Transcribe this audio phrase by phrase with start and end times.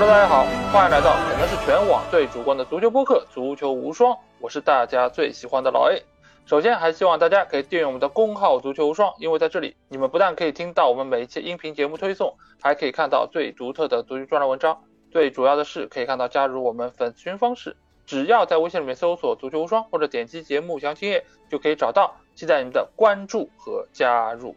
[0.00, 6.00] Hello，大家好，欢迎来到可能是全网最主观的足球播客《足球无双》，我是大家最喜欢的老 A。
[6.46, 14.78] 首先，还希望大家可以订阅我们的公号“足球无双”，因为在这里，你们不但可以听到我们每一期音频节目推送，还可以看到最独特的足球专栏文章。
[15.10, 17.76] 最主要的是，可以看到加入我们粉丝群方式，
[18.06, 22.14] 只要在微信里面搜索“足球无双”或者点击节目详情页就可以找到。
[22.36, 24.54] 期待你们的关注和加入。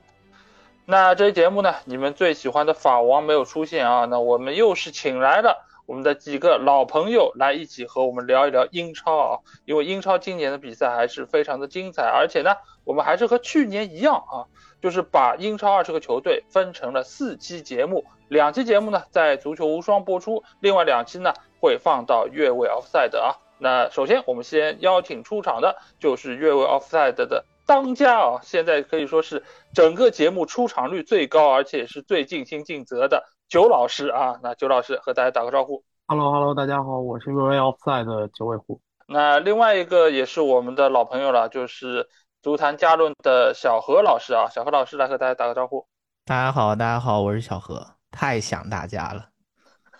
[0.85, 4.05] 那这期节目呢，你们最喜欢的法王没有出现啊？
[4.05, 9.39] 那我们又是请来了我们的几个老朋友来一起和我们聊一聊英超啊。
[9.66, 14.49] 因为英超今年的比赛还是非常的精彩，而且呢，我们还是和去年一样啊，
[14.81, 23.38] 就是把英超二十个球队分成了四期节目，两期节目呢在足球无双播出，另外两期呢会放到越位 offside 啊。
[23.59, 27.45] 那首先我们先邀请出场的就是越位 offside 的。
[27.72, 29.41] 当家啊，现在可以说是
[29.73, 34.38] 整个节目出场率最高，而且是最尽心尽责的九老师啊。
[34.44, 35.81] 那九老师和大家打个招呼。
[36.05, 38.81] Hello，Hello，大家好，我是 Real Offside 的九尾狐。
[39.08, 42.09] 那另外一个也是我们的老朋友了，就是
[42.41, 44.50] 足坛加论的小何老师啊。
[44.50, 45.88] 小何老师来和大家打个招呼。
[46.25, 49.30] 大家好，大家好，我是小何，太想大家了。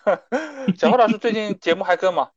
[0.76, 2.28] 小何老师最近节目还更吗？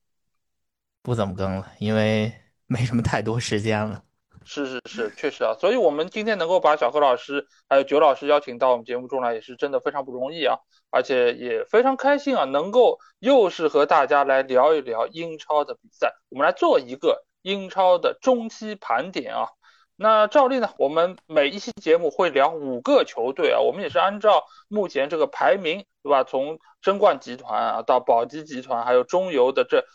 [1.03, 2.33] 不怎么更了，因为
[2.67, 4.02] 没什么太多时间了。
[4.48, 10.58] 是是是，确实啊，所以我们今天能够把小何老师还有九老师邀请到我们节目中来，也是真的非常不容易啊，
[10.92, 19.50] 而且也非常开心啊，能够又是和大家来聊一聊英超的比赛，我们来做一个英超的中期盘点啊。
[19.96, 26.23] 那照例呢，我们每一期节目会聊五个球队啊，我们也是按照目前这个排名，对吧？
[26.23, 29.86] 从争冠集团啊到保级集团，还有中游的这。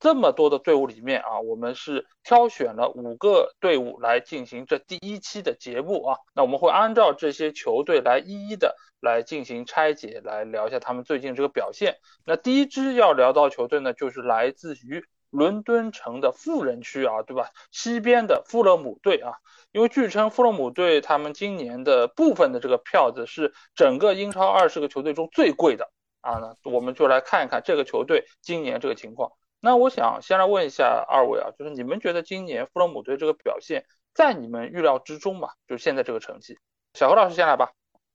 [0.00, 6.16] 这么多的队伍里面啊，我们是挑选了五个队伍来进行这第一期的节目啊。
[6.34, 11.98] 那我们会按照这些球队来一一的来进行拆解，来聊一下他们最近这个表现。
[12.24, 17.50] 那第一支要聊到球队呢，就是来自于伦敦城的富人区啊，对吧？
[17.70, 19.34] 西边的富勒姆队啊，
[19.70, 25.90] 因为据称富勒姆队他们今年的部分的这个票子是整个英超二十个球队中最贵的
[26.22, 26.38] 啊。
[26.38, 29.30] 那我们就来看一看这个球队今年这个情况。
[29.60, 33.84] 那我想先来问一下二位啊，就是你们觉得今年富勒姆队这个表现
[34.14, 35.50] 在你们预料之中吗？
[35.68, 36.58] 就现在这个成绩，
[36.94, 37.70] 小何老师先来吧，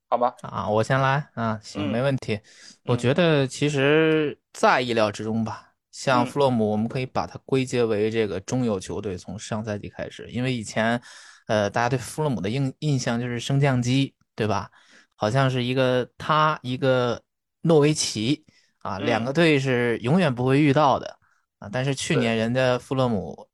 [0.10, 0.34] 好吗？
[0.42, 2.40] 啊，我先来啊，行，没问题。
[2.86, 5.74] 我觉得其实在意料之中吧。
[5.92, 11.02] 像富勒姆，我们可以把它归结为这个中游球队，从上赛季开始，因为以前，
[11.48, 14.70] 呃，大家对富勒姆的印印象就是升降机，对吧？
[15.16, 17.22] 好像是一个他一个
[17.62, 18.44] 诺维奇
[18.80, 21.18] 啊，两个队是永远不会遇到的。
[21.60, 21.70] 啊！
[21.72, 23.48] 但是去年人家富勒姆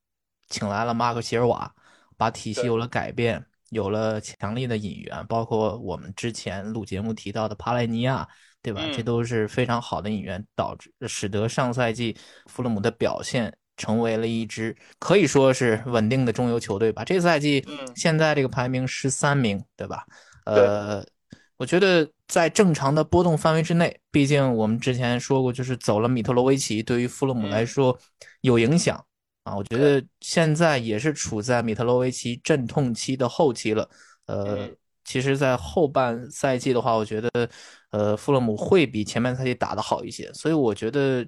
[0.50, 1.74] 请来了马克席尔瓦，
[2.18, 8.28] 把体系有了改变，有了强力的引援，包括我们之前录节目提到的帕莱尼亚，
[8.62, 8.82] 对吧？
[8.94, 12.18] 这都是非常好的引援，导致使得上赛季
[12.48, 17.04] 富勒姆的表现成为了一支可以说是稳定的中游球队吧。
[17.04, 20.06] 这赛季现在这个排名十三名，对吧？
[20.46, 21.06] 呃。
[21.62, 27.96] 我觉得在正常的波动范围之内，毕竟我们之前说过，就是走了米特罗维奇，对于弗勒姆来说
[28.42, 28.98] 有影响
[29.44, 29.56] 啊。
[29.56, 33.88] 我觉得现在也是处在米特罗维奇阵痛期的后期了。
[34.26, 34.68] 呃，
[35.06, 37.30] 其实，在后半赛季的话，我觉得
[37.92, 40.34] 呃弗勒姆会比前半赛季打得好一些。
[40.34, 41.24] 所以我觉得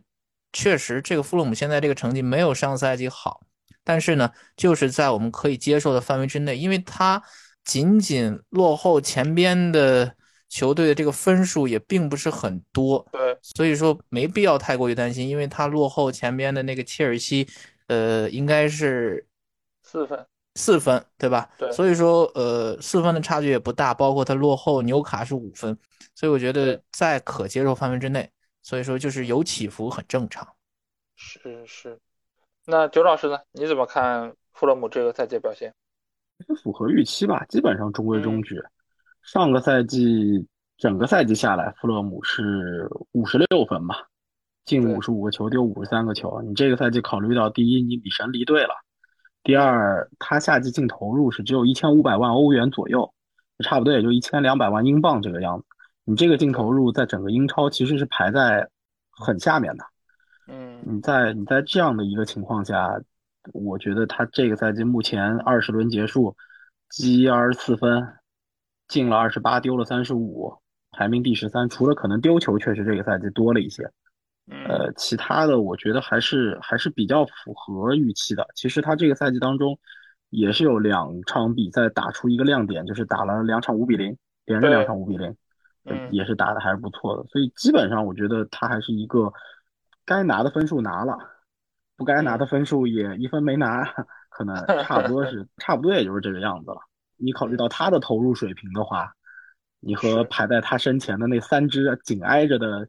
[0.52, 3.40] 确实这个弗勒姆现在这个成绩没有上赛季好，
[3.84, 7.22] 但是呢，就是在我们可以接受的范围之内，因为他
[7.64, 10.16] 仅仅落后前边的。
[10.54, 17.48] 球队的这个分数也并不是很多，对，所以说没必要太过于担心，因为他落后前边的那个切尔西，
[17.88, 19.26] 呃，应该是
[19.82, 21.50] 四分，四分，对吧？
[21.58, 25.76] 对，所以说，呃，四分的差距也不大，包括他落后纽卡是五分，
[26.14, 28.30] 所以我觉得在可接受范围之内，
[28.62, 30.48] 所以说就是有起伏很正常。
[31.16, 31.98] 是是，
[32.68, 33.40] 那九老师呢？
[33.54, 35.74] 你怎么看富勒姆这个赛季表现？
[36.62, 38.62] 符合预期吧，基本上中规中矩。
[39.24, 40.46] 上个赛季
[40.78, 43.96] 整个赛季下来，富勒姆是五十六分吧，
[44.66, 46.42] 进五十五个球，丢五十三个球。
[46.42, 48.74] 你这个赛季考虑到第一，你比神离队了；
[49.42, 53.14] 第二，他夏季净投入是只有一千五百万欧元左右，
[53.64, 55.66] 差不多也就一千两百万英镑这个样子。
[56.04, 58.68] 你这个净投入在整个英超其实是排在
[59.10, 59.86] 很下面的。
[60.48, 63.02] 嗯，你在你在这样的一个情况下，
[63.54, 66.36] 我觉得他这个赛季目前二十轮结束，
[66.90, 68.06] 积二十四分。
[68.88, 70.54] 进了二十八，丢了三十五，
[70.92, 71.68] 排名第十三。
[71.70, 73.84] 除了可能丢球确实这个赛季多了一些，
[74.68, 78.46] 呃，其他的我觉得还是还是比较符合预期的。
[78.56, 79.80] 其实他这个赛季当中
[80.30, 85.36] 也是有两场比赛打出一个亮点，就是打了两场五比零，连着两场五比零，
[86.12, 87.24] 也是打的还是不错的。
[87.30, 89.32] 所以基本上我觉得他还是一个
[90.06, 91.18] 该拿的分数拿了，
[91.96, 93.84] 不该拿的分数也一分没拿，
[94.30, 96.78] 可能差不多是 差不多也就是这个样子了。
[97.24, 99.14] 你考虑到他的投入水平的话，
[99.80, 102.88] 你和排在他身前的那三支紧挨着的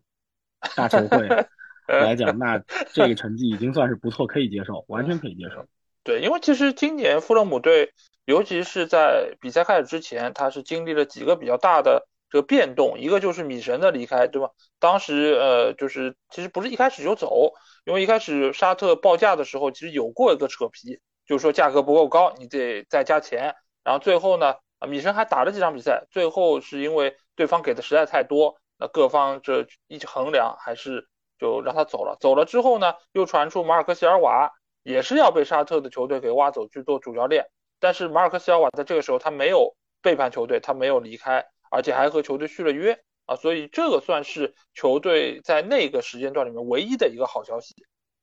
[0.76, 1.28] 大球会
[1.86, 2.58] 来讲，那
[2.92, 5.66] 这个成绩已经算是不错，可以接受，完全可以接受。
[6.02, 7.92] 对，因为其实今年富勒姆队，
[8.24, 14.50] 尤其是在比赛开始之前，他是经历了几个比较大的这个变动，一个就是米神的离开，对吧？
[14.78, 17.52] 当时呃，就是其实不是一开始就走，
[17.84, 23.54] 因为一开始沙特报价的时候，其实有过一个扯皮，就是说价格不够高，你得再加钱。
[23.84, 31.08] 然后最后呢，啊，米神还打了几场比赛，最后是因为对方给的实在太多，那各方这一起衡量，还是
[31.38, 32.16] 就让他走了。
[32.18, 34.50] 走了之后呢，又传出马尔科席尔瓦。
[34.86, 37.46] 也是要被沙特的球队给挖走去做主教练，
[37.80, 47.74] 但是马尔科西尔瓦在这个时候他没有背叛球队，他没有离开，而且还和球队续了约啊，所以这个算是球队在那个时间段里面唯一的一个好消息。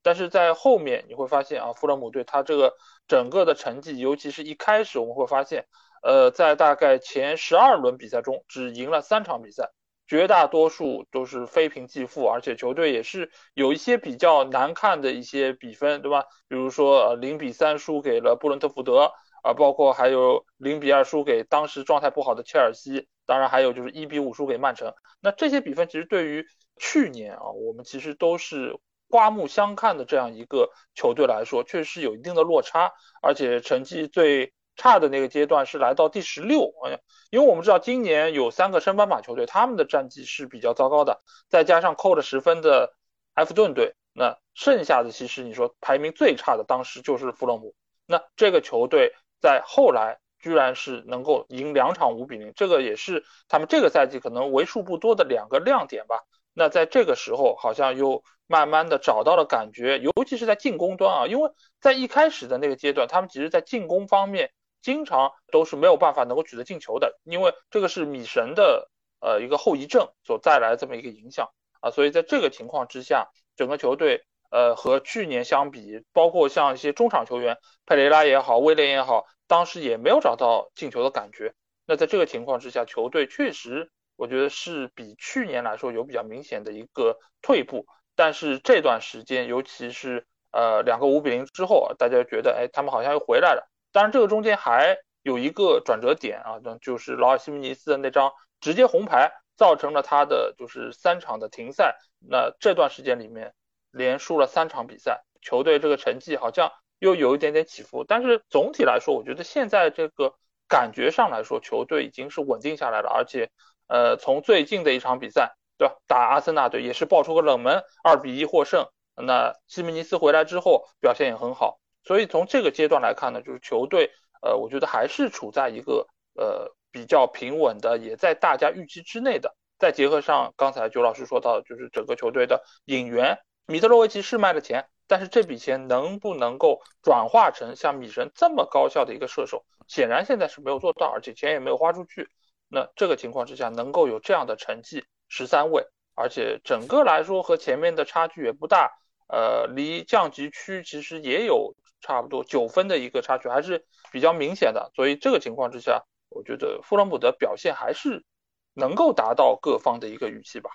[0.04, 2.74] 但是在后面你会发现啊，富勒姆队他这个
[3.08, 5.68] 整个的成绩，尤其是一开始我们会发现，
[6.04, 9.72] 呃，在大概前十二轮比赛中只赢了三场比赛。
[10.08, 16.26] 绝大多数都是非平即负，而且球队也是有一些比较难看的一些比分，对吧？
[16.50, 24.94] 比如说零比三输给了布伦特福德啊，包括还有零比二输给当时状态不好的切尔西，当然还有就是一比五输给曼城。
[25.22, 26.46] 那这些比分其实对于
[26.76, 28.78] 去年啊，我们其实都是
[29.12, 32.92] 刮目相看的这样一个球队来说，确实是有一定的落差，
[33.22, 34.52] 而且成绩最。
[34.78, 36.98] 差的那个阶段是来到第十六，哎呀，
[37.30, 42.92] 因为我们知道今年有三个升班马球队，他们的战绩是比较糟糕的，再加上扣了十分的
[43.34, 47.76] 埃弗顿队，那剩下的其实你说排名最差的当时就是弗洛姆，
[48.08, 56.24] 那这个球队在后来居然是能够赢两场五比零，这个也是他们这个赛季可能为数不多的两个亮点吧。
[56.54, 61.50] 那在这个时候好像又慢慢的找到了感觉，尤其是在进攻端啊，因为
[61.80, 64.52] 在一开始的那个阶段，他们其实在进攻方面。
[64.84, 68.90] 经常都是没有办法能够取得进球的，因为这个是米神的
[69.20, 71.52] 呃一个后遗症所带来的这么一个影响
[71.82, 81.54] 啊，所以在这个情况之下，整个球队呃和去年相比，包括像一些中场球员佩雷拉也好，威廉也好，当时也没有找到进球的感觉。
[81.86, 87.86] 那在这个情况之下，球队确实我觉得是比去年来说有比较明显的一个退步。
[88.16, 93.70] 但是这段时间，尤其是呃两个五比零之后啊，大家觉得哎他们好像又回来了。
[93.92, 101.98] 当然，这个中间还有一个转折点啊，那就是劳尔·西门尼斯的那张直接红牌，造成了他的就是三场的停赛。
[102.20, 103.54] 那这段时间里面
[103.92, 108.04] 连输了三场比赛，球队这个成绩好像又有一点点起伏。
[108.04, 110.36] 但是总体来说，我觉得现在这个
[110.68, 113.10] 感觉上来说，球队已经是稳定下来了。
[113.10, 113.50] 而且，
[113.88, 115.96] 呃，从最近的一场比赛，对吧？
[116.06, 118.86] 打阿森纳队也是爆出个冷门，二比一获胜。
[119.16, 121.80] 那西门尼斯回来之后表现也很好。
[122.04, 124.12] 所以从这个阶段来看呢，就是球队，
[124.44, 126.06] 呃，我觉得还是处在一个
[126.36, 129.56] 呃比较平稳的，也在大家预期之内的。
[129.80, 142.30] 再结合上刚才九老师说到，就是整个球队的引援，米特洛维奇是卖了钱，但是这笔钱能不能够转化成像米神这么高效的一个射手，显然现在是没有做到，而且钱也没有花出去。
[142.68, 148.92] 那这个情况之下，能够有这样的成绩，十三位，而且整个来说和前面的差距也不大，
[149.28, 151.74] 呃，离降级区其实也有。
[152.04, 158.26] 差不多九分的一个差距还是比较明显的，所以这个情况之下，我觉得富勒姆的表现还是
[158.74, 160.72] 能够达到各方的一个预期吧。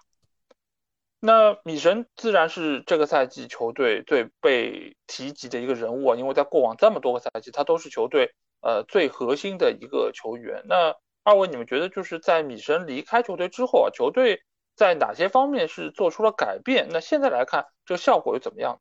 [1.19, 10.63] 那米神自然是这个赛季球队最被提及的一个人物啊，因为在过往这么多个赛季，他都是球队呃最核心的一个球员。
[10.69, 10.95] 那
[11.25, 14.45] 二位，你们觉得就是在米神离开球队之后啊，球队
[14.76, 16.88] 在哪些方面是做出了改变？
[16.92, 18.78] 那现在来看，这个效果又怎么样？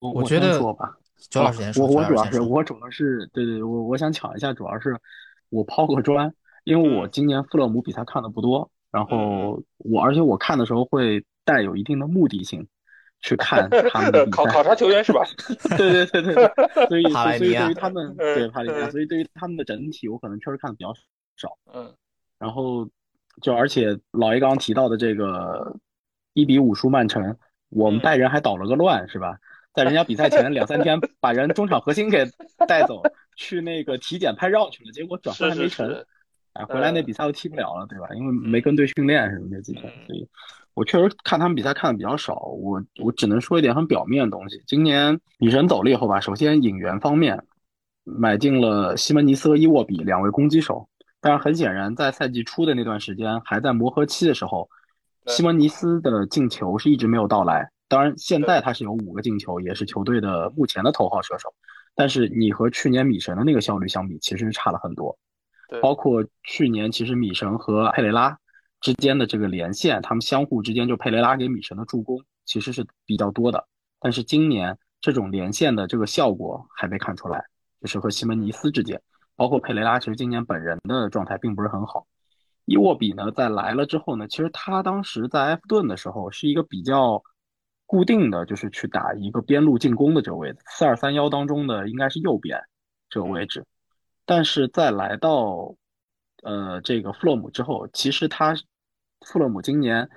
[0.00, 0.96] 我我觉得说吧。
[1.30, 1.86] 周老师先说。
[1.86, 4.98] 我我主要是我主要是对对，我我想抢一下，主要是
[5.50, 6.32] 我抛个砖，
[6.64, 12.66] 因为我今年富勒姆比赛看的不多，然后我而且我看的时候会带有一定的目的性
[13.20, 15.24] 去看他们的比赛，考考察球员是吧？
[15.76, 20.94] 对对对对，所以所以对于他们对帕里尼亚，所以对于他们的整体，我可能确实看的比较
[21.36, 21.58] 少。
[21.74, 21.92] 嗯，
[22.38, 22.88] 然后
[23.40, 25.76] 就而且老爷刚刚提到的这个
[26.34, 27.36] 一比五输曼城，
[27.70, 29.36] 我们拜仁还捣了个乱，是吧？
[29.74, 32.26] 在人家比赛前两三天， 把人中场核心给
[32.66, 33.02] 带走，
[33.36, 36.04] 去那个体检拍照去了，结果转会还没成，
[36.54, 38.08] 哎，回来那比赛又踢不了了，对吧？
[38.14, 40.28] 因为没跟队训练什么这几天，所以
[40.74, 42.40] 我确实看他们比赛看的比较少。
[42.40, 44.60] 我我只能说一点很表面的东西。
[44.66, 47.44] 今年女神走了以后吧，首先引援方面
[48.02, 50.88] 买进了西门尼斯和伊沃比两位攻击手，
[51.20, 54.68] 但是很显然，在赛季初的那段时间还在磨合期的时候，
[55.26, 57.70] 西蒙尼斯的进球是一直没有到来。
[57.88, 61.52] 当然现在他是有五个进球，也是球队的目前的头号射手。
[61.94, 65.18] 但是你和去年米神的那个效率相比，其实差了很多。
[65.82, 68.38] 包括去年其实米神和佩雷拉
[68.80, 73.66] 之间的这个连线，他们相互之间就佩雷拉给米神的助攻其实是比较多的。
[74.00, 77.44] 但是今年这种连线的这个效果还没看出来，
[77.80, 79.00] 就是和西门尼斯之间，
[79.38, 82.08] 包括佩雷拉，其实今年本人的状态并不是很好。
[82.64, 87.22] 伊沃比呢，在来了之后呢，其实他当时在埃弗顿的时候是一个比较
[87.86, 92.60] 固定的，就是去打一个边路进攻的这个位置，四二三幺当中的应该是右边
[93.08, 93.64] 这个位置。
[94.26, 95.76] 但是在来到
[96.42, 98.56] 呃这个弗洛姆之后，其实他
[99.24, 100.10] 弗洛姆今年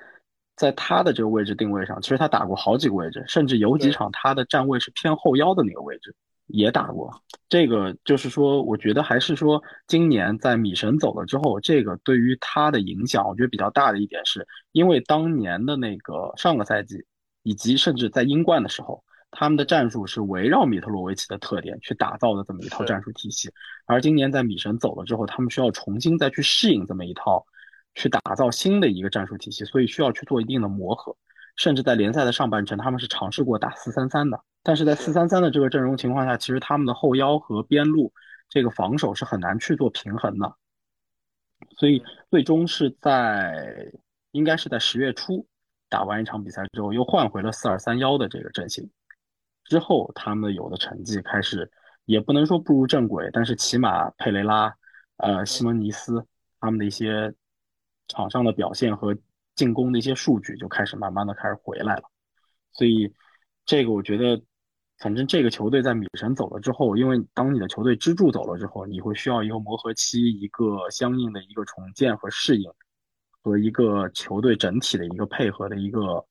[0.56, 6.16] 在他的这个位置定位上，其实他打过好几个位置，甚至有几场他的站位是偏后腰的那个位置。
[6.52, 7.12] 也打过，
[7.50, 17.04] 这个就是说，我觉得还是说，今年在米神走了之后，这个对于他的影响，我觉得比较大的一点是，因为当年的那个上个赛季，
[17.44, 23.50] 以及甚至在英冠的时候，他们的战术是围绕米特罗维奇的特点去打造的这么一套战术体系，
[23.86, 27.46] 而今年在米神走了之后，他们需要重新再去适应这么一套，
[27.96, 31.16] 去打造新的一个战术体系，所以需要去做一定的磨合。
[31.58, 38.14] 甚至在联赛的上半程，他们是尝试过打四三三的，但是在四三三的这个阵容情况下，其实他们的后腰和边路
[38.50, 40.56] 这个防守是很难去做平衡的，
[41.78, 43.92] 所以最终是在
[44.32, 45.48] 应该是在十月初
[45.90, 48.90] 打完一场比赛之后，又换回了四二三幺的这个阵型，
[49.64, 51.70] 之后他们有的成绩开始
[52.06, 54.76] 也不能说步入正轨，但是起码佩雷拉、
[55.18, 56.26] 呃西蒙尼斯
[56.60, 57.34] 他们的一些
[58.08, 59.16] 场上的表现和。
[59.54, 62.04] 进攻的一些数据就开始慢慢的开始回来了，
[62.72, 63.14] 所以
[63.66, 64.42] 这个我觉得，
[65.02, 72.72] 反正这个球队在米神走了之后，因为当你的球队支柱走了之后，你会需要一个磨合期，一个相应的一个重建和适应，
[73.42, 76.26] 和一个球队整体的一个配合的一个，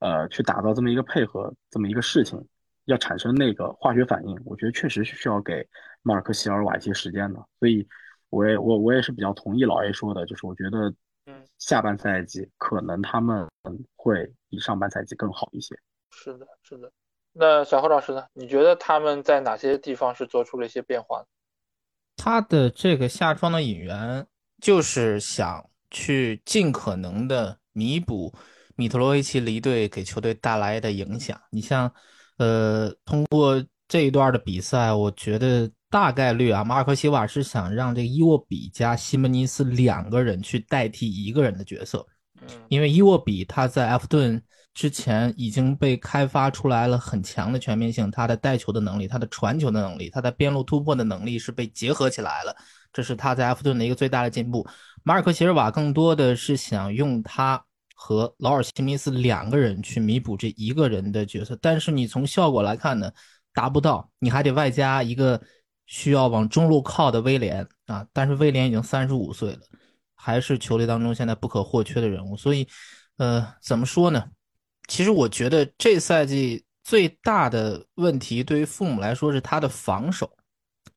[0.00, 2.46] 呃，去打造这么一个配合这么一个事情，
[2.84, 5.66] 要产生那个化学反应，我觉得确实是需要给
[6.02, 7.88] 马尔克席尔瓦一些时间的，所以
[8.28, 10.94] 我也我我也是比较同意老 A 说的，就是我觉得。
[11.26, 13.48] 嗯，下半赛季可能他们
[13.96, 15.74] 会比上半赛季更好一些。
[16.10, 16.92] 是的，是的。
[17.34, 18.24] 那小何老师呢？
[18.32, 21.22] 你觉得他们在哪些地方是做出了一些变化？
[22.16, 24.26] 他的这个下窗的引援，
[24.62, 28.32] 就是想去尽可能的弥补
[28.76, 31.38] 米特罗维奇离队给球队带来的影响。
[31.50, 31.92] 你像，
[32.38, 35.70] 呃，通过这一段的比赛，我觉得。
[35.90, 42.04] 大概率啊，马尔科西瓦是想让这个伊沃比加西门尼斯两个人去代替一个人的角色，
[42.66, 44.42] 因为伊沃比他在埃弗顿
[44.74, 52.54] 之前已经被开发出来了很强的全面性，他的带球的能力，他的传球的能力，他的边路突破的能力是被结合起来了，
[52.92, 54.66] 这是他在埃弗顿的一个最大的进步。
[55.04, 57.64] 马尔科席尔瓦更多的是想用他
[57.94, 63.10] 和劳尔·西密斯两个人去弥补这一个人的角色，但是你从效果来看呢，
[63.52, 65.40] 达不到，你还得外加一个。
[65.86, 69.58] 需要往中路靠的威廉啊，但是威廉已经三十五岁了，
[70.14, 72.34] 还是球队当中现在不可或缺的人物。
[72.38, 72.66] 所以，
[73.18, 74.24] 呃，怎么说呢？
[74.86, 80.30] 其实我觉得这赛季最大的问题对于父母来说是他的防守。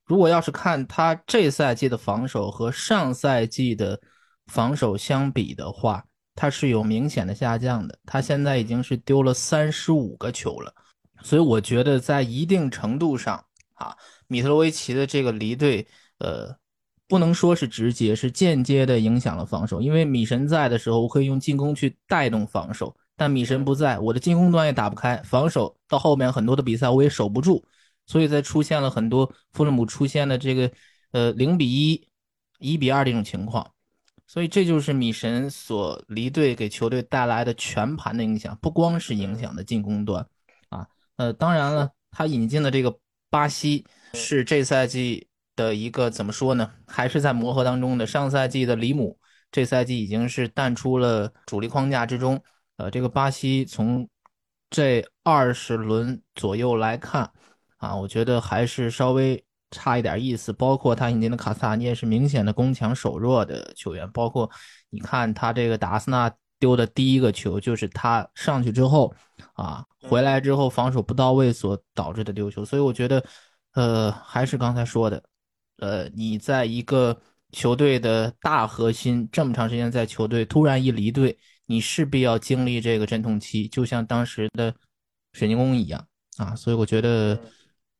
[0.06, 4.00] 如果要是看他这赛季的防守和上赛季的
[4.48, 6.04] 防守相比的话，
[6.34, 7.98] 他是有明显的下降的。
[8.06, 10.74] 他现在已经是丢了三十五个球了，
[11.24, 13.96] 所以我觉得在一定程度上啊。
[14.28, 15.88] 米特罗维奇的这个离队，
[16.20, 16.56] 呃，
[17.08, 19.82] 不能说是直接，是间接的影响了防守。
[19.82, 27.66] 因为米神在的时候，我可以用进攻去带动防守；但米神不在，我的进攻端也打不开，防守到后面很多的比赛我也守不住。
[28.06, 30.72] 所以，在出现了很多富勒姆出现的这个，
[31.12, 32.08] 呃，零比一、
[32.60, 33.70] 一比二这种情况。
[34.26, 40.26] 所以，这就是米神所离队给球队带来的全盘的影响，不光是影响的进攻端
[40.70, 40.88] 啊。
[41.18, 42.98] 呃，当然了，他引进的这个
[43.30, 43.86] 巴西。
[44.14, 46.72] 是这赛季的一个怎么说呢？
[46.86, 48.08] 还是在磨合当中的。
[48.08, 49.20] 上赛季的里姆，
[49.52, 52.42] 这赛季已经是淡出了主力框架之中。
[52.78, 54.08] 呃，这个巴西从
[54.70, 57.30] 这二十轮左右来看，
[57.78, 60.54] 啊，我觉得还是稍微差一点意思。
[60.54, 64.10] 包括他引进的卡萨，你也是明显的攻强守弱的球员。
[64.12, 64.50] 包括
[64.90, 69.14] 你看他这个打阿森纳丢的第一个球，就是他上去之后，
[69.54, 72.64] 啊，回来之后防守不到位所导致的丢球。
[72.64, 73.24] 所以我觉得。
[73.74, 75.24] 呃，还是刚才说的，
[75.78, 77.16] 呃，你在一个
[77.52, 84.74] 球队的大核心这么长时间在球队突然一离队，你势必要经历这个阵痛期，就像当时的
[85.34, 86.08] 水晶宫一样
[86.38, 86.56] 啊。
[86.56, 87.40] 所以我觉得，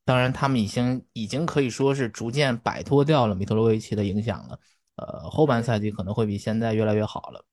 [0.04, 4.60] 当然他们已经已经可以说是逐渐摆脱掉了米特罗维奇的影响了。
[4.96, 7.46] 呃，后半赛季可能会比现在越来越好了。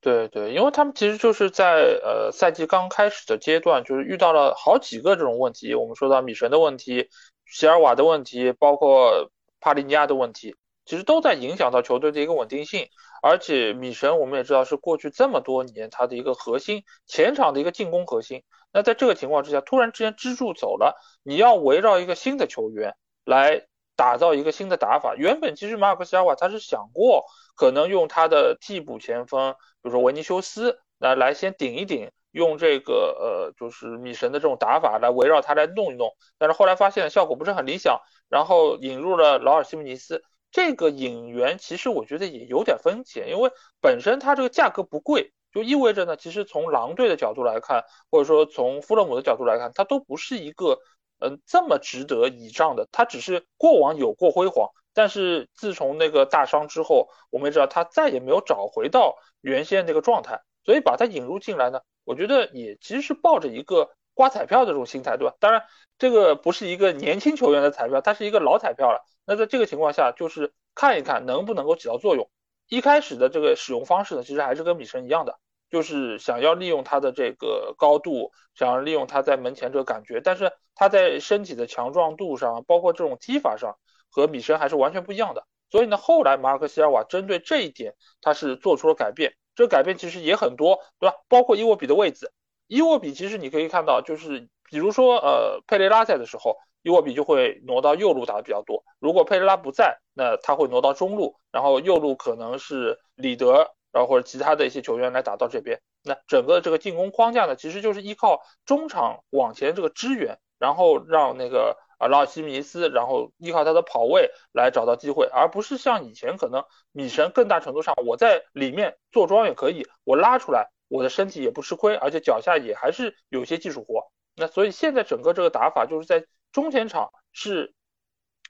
[0.00, 5.76] 对对，因为他们其实就是在呃赛季刚开始的阶段，就是遇到了好几个这种问题。
[5.76, 7.08] 我们说到米神的问题、
[7.46, 9.30] 席尔瓦的问题，包括
[9.60, 10.56] 帕利尼亚的问题，
[10.86, 12.88] 其实都在影响到球队的一个稳定性。
[13.22, 18.42] 而且米神我们也知道是过去这么多年他的一个核心，前场的一个进攻核心。
[18.70, 25.14] 那在这个情况之下，突然之间支柱走了，你要围绕一个新的球员来打造一个新的打法。
[25.16, 27.24] 原本其实马尔克西尔瓦他是想过。
[27.54, 36.08] 可能用他的替补前锋，比如说维尼修斯，来来先顶一顶，用这个呃，就是米神的这种打法来围绕他来弄一弄。
[36.38, 38.00] 但是后来发现效果不是很理想，
[38.30, 40.24] 然后引入了劳尔西姆尼斯。
[40.52, 50.78] 这个引援其实我觉得也有点风险，因为本身它这个价格不贵，就意味着呢，其实从狼队的角度来看，或者说从富勒姆的角度来看，它都不是一个
[51.18, 52.86] 嗯这么值得倚仗的。
[52.92, 54.70] 它只是过往有过辉煌。
[54.94, 65.34] 但是自从那个大伤之后，我们也知道他再也没有找回到原先那个状态，所以把他引入进来呢，我觉得也其实是抱着一个刮彩票的这种心态，对吧？
[65.40, 65.64] 当然，
[65.98, 69.04] 这个不是一个年轻球员的彩票，它是一个老彩票了。
[69.26, 72.30] 那在这个情况下，就是看一看能不能够起到作用。
[72.68, 75.38] 一开始的这个使用方式呢，其实还是跟米神一样的，
[75.70, 83.76] 就是想要利用他的这个高度，想要利用他在门前这个感觉，但是他在身体的强壮度上，包括这种踢法上。
[84.14, 89.32] 和米神还是完全不一样的，所以呢，后来马尔克西尔瓦针对这一点，他是做出了改变。
[89.54, 91.16] 这个改变其实也很多，对吧？
[91.28, 92.30] 包括伊沃比的位置，
[92.66, 98.84] 伊沃比其实你可以看到，就是比如说呃佩雷拉在的时候，伊沃比就会挪到右路打的比较多。
[98.98, 105.80] 如果佩雷拉不在，那他会挪到中路，然后右路可能是里德，然后或者其他的一些球员来打到这边。
[106.02, 111.76] 那整个这个进攻框架呢，其实就是依靠中场往前这个支援，然后让那个。
[111.98, 124.12] 啊，劳尔西米斯，然后依靠他的跑位来找到机会，而不是像以前可能米神更大程度上我在里面坐庄也可以，我拉出来，我的身体也不吃亏，而且脚下也还是有些技术活。
[124.36, 127.72] 那所以现在整个这个打法就是在中前场是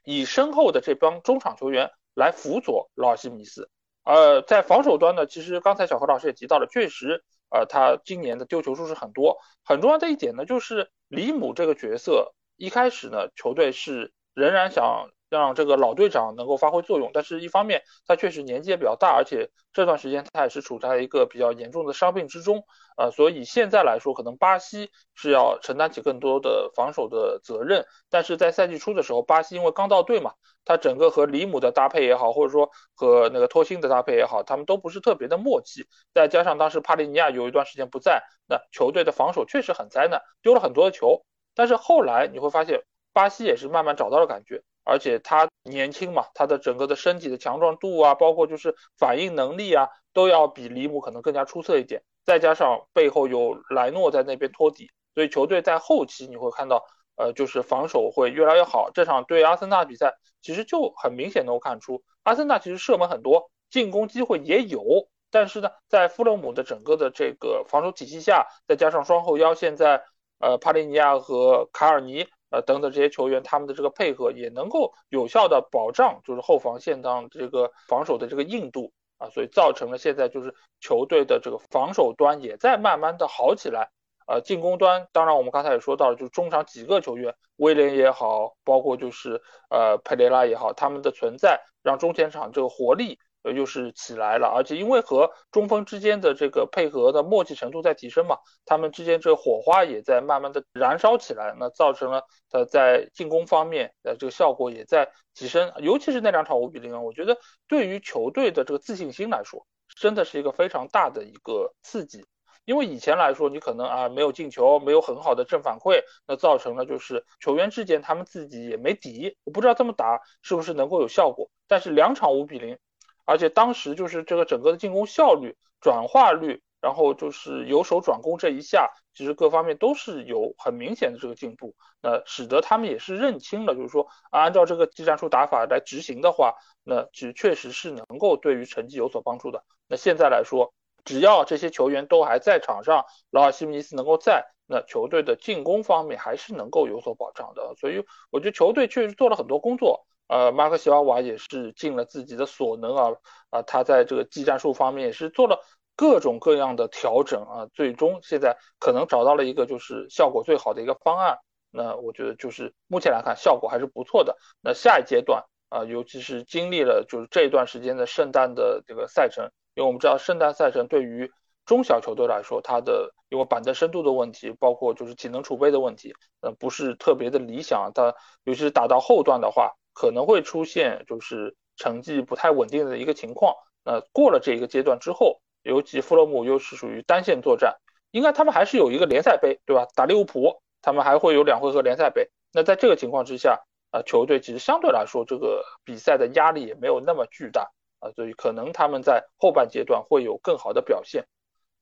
[0.03, 3.69] 以身后的这帮中场球员来辅佐劳尔西米斯，
[4.03, 12.33] 呃，在防守端呢，其实刚才小何老师也提到了，确实，呃，他今年的丢球数是很多，很重要的一点呢，就是里姆这个角色。
[12.57, 22.63] 一开始呢，球队是仍然想让这个老队长能够发挥作用，但是一方面他确实年纪也比较大，而且这段时间他也是处在一个比较严重的伤病之中，
[22.97, 27.85] 呃，所以现在来说，可能巴西是要承担起更多的防守的责任。
[28.09, 30.33] 但是在赛季初的时候，巴西因为刚到队嘛，
[30.65, 35.87] 他整个和里姆的搭配也好，或者说和那个托辛的搭配也好，他们都不是特别的默契。
[36.13, 41.23] 再加上当时帕利尼亚有一段时间不在，那球队的防守确实很灾难，丢了很多的球。
[41.55, 52.03] 但是后来你会发现，巴西也是慢慢找到了感觉，而且他年轻嘛，他的整个的身体的强壮度啊，包括就是反应能力啊，都要比里姆可能更加出色一点。
[52.25, 56.83] 再加上背后有莱诺在那边托底，所以球队在后期你会看到，
[57.15, 58.89] 呃，就是防守会越来越好。
[58.93, 64.83] 这场对阿森纳比赛其实就很明显能够看出，阿森纳其实射门很多，进攻机会也有，
[65.31, 70.03] 但是呢，在富勒姆的整个的这个防守体系下，再加上双后腰现在。
[70.39, 83.89] 呃，帕利尼亚和卡尔尼，呃等等这些球员，他们的这个配合也能够有效的保障，就是后防线当这个防守的这个硬度啊，所以造成了现在就是球队的这个防守端也在慢慢的好起来。
[84.25, 93.19] 呃，进攻端，当然我们刚才也说到了，就是中场几个球员，威廉也好，包括就是呃佩雷拉也好，他们的存在让中前场这个活力。
[93.43, 109.67] 呃，又是起来了，而且因为和中锋之间的这个配合的默契程度在提升嘛，他们之间这个火花也在慢慢的燃烧起来，那造成了他在进攻方面的这个效果也在提升，尤其是那两场五比零，我觉得对于球队的这个自信心来说，
[109.99, 112.25] 真的是一个非常大的一个刺激，
[112.63, 122.79] 因为以前来说你可能啊没有进球，没有很好的正反馈，那造成了就是球员之间他们自己也没底，我不知道这么打是不是能够有效果，但是两场五比零。
[123.25, 139.63] 而且当时就是这个整个的进攻效率、转化率，然后就是由守转攻这一下，其实各方面都是有很明显的这个进步，那使得他们也是认清了，就是说按照这个技战术打法来执行的话，那其实确实是能够对于成绩有所帮助的。
[139.87, 140.73] 那现在来说，
[141.05, 147.75] 只要这些球员都还在场上，劳尔西米斯能够在，那球队的进攻方面还是能够有所保障的。
[147.77, 150.05] 所以我觉得球队确实做了很多工作。
[150.33, 153.11] 呃，马克西瓦瓦也是尽了自己的所能啊，
[153.51, 155.59] 啊，他在这个技战术方面也是做了
[155.95, 161.37] 各种各样的调整啊，最终现在可能找到了一个就是效果最好的一个方案。
[161.69, 164.35] 那我觉得就是目前来看效果还是不错的。
[164.59, 171.31] 那下一阶段啊，尤其是经历了就是这一段时间的圣诞的这个赛程，因为我们知道圣诞赛程对于
[171.63, 177.91] 中小球队来说，他的因为板凳深度的问题，包括就是体能储备的问题，呃，不是特别的理想。
[177.93, 178.15] 他
[178.45, 183.55] 尤其是打到后段的话，可能会出现就是成绩不太稳定的一个情况。
[183.85, 187.77] 那过了这一个阶段之后，尤其富勒姆又是属于单线作战，
[188.11, 189.87] 应该他们还是有一个联赛杯，对吧？
[189.95, 192.29] 打利物浦，他们还会有两回合联赛杯。
[192.51, 201.25] 那在这个情况之下，啊，球队其实相对来说这个比赛的压力也没有那么巨大啊，所以可能他们在后半阶段会有更好的表现。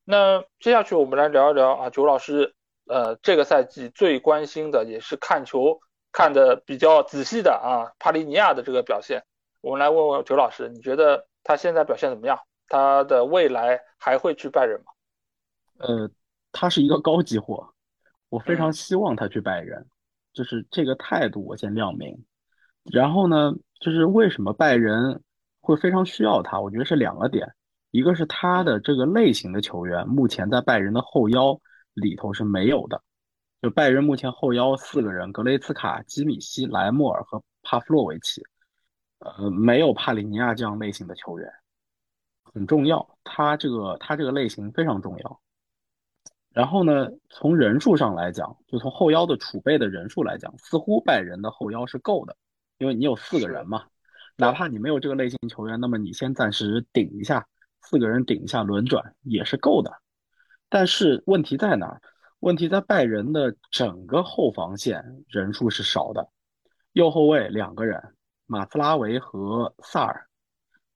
[0.03, 2.55] 那接下去我们来聊一聊啊，九老师，
[2.87, 5.79] 呃，这个赛季最关心的也是看球
[6.11, 9.23] 看的比较仔细的啊，帕利尼亚的这个表现。
[9.61, 12.39] 我们来问问九老师，你觉得他现在表现怎么样？
[12.67, 14.91] 他的未来还会去拜仁吗？
[15.79, 16.09] 呃，
[16.51, 17.73] 他是一个高级货，
[18.29, 19.85] 我非常希望他去拜仁，
[20.33, 22.25] 就是这个态度我先亮明。
[22.83, 25.21] 然后呢，就是为什么拜仁
[25.59, 26.59] 会非常需要他？
[26.59, 27.47] 我觉得是两个点。
[27.91, 31.59] 一个是他的这个类型的球员，目前在拜仁的后腰
[31.93, 33.03] 里头是没有的。
[33.61, 38.41] 就拜仁目前后腰四个人，格雷茨卡、基米希、莱莫尔和帕夫洛维奇，
[39.19, 41.47] 呃，没有帕里尼亚这样类型的球员，
[42.43, 43.17] 很重要。
[43.23, 45.41] 他这个他这个类型非常重要。
[46.53, 52.35] 然后呢，从人数上来讲，就从后腰的储备的人数来讲，似乎拜仁的后腰是够的，
[52.79, 53.85] 因为你有四个人嘛，
[54.35, 57.47] 哪怕你没有这个类型球员，那么你先暂时顶一下。
[57.83, 59.91] 四个人顶一下轮转也是够的，
[60.69, 62.01] 但是问题在哪儿？
[62.41, 66.27] 问题在拜仁的整个后防线人数是少的，
[66.93, 70.27] 右后卫两个人，马兹拉维和萨尔。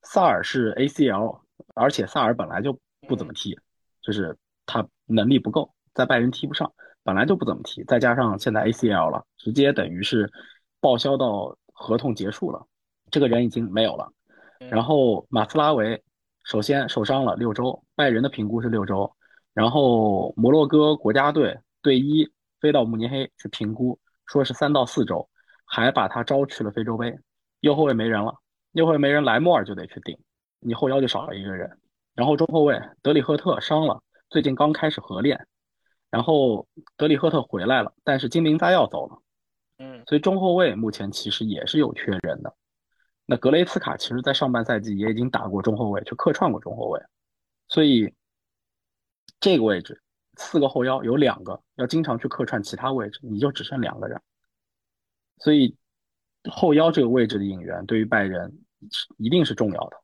[0.02, 1.40] 萨尔是 ACL，
[1.74, 3.58] 而且萨尔本来就不怎么踢，
[4.02, 6.72] 就是他能力不够，在拜仁踢不上，
[7.04, 10.32] 本来就不怎么踢，再加上现在 ACL 了，直接等于是
[10.80, 12.66] 报销到合同结束了，
[13.10, 14.12] 这个人已经没有了。
[14.60, 16.04] 然后马斯拉维。
[16.44, 19.12] 首先受伤了六周，拜仁的评估是六周，
[19.56, 25.28] 然后摩洛哥国家队队医飞到慕尼黑去评估，说是三到四周，
[25.66, 27.18] 还把他招去了非洲杯。
[27.62, 28.36] 右后卫没人了，
[28.74, 30.16] 右后卫没人，莱莫尔就得去顶，
[30.60, 31.80] 你后腰就少了一个人。
[32.14, 35.48] 然后中后卫德里赫特伤了，最近刚开始合练，
[36.12, 39.18] 然后德里赫特回来了，但是金明扎要走了，
[39.80, 42.54] 嗯，所以中后卫目前其实也是有缺人的。
[43.26, 47.02] 那格雷茨卡其实，在上半赛季也已经打过中后卫，去客串过中后卫，
[47.68, 48.14] 所以
[49.40, 50.02] 这个位置
[50.38, 54.22] 四个后腰有两个要经常去客串其他位置，你就只剩两个人，
[55.38, 55.78] 所以
[56.50, 58.58] 后腰这个位置的引援对于拜仁
[59.18, 59.98] 一定是重要的。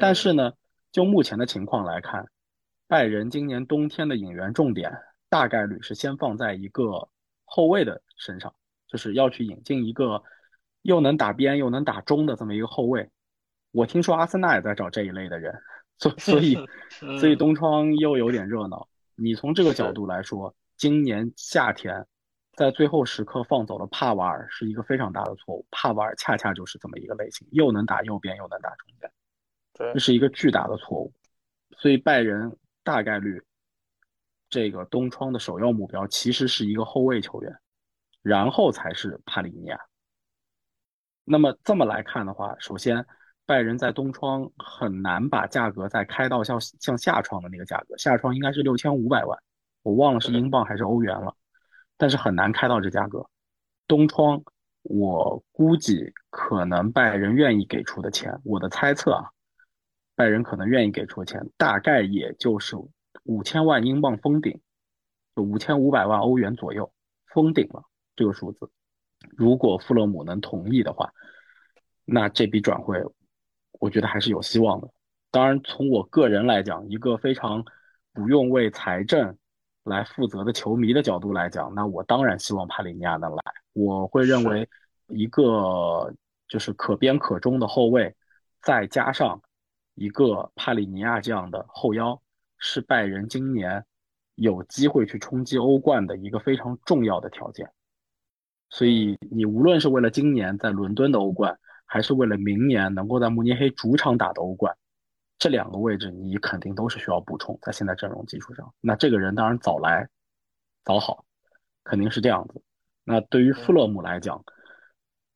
[0.00, 0.52] 但是呢，
[0.92, 2.28] 就目前的情况来看，
[2.86, 4.92] 拜仁今年冬天的引援重点
[5.28, 7.08] 大概率是先放在一个
[7.44, 8.54] 后卫的身上，
[8.88, 10.22] 就是要去引进一个。
[10.84, 13.10] 又能打边又能打中的这么一个后卫，
[13.70, 15.58] 我听说阿森纳也在找这一类的人，
[16.10, 16.54] 所所以
[17.18, 18.86] 所以东窗又有点热闹。
[19.14, 22.06] 你从这个角度来说，今年夏天
[22.52, 25.66] 在最后时刻放走了帕瓦尔是一个非常大的错误。
[25.70, 29.10] 帕瓦尔恰恰就是这么一个类型，又能打右边又能打中间，
[29.92, 31.12] 这是一个巨大的错误。
[31.76, 33.42] 所以拜仁大概率
[34.48, 37.56] 这个东窗的首要目标其实是一个后卫球员，
[38.22, 39.80] 然后才是帕里尼亚。
[41.24, 43.06] 那么这么来看的话，首先，
[43.46, 49.38] 拜仁在东窗很难把价格再开到像像下窗的那个价格，下窗应该是六千五百万，
[49.82, 51.34] 我忘了是英镑还是欧元了，
[51.96, 53.28] 但是很难开到这价格。
[53.86, 54.42] 东窗，
[54.82, 59.30] 我估计可能拜仁愿意给出的钱，我的猜测啊，
[60.16, 62.76] 拜仁可能愿意给出的钱大概也就是
[63.24, 64.58] 五千万英镑封顶，
[65.36, 66.90] 就五千五百万欧元左右
[67.26, 67.84] 封顶了
[68.16, 68.70] 这个数字。
[69.36, 71.12] 如果富勒姆能同意的话，
[72.06, 73.02] 那这笔转会，
[73.80, 74.88] 我觉得还是有希望的。
[75.30, 77.64] 当然，从我个人来讲，一个非常
[78.12, 79.36] 不用为财政
[79.82, 83.42] 来负责的球迷的角度来讲，那我当然希望帕里尼亚能来。
[83.72, 84.68] 我会认为，
[85.08, 86.14] 一个
[86.46, 88.14] 就是可边可中的后卫，
[88.62, 89.42] 再加上
[89.96, 92.22] 一个帕里尼亚这样的后腰，
[92.56, 93.84] 是拜仁今年
[94.36, 97.68] 有机会去冲击欧冠的一个非常重要的条件。
[98.70, 104.76] 所以，你无论是为了今年在伦敦的欧冠，还是为了明年能够在慕尼黑主场打的欧冠，
[105.38, 108.72] 这两个位置你肯定都是需要补充，在现在阵容基础上。
[108.80, 110.08] 那这个人当然早来
[110.84, 111.24] 早好，
[111.84, 112.60] 肯定是这样子。
[113.04, 114.42] 那对于富勒姆来讲，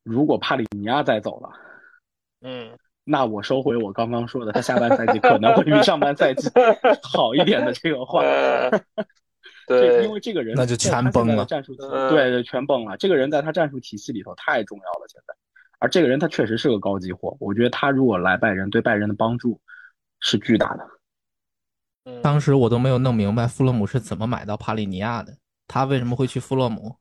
[0.02, 1.50] 如果帕里尼亚再走了，
[2.40, 6.48] 嗯，那我收回我刚刚说的，他下半赛季可能会比上半赛季
[7.02, 8.22] 好一点的这个话。
[9.66, 11.44] 对，因为这个人那就全崩了。
[11.44, 12.96] 战术体对对，全崩了。
[12.96, 15.34] 这个人在他战术体系里头太重要了，现在。
[15.78, 19.60] 而这个人他确实是个高级货，我觉得他如果来拜仁，对拜仁的帮助
[20.20, 22.20] 是巨大的。
[22.22, 25.36] 当时我都没有弄明白富勒姆是怎么买到帕利尼亚的，
[25.66, 26.96] 他为什么会去富勒姆？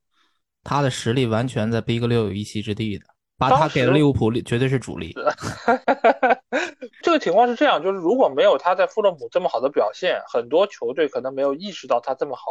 [0.64, 3.06] 他的实力完全在 Big 六有一席之地的，
[3.38, 5.16] 把他给了利物浦绝对是主力。
[7.02, 12.44] 这个情况是这样，就是如果没有他在富勒姆这么好的表现，很多球队可能没有意识到他这么好。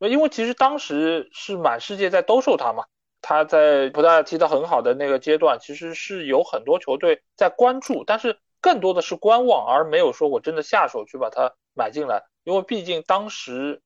[0.00, 2.84] 因为其实当时是满世界在兜售他嘛，
[3.20, 13.82] 他在葡萄牙踢得很好的那个阶段，其实是有很多球队在关注，但是更多的是观望，而没有说我真的下手去把他买进来，因为毕竟当时。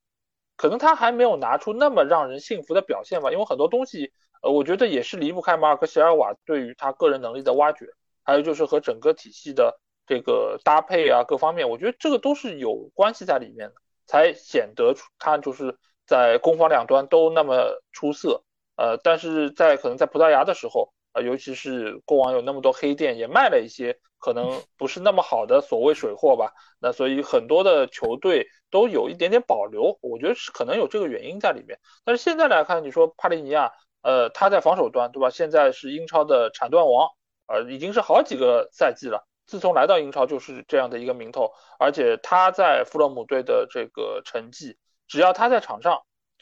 [0.55, 7.87] 可能他还没有拿出那么让人信服的表现吧，因为很多东西，呃，我觉得也是离不开马尔科席尔瓦对于他个人能力的挖掘，
[8.23, 13.75] 还有就是和整个体系的这个搭配啊，各方面，我觉得这个都是有关系在里面的，
[14.07, 18.45] 才显得出他就是在攻防两端都那么出色。
[18.76, 28.46] 呃，但是在可能在葡萄牙的时候，呃，尤其是过往有那么多黑店，也卖了一些可能不是那么好的所谓水货吧，那所以很多的球队。
[28.72, 31.78] 都有一点点保留，我觉得是可能有这个原因在里面。
[32.06, 35.28] 但是现在来看，你说帕利尼亚，呃，他在防守端，对吧？
[35.28, 37.06] 现在是英超的铲断王，
[37.48, 39.28] 呃，已经是好几个赛季了。
[39.44, 46.00] 自从来到英超就是这样的一个名头，而且他在富勒姆队的这个成绩，只要他在场上，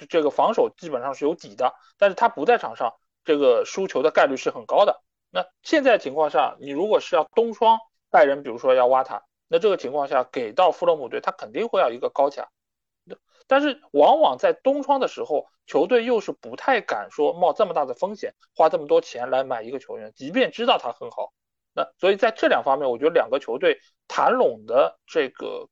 [0.09, 1.75] 这个防守基本上是有底的。
[1.99, 5.03] 但是他不在场上，这个输球的概率是很高的。
[5.31, 7.79] 那现在情况下，你如果是要东窗
[8.11, 9.23] 拜仁，比如说要挖他。
[9.53, 12.49] 那这个情况下给到富勒姆队，他肯定会要一个高价，
[13.49, 21.33] 但是往往在东窗的时候，球队又是不太敢说冒这么大的风险，花这么多钱来买一个球员，即便知道他很好。
[21.75, 25.69] 那所以在这两方面，我觉得两个球队谈拢的这个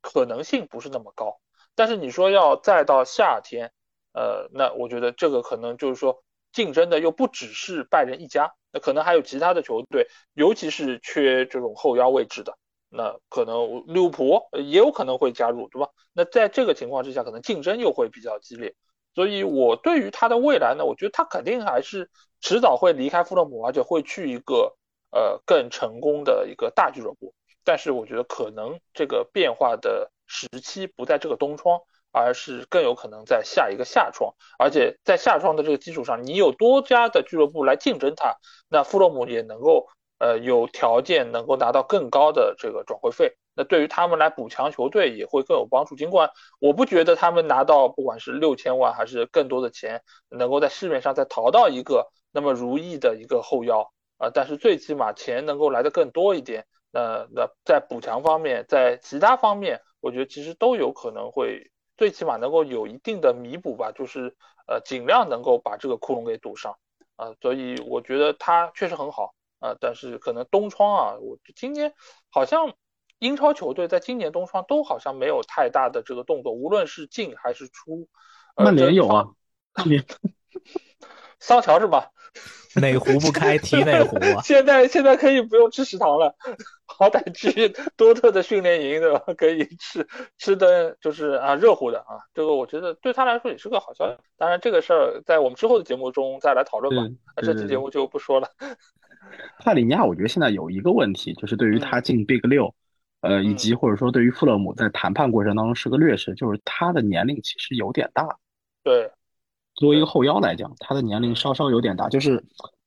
[0.00, 1.38] 可能性不是那么高。
[1.80, 3.72] 但是你说要再到夏天，
[4.12, 12.58] 呃，那我觉得这个可能就是说竞争的又不只是拜仁一家，那可能还有其他的球队，尤其是缺这种后腰位置的。
[12.90, 15.88] 那可能利物浦也有可能会加入，对吧？
[16.12, 18.74] 那在这个情况之下，可能竞争又会比较激烈。
[19.14, 22.10] 所以我对于他的未来呢，我觉得他肯定还是
[22.42, 24.76] 迟早会离开富勒姆，而且会去一个
[25.12, 27.32] 呃更成功的一个大俱乐部。
[27.64, 31.80] 但是我觉得可能这个变化的时期不在这个冬窗，
[32.12, 34.32] 而是更有可能在下一个夏窗。
[34.58, 38.36] 而且在夏窗的这个基础上，你有多家的俱乐部来竞争他，
[38.68, 39.88] 那富勒姆也能够。
[40.22, 45.96] 呃，有条件能够拿到更高的这个转会费，那对于他们来补强球队也会更有帮助。
[45.96, 56.66] 尽管我不觉得他们拿到不管是六千万还是更多的钱，能够在市面上再淘到一个那么如意的一个后腰啊，但是最起码钱能够来的更多一点。
[56.92, 64.36] 那那在补强方面，在其他方面，我觉得其实都有可能会最起码能够有一定的弥补吧，就是
[64.66, 66.76] 呃尽量能够把这个窟窿给堵上
[67.16, 67.34] 啊。
[67.40, 69.34] 所以我觉得他确实很好。
[69.60, 71.92] 啊，但是可能东窗啊，我今年
[72.30, 72.72] 好像
[73.18, 78.08] 英超球队在今年东窗都好像没有太大的这个动作，无论是进还是出。
[78.56, 79.28] 曼联有啊，
[79.74, 80.02] 曼联，
[81.38, 82.10] 桑乔是吧？
[82.80, 84.40] 哪壶不开提哪壶啊！
[84.44, 86.34] 现在现在可以不用吃食堂了，
[86.86, 89.20] 好歹去多特的训练营对吧？
[89.36, 90.06] 可以吃
[90.38, 94.16] 吃的就是啊热乎的啊，这个我觉得对他来说也是个好消息。
[94.36, 98.48] 当然这个事儿在我们之后的节目中再来讨论吧，那这期节目就不说了。
[99.58, 102.72] 帕里尼亚，我觉得现在有一个问题，就是对于他进 Big 六，
[103.20, 108.26] 呃，以及或者说对于富勒姆在谈判过程当中是个劣势，就是他的年龄其实有点大。
[108.82, 109.10] 对，
[109.80, 112.40] 作为一个后腰来讲，他的年龄稍稍有点大，就是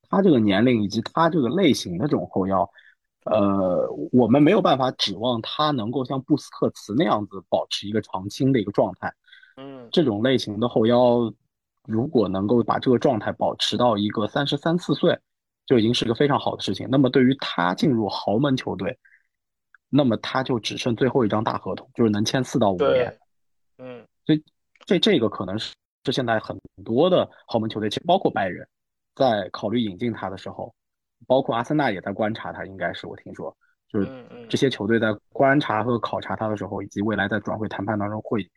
[0.08, 2.66] 他这个年龄以及他这个类型的这种后腰，
[3.26, 9.12] 呃，我们没有办法指望他能够像布斯克茨那样子保持一个长青的一个状态。
[9.58, 11.30] 嗯，这种类型的后腰，
[11.86, 15.18] 如果能够把这个状态保持到一个三十三四岁。
[15.66, 16.86] 就已经是个非常好的事情。
[16.90, 18.98] 那么对于他进入豪门球队，
[19.88, 23.18] 那么他就只剩最后一张大合同，就是能签四到五年。
[23.78, 24.44] 嗯，所以
[24.84, 25.72] 这这个可能是
[26.12, 28.66] 是现在很多的豪门球队，其实包括拜仁，
[29.14, 30.74] 在考虑引进他的时候，
[31.26, 32.64] 包括阿森纳也在观察他。
[32.64, 33.56] 应该是我听说，
[33.88, 34.08] 就是
[34.48, 38.50] 这些球队在观察和考察他的时候，以及未来在转会谈判当中会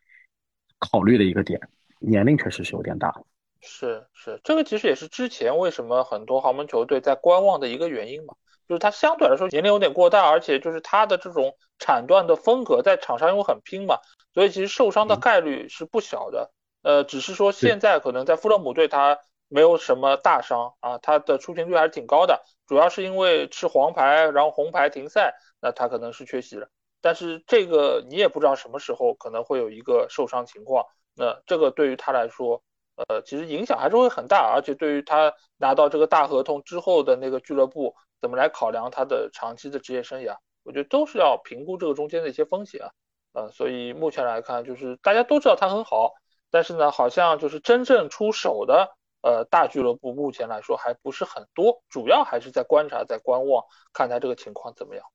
[0.80, 1.60] 考虑的一个点，
[2.00, 3.14] 年龄确实是有点大。
[3.62, 8.36] 是是，这个其实也是之前为什么很多豪门球队在观望的一个原因嘛，
[8.68, 13.98] 就是他相对来说年龄有点过大，而且就是他的这种铲断的风格在场上因为很拼嘛，
[14.34, 16.52] 所以其实受伤的概率是不小的。
[16.88, 19.20] 呃，只是说现在可能在富勒姆队他
[19.50, 26.70] 没有什么大伤啊，他的出勤率还是挺高的，主要是因为吃黄牌然后红牌停赛，那他可能是缺席了。
[27.02, 32.64] 但是这个你也不知道什么时候可能会有一个受伤情况，那这个对于他来说。
[33.10, 42.90] 呃，其实影响还是会很大，而且对于他拿到这个大合同之后的那个俱乐部怎么来考量他的长期的职业生涯，我觉得都是要评估这个中间的一些风险啊。
[43.34, 46.14] 呃，所以目前来看，就是大家都知道他很好，
[46.58, 48.90] 但是呢，好像就是真正出手的
[49.22, 55.06] 呃大俱乐部目前来说还不是很多，主要还是在观察，在观望，看他这个情况怎么样。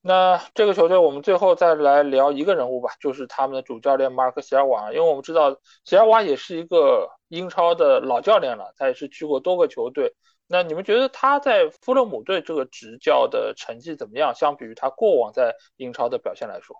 [0.00, 4.90] 那这个球队，我们最后再来聊一个人物吧，就是他们的主教练马尔克·席尔瓦。
[4.92, 10.12] 因为我们知道席尔瓦也是一个英超的老教练了，他也是去过多个球队。
[10.48, 14.34] 那你们觉得他在富勒姆队这个执教的成绩怎么样？
[14.34, 16.74] 相比于他过往在英超的表现来说，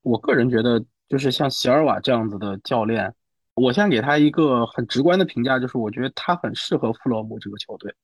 [0.00, 3.14] 我个人觉得，就是像席尔瓦这样子的教练，
[3.54, 7.94] 我先给他一个很直观的评价，就是我觉得他很适合富勒姆这个球队。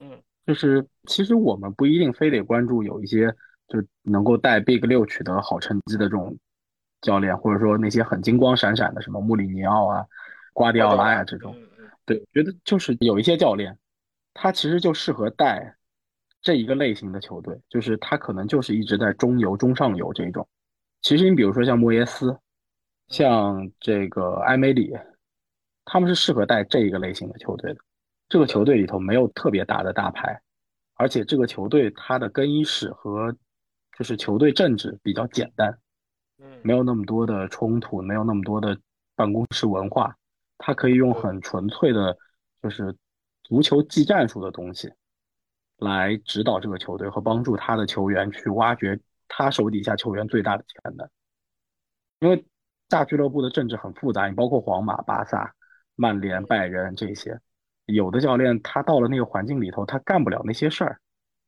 [0.00, 3.34] 嗯，就是其实我们不一定非得关注有一些。
[3.72, 6.36] 就能够带 Big 六取得好成绩的这种
[7.02, 10.04] 教练，或者说那些很金光闪闪的什么穆里尼奥啊、
[10.52, 11.54] 瓜迪奥拉呀这种，
[12.04, 13.78] 对，觉得就是有一些教练，
[14.34, 15.76] 他其实就适合带
[16.42, 20.48] 这一个类型的球队，就是他可能就是一直在中游、中上游这一种。
[21.02, 22.38] 其实你比如说像莫耶斯，
[23.08, 24.92] 像这个埃梅里，
[25.84, 27.80] 他们是适合带这一个类型的球队的。
[28.28, 30.40] 这个球队里头没有特别大的大牌，
[30.94, 33.34] 而且这个球队它的更衣室和
[33.98, 35.76] 就是球队政治比较简单，
[36.38, 38.78] 嗯，没有那么多的冲突，没有那么多的
[39.16, 40.16] 办公室文化，
[40.58, 42.16] 他可以用很纯粹的，
[42.62, 42.94] 就是
[43.42, 44.92] 足球技战术的东西，
[45.78, 51.08] 来指导这个球队和帮助他的球员去挖掘他手底下球员最大的潜能。
[52.18, 52.44] 因为
[52.90, 55.54] 大俱乐部的政治很复杂，你包括皇马、巴萨、
[55.94, 57.40] 曼联、拜仁这些，
[57.86, 61.00] 有的教练他到了那个环境里头，他干不了那些事儿。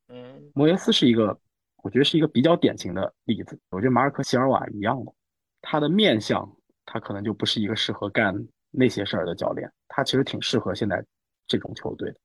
[0.08, 1.38] 嗯，莫耶斯是一个。
[1.84, 3.58] 我觉得是一个比较典型的例子。
[3.70, 5.12] 我觉得马尔科·席尔瓦一样的，
[5.60, 6.48] 他的面相，
[6.86, 8.32] 他可能就不是一个适合干
[8.70, 9.68] 那些事儿的教练。
[9.88, 11.04] 他其实挺适合现在
[11.48, 12.16] 这种球队的。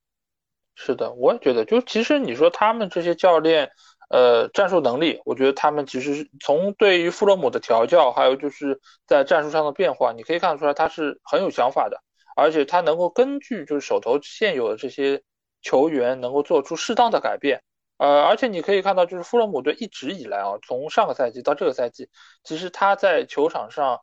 [0.76, 3.68] 是的，我也觉得，就其实你说他们这些教练，
[4.08, 12.02] 呃，战术能力，我觉得他们其实是从对于富勒姆的调教，还有就是在战术上的变化，你可以看得出来他是很有想法的，
[12.34, 15.22] 而且他能够根据就是手头现有的这些
[15.60, 17.62] 球员，能够做出适当的改变。
[17.98, 22.08] 呃，而且你可以看到，就是富勒姆队一直以来啊，从上个赛季到这个赛季，
[22.44, 24.00] 其实他在球场上，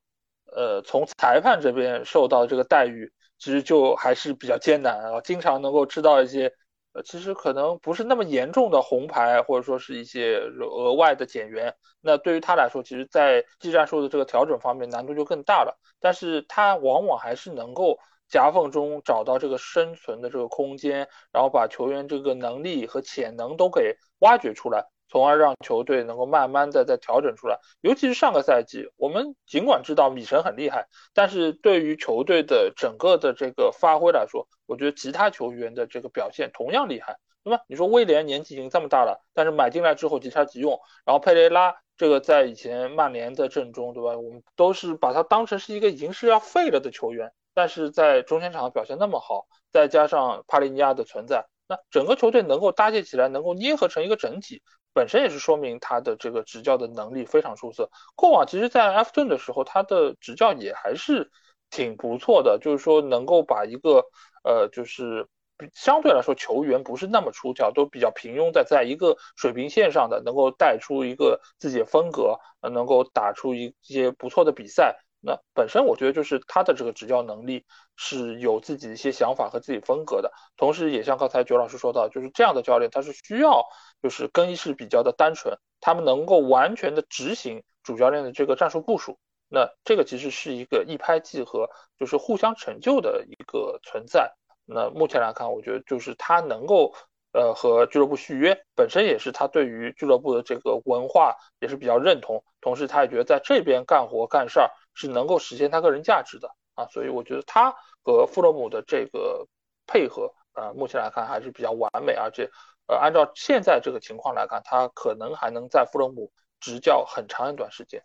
[0.54, 6.52] 呃，从裁判这边受到这个待遇，其实就还是比较艰难啊，经常能够吃到一些，
[6.96, 11.76] 呃，其实可能不是那么严重的红牌，或者说是一些额外的减员。
[12.02, 15.78] 那对于他来说，其实，在技战术的这个调整方面，难度就更大了。
[16.00, 18.00] 但是他往往还是能够。
[18.28, 24.84] 夹缝中找到这个生存的这个空间，然后把球员这个能力和潜能都给挖掘出来，
[25.16, 27.58] 从而让球队能够慢慢的再调整出来。
[27.80, 37.18] 尤其是上个赛季，我们尽管知道米神很厉害，但是对于球队的整个的这个发挥来说，我觉得其他球员的这个表现同样厉害。
[37.46, 44.18] 那么你说威廉年纪已经这么大了，但是买进来之后即插即用，然后佩雷拉这个在以前曼联的阵中，对吧？
[44.18, 47.32] 我们都是把他当成是一个已经是要废了的球员。
[47.54, 54.62] 但是在中前场表现那么好，再加上帕利尼亚的存在，那整个球队能够搭建起来，能够捏合成一个整体，
[54.96, 57.90] 本身也是说明他的这个执教的能力非常出色。
[58.16, 61.30] 过往其实，在埃弗顿的时候，他的执教也还是
[61.70, 64.06] 挺不错的，就是说能够把一个
[64.46, 65.28] 呃，就是
[65.74, 74.98] 相对来说球员不是那么出挑，都比较平庸的，在一个水平线上的，能够带出一个自己的风格，能够打出一些不错的比赛。
[75.26, 83.66] 那本身我觉得就是他的这个执教能力是有自己的一些想法和自己风格的，同时也像刚才九老师说到，就是这样的教练他是需要
[84.04, 89.18] 就是更衣室比较的单纯，他们能够完全的执行主教练的这个战术部署。
[89.48, 94.32] 那这个其实是一个一拍即合，就是互相成就的一个存在。
[94.66, 96.94] 那目前来看，我觉得就是他能够
[97.36, 104.72] 呃和俱乐部续约，本身也是他对于俱乐部的这个文化也是比较认同，同时他也觉得在这边干活干事儿。
[104.98, 109.46] 是能够实现他个人价值的啊，所以我觉得他和富勒姆的这个
[109.86, 112.50] 配合，呃，目前来看还是比较完美，而且，
[112.88, 116.32] 呃，按照现在这个情况来看，他可能还能在富勒姆
[116.62, 118.02] 执教很长一段时间。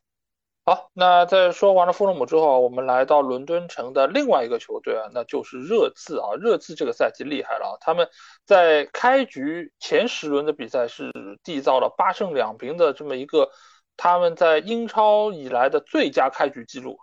[0.64, 6.34] 好，那在说完了富勒姆之后啊，我们来到伦敦城的另外一个球队啊，那就是热刺啊。
[6.38, 8.08] 热刺这个赛季厉害了啊，他们
[8.44, 11.10] 在开局前十轮的比赛是
[11.42, 13.50] 缔造了八胜两平的这么一个。
[13.96, 16.98] 他们在英超以来的最佳开局记录，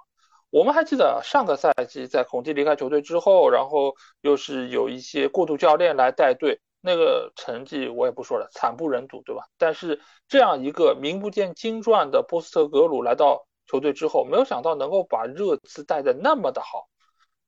[0.49, 9.43] 我们还记得上个赛季在孔蒂离开球队之后，然后又是有一些过渡教练来带队，那个成绩我也不说了，惨不忍睹，对吧？
[9.57, 16.87] 但是这样一个名不见经传的波斯特格鲁来到球队之后，没有想到能够把热刺带的那么的好。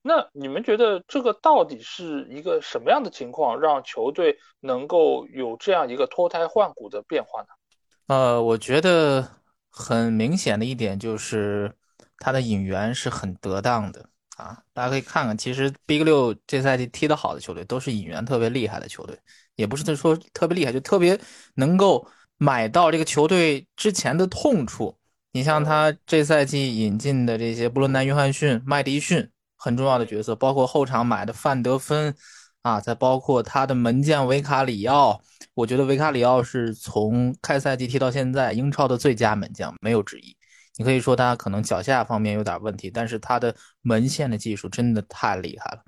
[0.02, 7.48] 那你们觉得这个到底是一个什么样的情况，让球队能够有这样一个脱胎换骨的变化呢？
[8.06, 9.28] 呃，我觉得。
[9.72, 11.72] 很明显的一点就是
[12.18, 14.10] 他的引援是很得当的
[14.40, 19.14] 啊，大家可以看看，其实 Big 六这赛季踢得好的球队都是引援特别厉害的球队，
[19.54, 21.18] 也不是说特别厉害，就特别
[21.56, 22.06] 能够
[22.38, 24.96] 买到这个球队之前的痛处。
[25.32, 29.28] 你像他这赛季引进的这些布伦南·约翰逊、麦迪逊，
[29.58, 32.14] 很重要的角色，包括后场买的范德芬，
[32.62, 35.20] 啊，再包括他的门将维卡里奥，
[35.52, 40.34] 我觉得维卡里奥是从开赛季踢到现在英超的最佳门将，没有之一。
[40.80, 45.82] 你可以说他可能脚下方面有点问题，但是他的门线的技术真的太厉害了。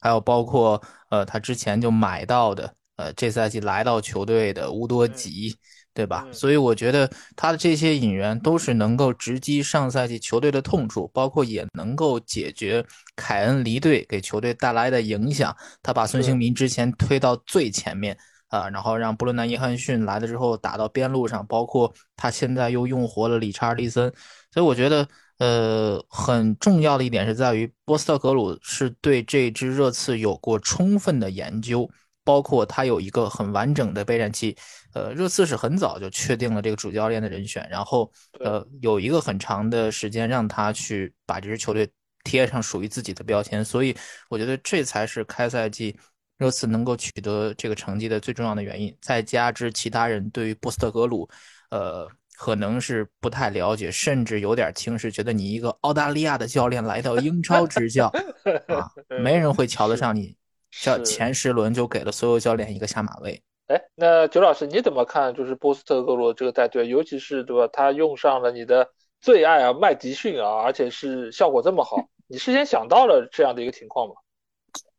[0.00, 5.54] 还有包括呃，他之前就买到的，呃，这赛季来到球队的乌多吉。
[5.94, 6.24] 对吧？
[6.30, 12.86] 所以我觉得他的这些引援都是能够直击上赛季球队的痛处，包括也能够解决
[13.16, 15.52] 凯恩离队给球队带来的影响。
[15.82, 24.12] 他把孙兴民之前推到最前面啊，然后让布伦南·约翰逊来了之后打到边路上，包括他现在又用活了理查利森。
[24.52, 31.90] 所以我觉得，呃，很重要的一点是在于波斯特格鲁是对这支热刺有过充分的研究。
[32.24, 34.54] 包括他有一个很完整的备战期，
[34.92, 41.88] 呃，热刺是很早就确定了这个主教练的人选，然后呃有一个很长的时间让他去把这支球队
[42.24, 43.96] 贴上属于自己的标签，所以
[44.28, 45.98] 我觉得这才是开赛季
[46.36, 48.94] 热刺能够取得这个成绩的最重要的原因。
[49.00, 51.26] 再加之其他人对于波斯特格鲁，
[51.70, 52.06] 呃，
[52.38, 58.06] 可能是不太了解，甚至有点轻视，觉得你一个澳大利亚的教练来到英超执教
[58.68, 58.88] 啊，
[59.20, 60.36] 没人会瞧得上你。
[60.70, 63.42] 像前十轮就给了所有教练一个下马威。
[63.66, 65.34] 哎，那九老师你怎么看？
[65.34, 67.68] 就是波斯特格罗这个带队，尤其是对吧？
[67.72, 68.88] 他用上了你的
[69.20, 71.96] 最爱啊，麦迪逊啊，而且是效果这么好，
[72.28, 74.14] 你事先想到了这样的一个情况吗？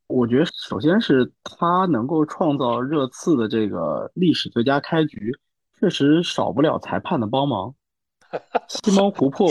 [0.07, 5.31] 我觉得首先是他能够创造热刺的这个历史最佳开局，
[5.79, 7.73] 确实少不了裁判的帮忙。
[8.67, 9.49] 西蒙湖珀，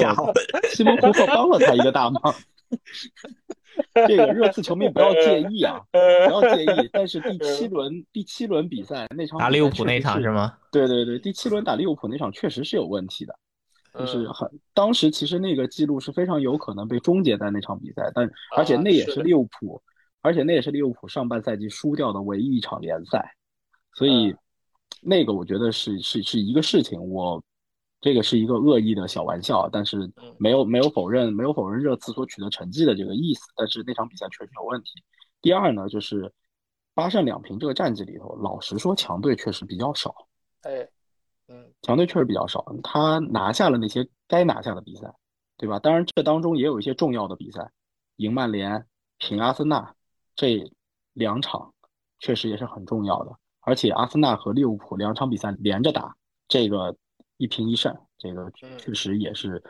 [0.71, 2.35] 西蒙湖珀帮了他一个大忙。
[4.07, 5.99] 这个热刺球迷不要介意啊， 不
[6.31, 6.89] 要介意。
[6.93, 10.57] 但是第七轮第七轮比赛那场打利物浦那场是吗？
[10.71, 13.35] 对对对，第七轮打利物浦那场确实是有问题的，
[13.99, 19.83] 就是很当时其实那个记录是非常有可能被终结在那场比赛，但而且那也是利物浦，
[20.23, 23.35] 而且那也是利物浦上半赛季输掉的唯一一场联赛，
[23.95, 24.35] 所以
[25.01, 27.43] 那个我觉得是是是一个事情我。
[28.01, 33.41] 这个是一个恶意的小玩笑，但是没有没有否认没有否认热刺所取得成绩的这个意思。
[33.57, 35.03] 但是那场比赛确实有问题。
[35.43, 36.33] 第二呢，就是
[36.95, 40.15] 八胜两平这个战绩里头，老实说强队确实比较少。
[40.63, 40.89] 哎，
[41.49, 42.65] 嗯，强队确实比较少。
[42.85, 45.13] 他拿下了那些该拿下的比赛，
[45.57, 45.81] 对吧？
[45.81, 47.69] 当然这当中也有一些重要的比赛，
[48.19, 48.87] 赢曼联、
[49.19, 49.93] 平阿森纳
[50.37, 50.71] 这
[51.15, 51.75] 两场
[52.21, 53.37] 确实也是很重要的。
[53.69, 56.17] 而且阿森纳和利物浦两场比赛连着打，
[56.49, 56.97] 这个。
[57.41, 59.63] 一平一胜，这个确实也是，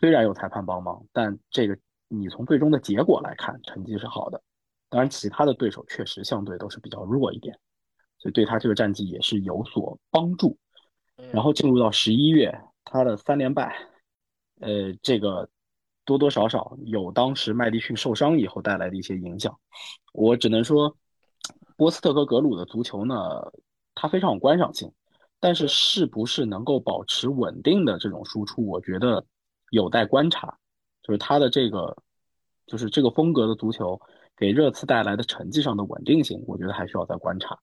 [0.00, 1.76] 虽然有裁判帮忙，但这个
[2.08, 4.42] 你从最终的结果来看，成绩是好的。
[4.88, 7.54] 当然，其他的对手确实相对都是比较弱一点，
[8.16, 10.56] 所以对他这个战绩也是有所帮助。
[11.32, 12.50] 然后进入到十一月，
[12.82, 13.76] 他的三连败，
[14.60, 15.50] 呃，这个
[16.06, 19.54] 多多少少有当时麦迪逊受伤以后带来的一些影响。
[20.14, 20.96] 我只能说，
[21.82, 23.16] 波斯特和格鲁的足球呢，
[23.92, 24.88] 它非常有观赏性。
[25.40, 29.26] 但是是不是能够保持稳定的这种输出，我觉得
[29.70, 30.56] 有待观察。
[31.02, 31.96] 就是他的这个，
[32.68, 34.00] 就是这个风格的足球
[34.36, 37.58] 给热刺带来的成绩上的稳定性，我觉得还需要再观察。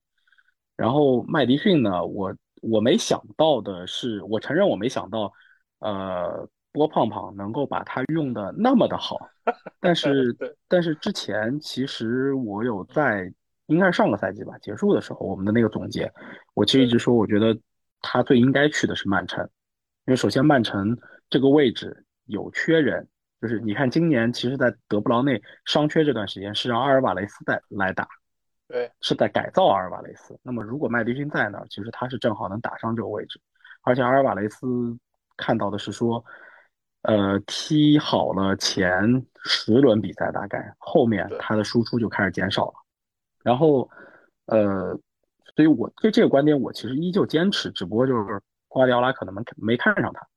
[0.76, 5.32] 然后麦迪逊呢，我我没想到的是，我承认我没想到，
[5.80, 9.16] 呃，波胖胖能够把他用的那么的好。
[9.80, 10.36] 但是
[10.68, 13.34] 但是之前其实我有在，
[13.70, 16.12] 应该是上个赛季吧结束的时候，我们的那个总结，
[16.54, 17.58] 我其实一直说，我觉得。
[18.02, 19.44] 他最应该去的是曼城，
[20.06, 20.98] 因为首先曼城
[21.30, 23.06] 这个位置有缺人，
[23.42, 28.08] 就是你看今年其实，在德布劳内伤缺这段时间，是让阿尔瓦雷斯在来打，
[28.70, 30.40] 对，是在改造阿尔瓦雷斯。
[30.44, 33.38] 那么如果麦迪逊在那儿，其实他是正好能打上这个位置，
[33.82, 34.98] 而且阿尔瓦雷斯
[35.36, 36.24] 看到的是说，
[37.02, 42.74] 呃，踢好了前十轮比赛，大概后面他的输出就开始减少了，
[43.50, 43.90] 然后，
[44.46, 45.00] 呃。
[45.56, 50.28] 所以，我对这个观点，我其实依旧坚持，只不过就是瓜迪奥拉可能没没看上他，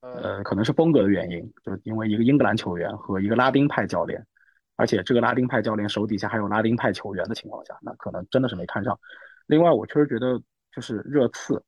[0.00, 4.26] 呃，可能是风格的原因，就是因为一个英格兰球员和一个拉丁派教练，
[4.74, 8.98] 而且这个拉丁派教练手底下还有拉丁派球员的情况下，那可能真的是没看上。
[9.46, 10.42] 另外，我确实觉得
[10.74, 11.62] 就是热刺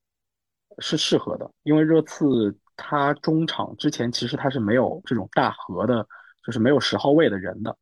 [0.80, 6.04] 是适合的，因为热刺他中场之前其实他是没有这种大核的，
[6.44, 7.76] 就是没有十号位的人的。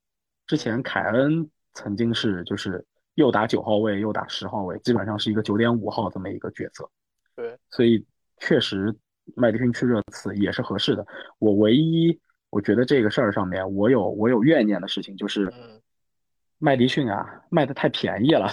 [0.47, 2.85] 之前凯恩曾经是就是。
[3.17, 6.89] 又打九号位，又打十号位，基本上是一个九点五号这么一个角色。
[7.35, 8.03] 对，所以
[8.39, 8.95] 确实
[9.35, 11.05] 麦迪逊去热刺也是合适的。
[11.39, 12.19] 我唯一
[12.51, 15.53] 我觉得这个事儿上面我有我有怨念的事情就是，
[16.59, 18.51] 麦迪逊啊卖的太便宜了。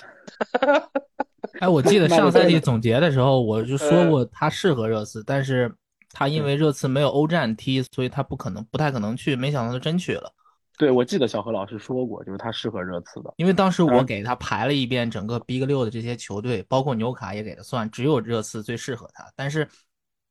[1.59, 5.71] 哎，我记得上赛季总结的时候我就说过他适合热刺，但是
[6.09, 9.35] 他因为热刺没有欧战踢，所以他不可能不太可能去。
[9.35, 10.33] 没想到他真去了。
[10.77, 19.67] 对，我记得小何老师说过，就是他适合热刺的，因为当时我给他排了一遍整个 Big 六的这些球队，包括纽卡也给他算，只有热刺最适合他，但是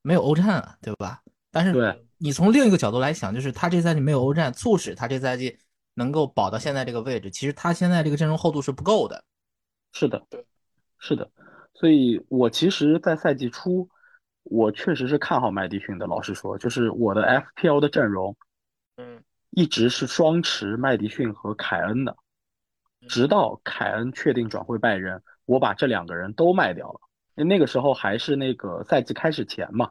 [0.03, 1.20] 没有欧战啊，对吧？
[1.53, 5.57] 但是你从另一个角度来想，就是他这赛季没有欧战，促使他这赛季
[5.95, 7.30] 能够保到现在这个位置。
[7.30, 9.22] 其实他现在这个阵容厚度是不够的。
[9.93, 10.45] 是的，对
[10.99, 11.30] 是的。
[11.74, 13.88] 所以我其实，在赛季初，
[14.43, 16.07] 我确实是看好麦迪逊的。
[16.07, 18.36] 老实说，就是我的 FPL 的阵容，嗯。
[19.55, 22.17] 一直是双持麦迪逊和凯恩的，
[23.07, 27.01] 直到凯恩确定转会拜仁，我把这两个人都卖掉了。
[27.45, 29.91] 那个时候还是那个赛季开始前嘛，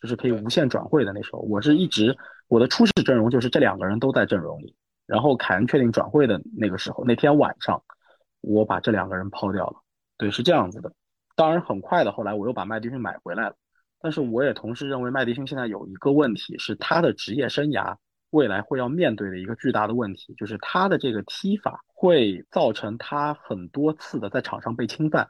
[0.00, 2.16] 就是可以无限转会的那时候，我是一直
[2.48, 4.76] 我的初始阵容就是这两个人都在阵容里。
[5.06, 7.82] 然后凯恩确定转会的那个时候，那天晚上
[8.42, 9.76] 我把这两个人抛掉了。
[10.18, 10.92] 对，是这样子的。
[11.34, 13.56] 当然很快的，后来我又把麦迪逊买回来了。
[14.02, 17.96] 但是我也同时认为麦迪逊现在有一个问题是他的职业生涯。
[18.30, 25.28] 未来会要面对的一个巨大的问题，就是他的这个踢法会造成他很多次的在场上被侵犯，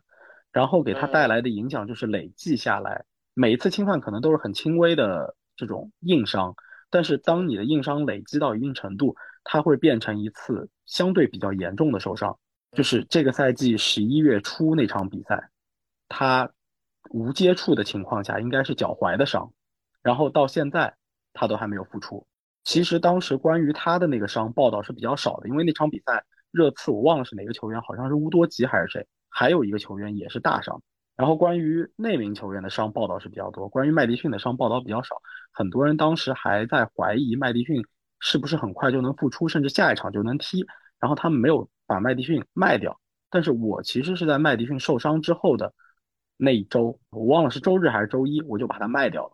[0.52, 6.54] 然后给他带来的影响就是累计下来，每一次侵犯可能都是很轻微的这种硬伤，
[6.90, 12.38] 但是当你的硬伤累积到一定程度，它会变成一次相对比较严重的受伤。
[12.72, 15.48] 就是这个赛季十一月初那场比赛，
[16.06, 16.50] 他
[17.10, 19.52] 无接触的情况下应该是脚踝的伤，
[20.02, 20.94] 然后到现在
[21.32, 22.26] 他都还没有复出。
[22.68, 30.82] 其实当时关于他的那个伤报道是比较少的，因为那场比赛热刺我忘了是哪个球员，好像是乌多吉还是谁，还有一个球员也是大伤。
[31.16, 35.16] 然后关于那名球员的伤报道是比较多，关于麦迪逊的伤报道比较少。
[35.50, 37.82] 很多人当时还在怀疑麦迪逊
[38.20, 40.66] 是不是很快就能复出，甚至下一场就能踢。
[41.00, 43.00] 然后他们没有把麦迪逊卖掉，
[43.30, 45.72] 但是我其实是在麦迪逊受伤之后的
[46.36, 49.32] 那一周，我忘了是周日还是周一，我就把它卖掉了。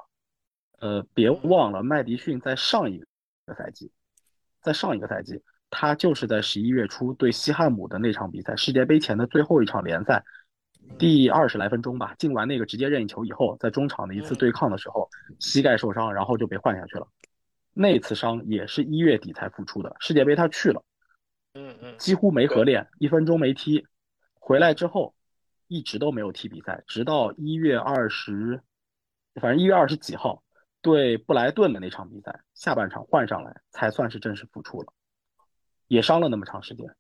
[0.79, 3.05] 呃，别忘了麦迪逊在上一
[3.47, 3.55] 个。
[3.55, 3.91] 个赛季，
[4.61, 10.25] 在上一个赛季，他就是在十一月初对西汉姆的那场比赛，世界杯前的最后一场联赛，
[10.99, 17.07] 第二十来分钟吧，进完那个直接任意球以后，在中场的一次对抗的时候，膝盖受伤，然后就被换下去了。
[17.73, 19.95] 那次伤也是一月底才复出的。
[19.99, 20.83] 世界杯他去了，
[21.55, 23.85] 嗯嗯，几乎没合练，一分钟没踢。
[24.35, 25.15] 回来之后，
[25.67, 28.63] 一直都没有踢比赛，直到一月二十，
[29.41, 30.44] 反正一月二十几号。
[30.85, 34.93] 对布莱顿的那场比赛，下半场换上来才算是正式复出了，
[35.89, 36.95] 也伤了那么长时间，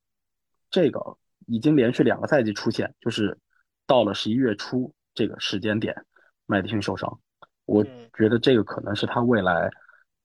[0.71, 3.39] 这个已经连续两个赛季出现，就是
[3.87, 6.07] 到了十一月初这个时间点，
[6.47, 7.21] 麦迪逊受伤，
[7.67, 7.85] 我
[8.17, 9.71] 觉得这个可能是他未来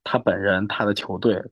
[0.05, 1.43] 他本人他的球队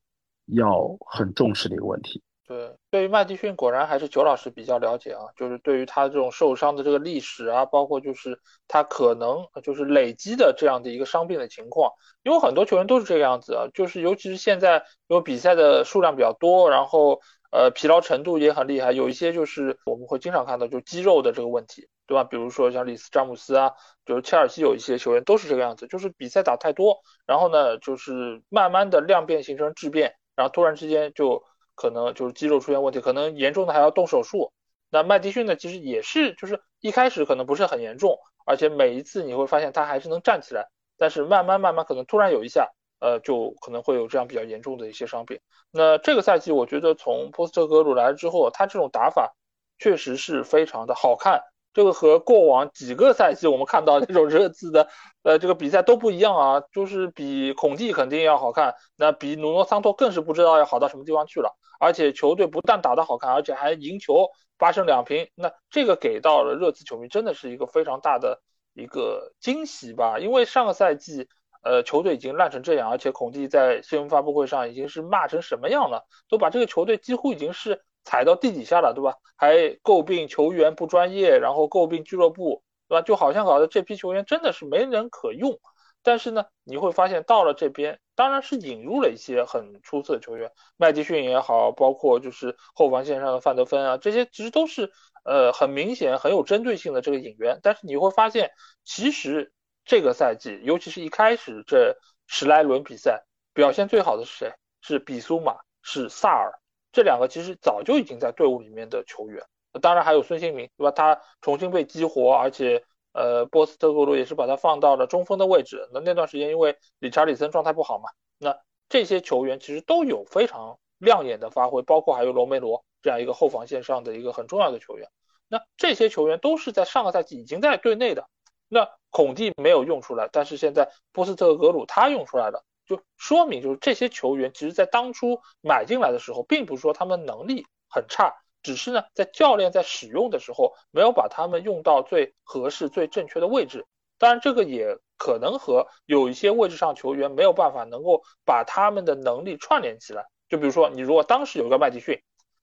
[0.46, 2.24] 要很重视的一个问题。
[2.48, 5.26] 对，对于麦迪逊，果然还是九老师比较了解啊。
[5.36, 11.92] 就是对于他这种受伤的这个历史啊，包括就是他可能就是累积的这样的一个伤病的情况，
[12.24, 13.68] 因为很多球员都是这个样子啊。
[13.74, 17.20] 就是尤其是现在，因为比赛的数量比较多，然后
[17.52, 22.24] 呃疲劳程度也很厉害，有一些就是我们会经常看到就肌肉的这个问题，对吧？
[22.24, 23.74] 比如说像里斯詹姆斯啊，
[24.06, 31.44] 就是切尔西有一些球员都是这个样子，就是比赛打太多，然后呢就是慢慢的量变形成质变，然后突然之间就。
[31.78, 34.52] 可能就是肌肉出现问题，可能严重的还要动手术。
[34.90, 40.68] 那麦迪逊呢，其实也是，就是一开始可能不是很严重，而且每一次你会发现他还是能站起来，
[40.98, 42.70] 但是慢慢慢慢可能突然有一下，
[43.00, 45.40] 呃，就可能会有这样比较严重的一些伤病。
[45.72, 49.36] 那这个赛季我觉得从波斯特格鲁来了之后，他这种打法
[49.78, 51.42] 确实是非常的好看。
[51.78, 54.88] 这个和过往几个赛季我们看到那种热刺的，
[55.22, 61.56] 呃，这个比赛都不一样啊，就是比孔蒂肯定要好看，那比努诺桑托更是不知道要好到什么地方去了。
[61.80, 65.30] 而且球队不但打得好看，而且还赢球，八胜两平。
[65.36, 68.42] 那这个给到了热刺球迷真的是一个非常大的
[68.74, 70.18] 一个惊喜吧？
[70.18, 71.28] 因为上个赛季，
[71.62, 77.84] 呃，球队已经烂成这样，而且孔蒂在新闻发布会上已经是骂成什么样了，都把这个球队几乎已经是。
[78.08, 79.16] 踩到地底下了，对吧？
[79.36, 83.02] 还诟病球员不专业，然后诟病俱乐部，对吧？
[83.02, 85.60] 就好像搞得这批球员真的是没人可用。
[86.04, 94.90] 但是呢，你会发现到了这边，当然是引入了一些很出色的球员，麦迪逊也好，包括就是后防线上的范德芬啊，这些其实都是
[95.26, 97.60] 呃很明显很有针对性的这个引援。
[97.62, 98.52] 但是你会发现，
[98.86, 99.52] 其实
[99.84, 104.54] 这个赛季，尤其是一开始这十来轮比赛，表现最好的是谁？
[104.80, 106.54] 是比苏马，是萨尔。
[106.92, 109.44] 这两个其实早就已经在队伍里面的球员，
[109.82, 110.92] 当然还有孙兴民，对吧？
[110.92, 112.84] 他重新被激活，而且
[113.14, 115.88] 呃，波斯特格鲁也是把他放到了中锋的位置。
[115.94, 118.58] 那那段时间因为理查里森状态不好嘛，那
[118.90, 125.10] 这些球员其实都有非常亮眼的发挥，包括还有罗梅罗这样一个后防线上的一个很重要的球员。
[125.48, 128.28] 那这些球员都是在上个赛季已经在队内的，
[128.68, 138.34] 那孔蒂没有用出来，但是现在波斯特格鲁他用出来了，就说明就是这些球员其实在当初买进来的时候，并不是说他们能力很差。
[138.64, 143.86] 只是呢，在教练在使用的时候，没有把他们用到最合适、最正确的位置。
[144.18, 150.26] 当然，这个也可能和有一些位置上球员没有办法能够把他们的能力串联起来。
[150.50, 152.20] 就比如说，你如果当时有个麦迪逊，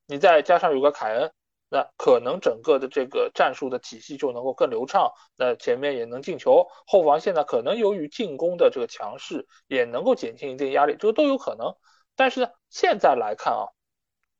[0.06, 1.32] 你再加上有个凯恩，
[1.74, 5.10] 那可能整个的这个战术的体系就能够更流畅。
[5.36, 11.74] 那前面也能进球，后防线呢，可能由于进攻的这个强势，也能够减轻一定压力，这个都有可能。
[12.14, 13.66] 但是呢，现在来看啊。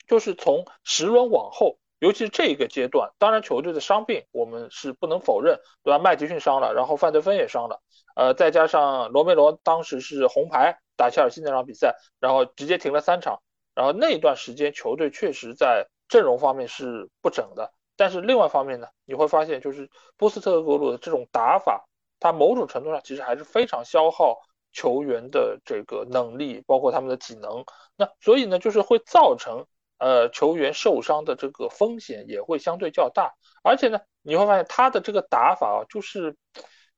[0.07, 5.99] 就是从十轮往后，尤其是这一个阶段，当然球队的伤病我们是不能否认，对吧？
[5.99, 7.81] 麦迪逊伤了，然后范德芬也伤了，
[8.15, 13.41] 呃，再加上罗梅罗当时是红牌打切尔西那场比赛，然后直接停了三场，
[13.75, 17.73] 然后那段时间球队确实在阵容方面是不整的。
[17.97, 21.87] 但是另外方面呢，你会发现就是波斯特格鲁的这种打法，
[22.21, 24.39] 它某种程度上其实还是非常消耗
[24.73, 27.65] 球员的这个能力，包括他们的体能。
[27.97, 29.67] 那所以呢，就是会造成。
[29.97, 33.33] 呃，球员受伤的这个风险也会相对较大，
[33.63, 36.37] 而且呢，你会发现他的这个打法啊，就是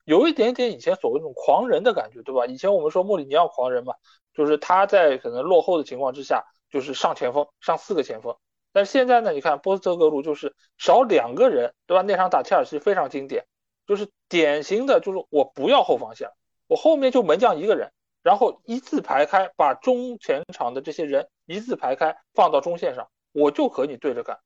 [0.05, 2.47] 有一点点以前所谓那种狂人的感觉，对吧？
[2.47, 3.95] 以前我们说穆里尼奥狂人嘛，
[4.33, 8.35] 就是他在可能落后的情况之下，就是上前锋，上四个前锋。
[8.77, 12.03] 但是现在呢，你看波斯特格鲁就是少两个人，对吧？
[12.03, 13.47] 那场打切尔西非常经典，
[13.87, 16.29] 就是典型的，就是我不要后防线，
[16.67, 17.91] 我后面就门将一个人。
[18.23, 24.41] 然后一字排开，把中前场的这些人一字排开，放到中线上，我就和你对着干。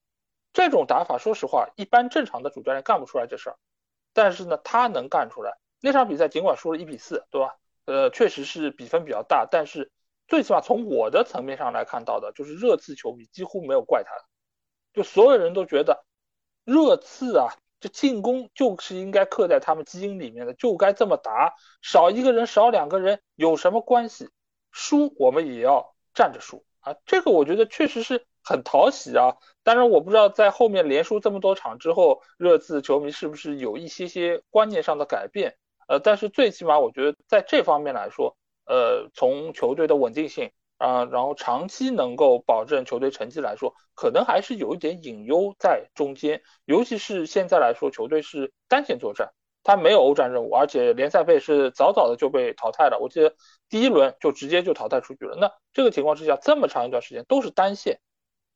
[0.52, 3.56] 这种打法，说实话，一般正常的主教练干不出来这事儿。
[4.14, 5.58] 但是呢，他能干出来。
[5.80, 7.56] 那场比赛尽管输了一比四，对吧？
[7.84, 9.90] 呃，确实是比分比较大，但是
[10.30, 14.10] 最起码从我的层面上来看到的，就是热刺球迷几乎没有怪他，
[14.94, 16.06] 就所有人都觉得
[16.64, 17.48] 热刺啊。
[17.80, 24.28] 这进攻就是应该刻在他们基因里面的，就该这么打，少一个人少两个人有什么关系？
[24.70, 26.94] 输我们也要站着输啊！
[27.06, 29.38] 这个我觉得确实是很讨喜啊。
[29.62, 35.56] 当然我不知道在后面连输这么多场之后，热刺球迷是不是有一些些观念上的改变？
[35.88, 38.36] 呃，但是最起码我觉得在这方面来说，
[38.70, 40.52] 呃，从球队的稳定性。
[40.80, 46.40] 啊，然后长期能够保证球队成绩来说，可能还是有一点隐忧在中间。
[46.64, 49.30] 尤其是现在来说，球队是单线作战，
[49.62, 52.98] 他没有欧战任务，而且联赛杯是早早的就被淘汰了。
[52.98, 53.34] 我记得
[53.68, 55.36] 第一轮就直接就淘汰出局了。
[55.38, 58.00] 那这个情况之下，这么长一段时间都是单线，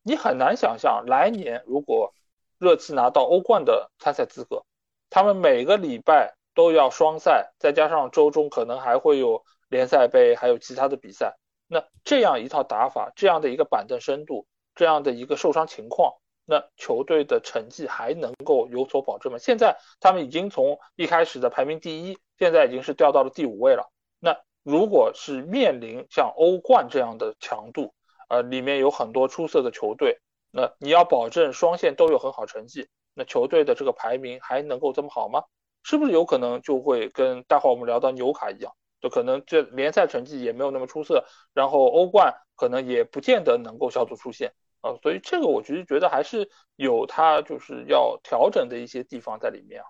[0.03, 2.15] 你很难想象来年如果
[2.59, 4.65] 热刺拿到欧冠的参赛资格，
[5.11, 9.45] 他们每个礼拜都要双赛，再加上周中可能还会有
[9.75, 11.37] 联赛杯，还有其他的比赛。
[11.67, 14.47] 那这样一套打法，这样的一个板凳深度，
[14.77, 16.13] 这样的一个受伤情况，
[16.45, 19.39] 那球队的成绩还能够有所保证吗？
[19.39, 23.91] 现在他们已经从一开始的排名第一，现在已经是掉到了第五位了。
[24.21, 27.93] 那如果是面临像欧冠这样的强度，
[28.29, 30.21] 呃，里面有很多出色的球队，
[30.53, 35.43] 那你要保证双线都有很好成绩，那球队的这个排名还能够这么好吗？
[35.83, 38.73] 是不是有可能就会跟待会我们聊到纽卡一样？
[39.05, 49.83] 就可能这联赛成绩也没有那么出色，然后欧冠可能也不见得能够小组出线啊，所以这个我其实觉得还是有他就是要调整的一些地方在里面。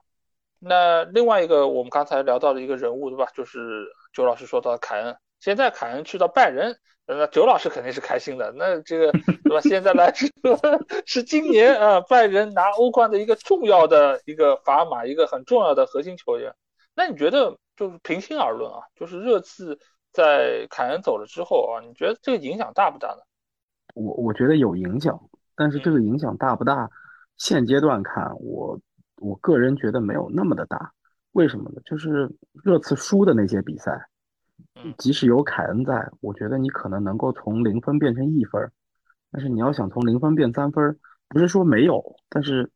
[0.58, 8.52] 那另外一个我们刚才聊到的一个人物对吧，就是周老师说到的凯恩，现在凯恩去到拜仁，那周老师肯定是开心的。
[8.56, 9.60] 那这个对吧？
[9.60, 10.26] 现在来说
[11.06, 16.52] 是今年啊拜仁拿欧冠的一个重要的一个砝码，一个很重要的核心球员。
[16.96, 17.56] 那你觉得？
[17.77, 19.79] 就是平心而论啊，就是热刺
[20.12, 23.18] 在凯恩走了之后啊，你觉得这个影响大不大呢？
[23.95, 25.20] 我我觉得有影响，
[25.57, 26.89] 但是这个影响大不大？
[27.37, 28.81] 现阶段看，我
[29.16, 30.93] 我个人觉得没有那么的大。
[31.33, 31.81] 为什么呢？
[31.85, 32.31] 就是
[32.62, 34.09] 热刺输的那些比赛，
[34.99, 38.70] 即使有凯恩在，我觉得你可能能够从零分变成一分，
[39.33, 40.97] 但是你要想从零分变三分，
[41.29, 42.70] 不是说没有，但是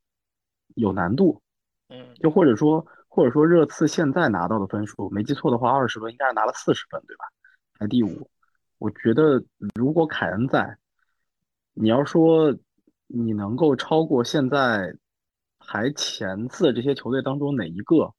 [0.75, 1.41] 有难度。
[1.89, 2.85] 嗯，就或者说。
[3.09, 7.25] 或者说热刺现在拿到的分数，没记错的话，二十分应该是拿了四十分，对吧？
[7.79, 8.31] 排第五。
[8.79, 9.43] 我觉得
[9.75, 10.79] 如果凯恩在，
[11.75, 12.55] 你要说
[13.09, 14.97] 你能够超过现在
[15.59, 18.15] 排前四这些球队当中哪一个？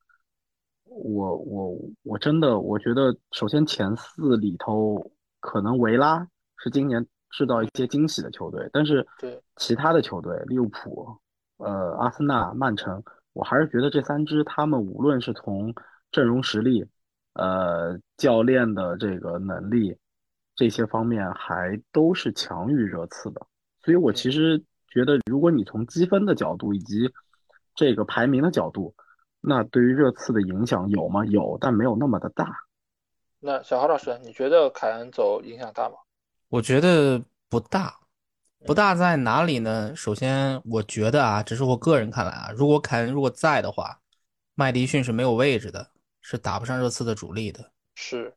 [0.84, 6.28] 我我我真的我觉得，首先前四里头可能维拉
[6.58, 11.18] 是今年制造一些惊喜的球队，但是对其他的球队，利物浦、
[11.58, 13.02] 呃阿森纳、曼城。
[13.40, 15.74] 我还是觉得这三支他们无论是从
[16.12, 16.86] 阵容实力，
[17.36, 19.98] 呃，教练的这个能力
[20.58, 23.48] 这些方面，还都是强于热刺的。
[23.82, 27.10] 所以我其实觉得，如果你从积分的角度以及
[27.76, 28.94] 这个排名的角度，
[29.40, 31.26] 那对于热刺的影响有吗？
[31.28, 32.54] 有，但没有那么的大。
[33.40, 35.96] 那小豪老师，你觉得凯恩走影响大吗？
[36.50, 37.96] 我觉得不大，
[38.66, 39.95] 不大在哪里呢？
[39.95, 43.99] 首先，我觉得啊，只是我个人看来啊，如果凯恩如果在的话，
[44.55, 45.89] 麦迪逊是没有位置的，
[46.22, 47.72] 是打不上热刺的主力的。
[47.95, 48.34] 是，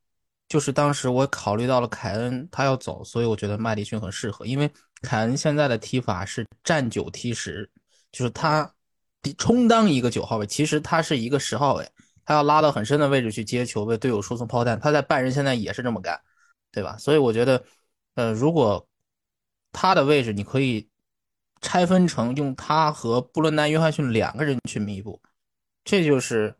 [0.48, 4.70] 就是当时我考虑到了凯恩他要走，所以我觉得麦迪逊很适合，因为
[5.02, 7.68] 凯恩现在的踢法是站九踢十，
[8.12, 8.72] 就是他
[9.36, 11.88] 充当一个九号位，其实他是一个十号位。
[12.24, 14.78] 他要拉到很深的位置去接球，为队友输送炮弹。
[14.78, 16.20] 他在拜仁现在也是这么干，
[16.70, 16.96] 对吧？
[16.96, 17.64] 所以我觉得，
[18.14, 18.86] 呃，如果
[19.72, 20.88] 他的位置你可以
[21.60, 25.20] 拆分成用他和布伦南·约翰逊两个人去弥补，
[25.84, 26.54] 这就是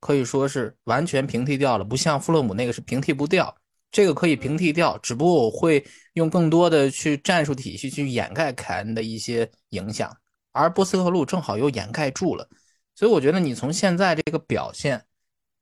[0.00, 1.84] 可以说是完全平替掉了。
[1.84, 3.54] 不像弗洛姆那个是平替不掉，
[3.90, 5.84] 这个可以平替掉，只不过我会
[6.14, 10.16] 用更多的去战术体系去掩盖凯恩的一些影响，
[10.52, 12.48] 而波斯特路正好又掩盖住了。
[12.94, 15.02] 所以我觉得你从现在这个表现，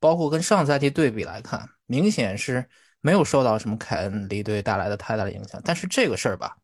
[0.01, 2.67] 包括跟上赛季对比来看，明显是
[3.01, 5.61] 没有受到什么凯恩离队带来的太大的影响。
[5.65, 6.57] 但是这个事儿吧，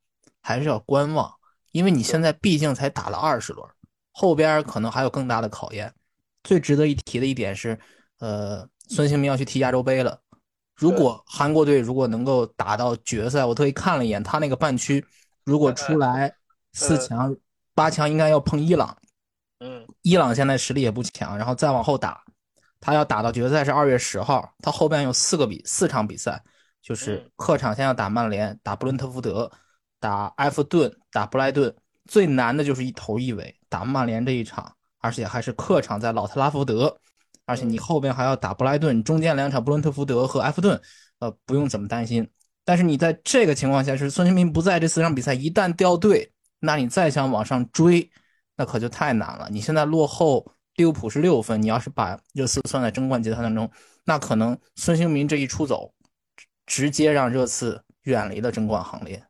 [0.46, 1.28] 还是要观望，
[1.72, 3.68] 因为你现在毕竟才打了二十轮，
[4.12, 5.92] 后边可能还有更大的考验。
[6.44, 7.76] 最值得一提的一点是，
[8.20, 10.16] 呃，孙兴民要去踢亚洲杯了。
[10.76, 15.04] 如果韩国队如果能够打到决赛，我特意看了一眼他那个半区，
[15.42, 16.32] 如果出来
[16.74, 17.36] 四强、
[17.74, 18.96] 八强，应该要碰伊朗。
[19.58, 22.22] 嗯，伊朗现在实力也不强，然后再往后打，
[22.78, 26.40] 他要打到决赛是二月十号，他后边有四个比四场比赛，
[26.80, 29.50] 就是客场先要打曼联，打布伦特福德，
[30.00, 31.74] 打埃弗顿，打布莱顿，
[32.06, 36.98] 最难的就是一头一尾打曼联这一场，而且还是客场在老特拉福德，
[37.44, 40.80] 而且你后边还要打布莱顿，中间两场布伦特福德和埃弗顿，
[41.18, 42.28] 呃，不用怎么担心。
[42.64, 48.10] 但是你在这个情况下，是孙兴民不在这四场比赛一旦掉队，那你再想往上追。
[48.58, 49.46] 那可就太难了。
[49.50, 53.70] 你现在落后利物浦是六分，你要是把热刺算在争冠集团当中，
[54.06, 55.92] 那可能孙兴民这一出走，
[56.64, 59.22] 直接让热刺远离了争冠行列，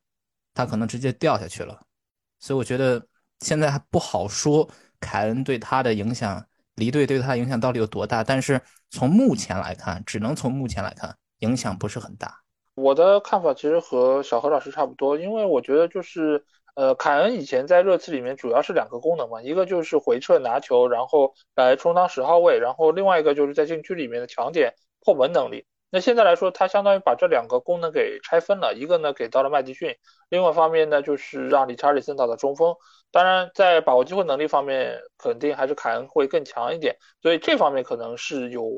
[0.56, 1.80] 他可能直接掉下去了。
[2.40, 3.00] 所以我觉得
[3.40, 6.44] 现在还不好说凯恩对他的影响，
[6.74, 8.24] 离队对他的影响到底有多大。
[8.24, 12.40] 但是从目前来看，只能从目前来看，影响不是很大。
[12.74, 16.44] 我的看法其实和小何老师差不多，因为我觉得就是。
[16.76, 25.64] 呃，凯恩以前在热刺里面主要是两个功能嘛，一个就是回撤拿球，然后来充当十号位，然后另外一个就是在禁区里面的抢点破门能力。
[25.96, 29.96] 那现在来说，他相当于把这两个功能给拆分了，一个呢给到了麦迪逊，
[30.28, 32.76] 另外一方面呢就是让理查利森打到中锋。
[33.10, 38.70] 当然，在把握机会能力方面，肯定还是凯恩会更强一点，所以这方面可能是有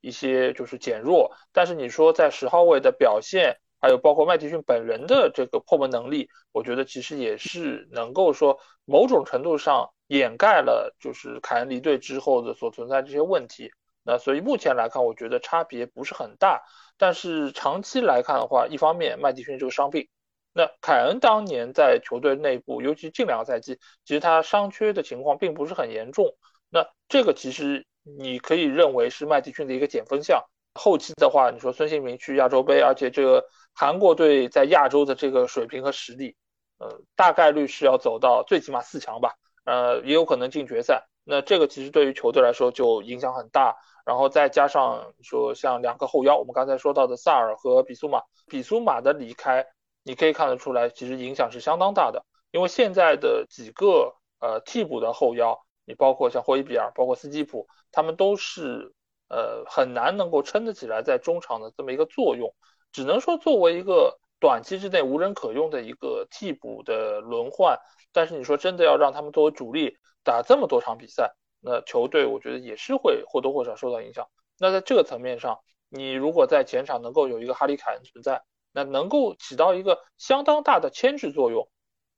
[0.00, 1.30] 一些就是减弱。
[1.52, 13.70] 但是你说在十号位的表现，还有包括麦迪逊本人的这个破门能力，我觉得其实也是能够说某种程度上掩盖了就是凯恩离队之后的所存在这些问题。
[14.04, 16.62] 那所以目前来看，我觉得差别不是很大。
[16.98, 20.08] 但是长期来看的话，一方面麦迪逊这个伤病，
[20.52, 26.36] 那凯恩当年在球队内部，尤其近两个赛季，其实他伤缺的情况并不是很严重。
[26.70, 30.44] 那这个其实你可以认为是麦迪逊的一个减分项。
[30.74, 33.44] 后期的话，你说孙兴民去亚洲杯，而且这个。
[33.76, 36.36] 韩国队在亚洲的这个水平和实力，
[36.78, 39.34] 呃，大概率是要走到最起码四强吧，
[39.64, 41.08] 呃，也有可能进决赛。
[41.24, 43.74] 那这个其实对于球队来说就影响很大。
[44.04, 49.66] 然后再加上说像两个后腰，我们刚才说到的萨尔和比苏马，比苏马的离开，
[50.02, 52.24] 你可以看得出来，其实影响是相当大的。
[52.50, 58.92] 因为现在的几个呃替补的后腰，你包括像霍伊比尔，包括斯基普，他们都是
[59.28, 62.54] 呃很难能够撑得起来在中场的这么一个作用。
[62.92, 67.78] 只能说作为一个短期之内无人可用的一个替补的轮换，
[68.12, 71.34] 但是你说真的要让他们作为主力打这么多场比赛，
[71.64, 74.28] 那球队我觉得也是会或多或少受到影响。
[74.58, 75.58] 那在这个层面上，
[75.88, 78.42] 你如果在前场能够有一个哈里凯恩存在，
[78.72, 81.68] 那能够起到一个相当大的牵制作用，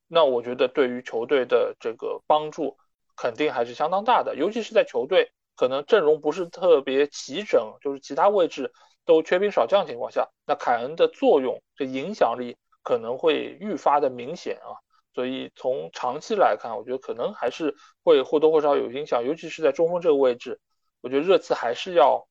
[0.09, 2.77] 那我觉得对于球队的这个帮助
[3.17, 8.73] 肯定还是相当大的，尤其是在球队可能阵容不是特别齐整，就是其他位置。
[9.07, 14.83] 都缺兵少将情况下，那凯恩的作用，这影响力可能会愈发的明显啊。
[15.17, 20.61] 所以从长期来看，我觉得可能还是会或多或少有影响，尤其是在中锋这个位置，
[21.01, 22.29] 我觉得热刺还是要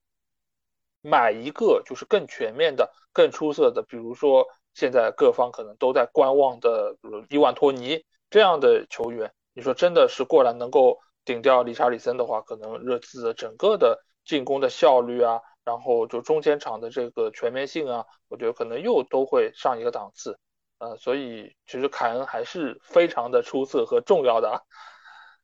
[1.02, 6.96] 买一个就是更全面的、更出色的，比如说现在各方可能都在观望的，
[7.28, 20.38] 伊万托尼这样的球员，你说真的是过来能够顶掉理查里森的话，可能热刺的整个的进攻的效率啊，然后就中间场的这个全面性啊，我觉得可能又都会上一个档次。
[20.78, 24.60] 呃，所以其实凯恩还是非常的出色和重要的啊。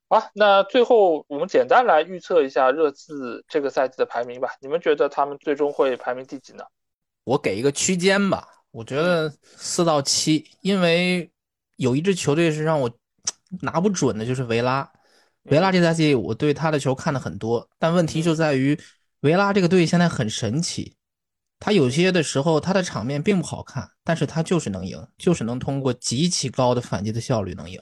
[0.09, 4.51] 好，那最后我们简单来预测一下热刺这个赛季的排名吧。
[4.61, 6.63] 你们觉得他们最终会排名第几呢？
[7.25, 11.31] 我给一个区间吧，我觉得四到七，因为
[11.77, 12.91] 有一支球队是让我
[13.63, 14.91] 拿不准的，就是维拉。
[15.45, 18.79] 维拉这赛季我对他的球看的很多，但问题就在于
[19.21, 20.95] 维拉这个队现在很神奇，
[21.65, 27.81] 他有些的时候他的场面并不好看，但是他就是能赢，就是能通过极其高的反击的效率能赢，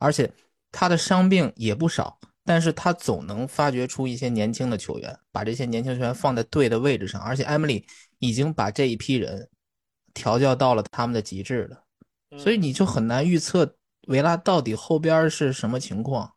[0.00, 0.28] 而且
[0.72, 7.86] 他的伤病也不少，但是他总能发掘出一些年轻的球员，把这些年轻球员放在对的位置上，而且艾米丽
[8.18, 9.48] 已经把这一批人
[10.12, 11.84] 调教到了他们的极致了，
[12.36, 13.76] 所以你就很难预测
[14.08, 16.32] 维拉到底后边是什么情况。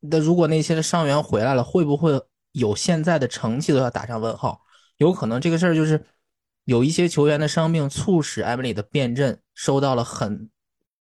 [0.00, 2.20] 那如果那些的伤员回来了，会不会
[2.50, 4.60] 有现在的成绩都要打上问号？
[4.96, 6.04] 有可能这个事儿就是
[6.66, 10.50] 有一些球员的伤病促使埃梅里的变阵收到了很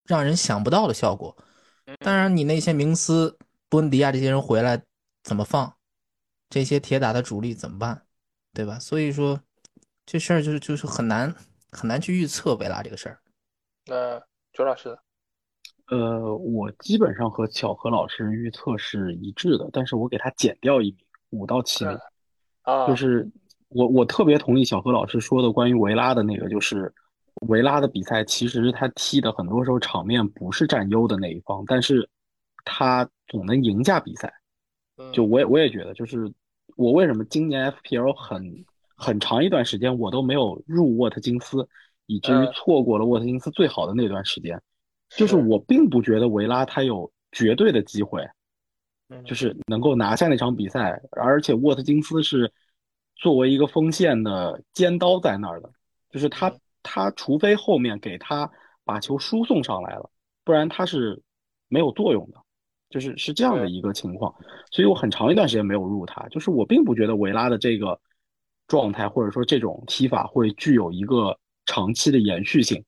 [0.05, 1.37] 让人想不到的效果。
[1.99, 3.37] 当然，你那些明斯、
[3.67, 4.81] 布恩迪亚这些人回来
[5.21, 5.75] 怎么放？
[6.49, 8.05] 这些铁打的主力怎么办？
[8.53, 8.79] 对吧？
[8.79, 9.41] 所以说
[10.05, 11.35] 这事儿就是就是很难
[11.71, 13.19] 很难去预测维拉这个事儿。
[13.85, 14.21] 那
[14.53, 14.97] 周老师。
[15.87, 21.95] 呃，我基本上和巧合老师预测是一致的，但是我给他减掉一名，五到七名，
[22.63, 23.29] 啊，就是
[23.75, 26.91] 我我特别同意小何老师说的关于维拉的那个，就是
[27.47, 32.09] 维拉的比赛其实他踢的很多时候场面不是占优的那一方，但是
[32.63, 34.33] 他总能赢下比赛。
[35.11, 36.31] 就我也我也觉得，就是
[36.77, 38.65] 我为什么今年 FPL 很
[38.95, 41.67] 很长一段时间我都没有入沃特金斯，
[42.05, 44.57] 以至于错过了沃特金斯最好的那段时间。
[45.09, 48.25] 就是我并不觉得维拉他有绝对的机会，
[49.25, 52.49] 就是能够拿下那场比赛，而且沃特金斯是
[53.15, 55.69] 作为一个锋线的尖刀在那儿的，
[56.11, 56.53] 就是他
[56.83, 58.49] 他除非后面给他
[58.83, 60.09] 把球输送上来了，
[60.43, 61.21] 不然他是
[61.67, 62.37] 没有作用的，
[62.89, 64.35] 就是是这样的一个情况，
[64.71, 67.99] 所以我很长一段时间没有入他，就是我并不觉得维拉的这个
[68.67, 72.83] 状态或者说这种踢法会具有一个长期的延续性。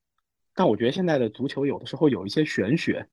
[0.54, 3.08] 但我觉得现在的足球有的时候有一些玄学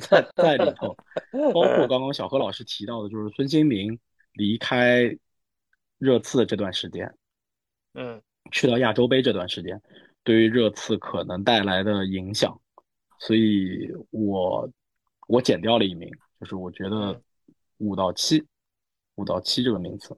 [0.00, 0.96] 在在里头，
[1.52, 3.98] 包括刚刚小何老师提到的，就是孙兴民
[4.32, 5.16] 离开
[5.98, 7.12] 热刺的这段时间，
[7.94, 8.22] 嗯，
[8.52, 9.80] 去到亚洲杯这段时间，
[10.22, 12.60] 对于热刺可能带来的影响，
[13.18, 14.68] 所以我
[15.26, 17.20] 我减掉了一名，就是我觉得
[17.78, 18.46] 五到七，
[19.16, 20.16] 五到七这个名次。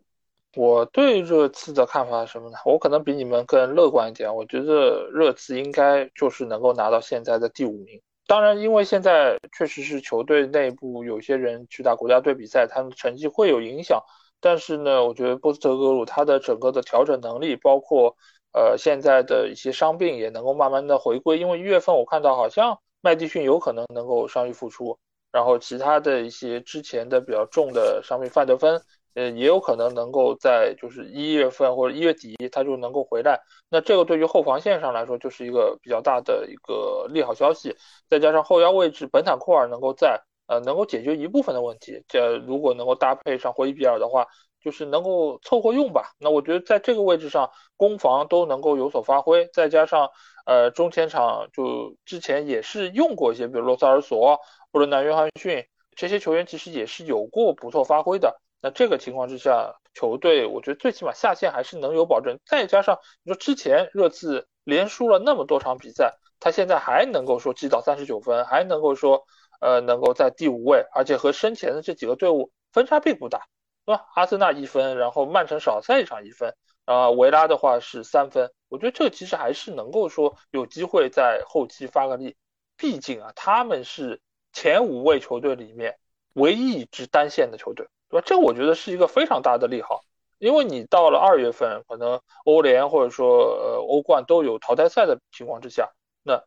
[0.56, 2.56] 我对热刺的看法是什么呢？
[2.66, 4.34] 我可能比你们更乐观一点。
[4.34, 8.02] 我觉得热刺应该就是能够拿到现在的第五名。
[8.26, 14.02] 当然，因为现在确实是球队内部有些人去打国家队比赛，他们成绩会有影响。
[14.40, 18.16] 但是呢，我觉得波斯特格鲁他的整个的调整能力，包括
[18.52, 21.38] 呃现在的一些伤病也能够慢慢的回归。
[21.38, 24.98] 因为一月份我看到好像麦迪逊有可能能够伤愈复出，
[25.30, 28.80] 然后其他的一些之前的比较重的伤病范德芬。
[29.14, 33.40] 呃，也有可能能够在就是一月份或者一月底，他就能够回来。
[33.68, 37.74] 那这个对于后防线上来说，就是一个比较大的一个利好消息。
[38.08, 42.02] 再加上后腰位置本坦库尔能够在，呃，能够解决一部分的问题。
[42.08, 44.26] 这如果能够搭配上霍伊比尔的话，
[44.60, 46.10] 就是能够凑合用吧。
[46.18, 49.46] 那我觉得在这个位置上，攻防都能够有所发挥。
[49.52, 50.10] 再加上
[50.46, 54.40] 呃，中前场就之前也是用过一些，比如罗萨尔索
[54.72, 58.40] 或者南约翰逊这些球员，其实也是有过不错发挥的。
[58.60, 62.40] 那这个情况之下，球队我觉得最起码下线还是能有保证。
[62.44, 69.22] 再加上你说之前热刺连输了那么多场比赛，他现在还能够说击倒三十九分，还能够说
[69.60, 73.46] 呃能够在第五位，而且和身前的这几个队伍分差并不大，
[73.86, 74.06] 对吧？
[74.14, 76.54] 阿森纳一分，然后曼城少赛一场一分，
[76.84, 78.50] 啊，维拉的话是三分。
[78.68, 82.36] 我觉得这个其实还是能够说有机会在后期发个力。
[82.76, 84.20] 毕竟啊，他们是
[84.52, 85.98] 前五位球队里面
[86.32, 87.86] 唯一一支单线的球队。
[88.08, 88.24] 对吧？
[88.26, 90.00] 这我觉得是一个非常大的利好，
[90.38, 95.92] 因为你到了二月份，可能欧联或者说呃欧冠都有淘汰赛的情况之下，
[96.24, 96.42] 那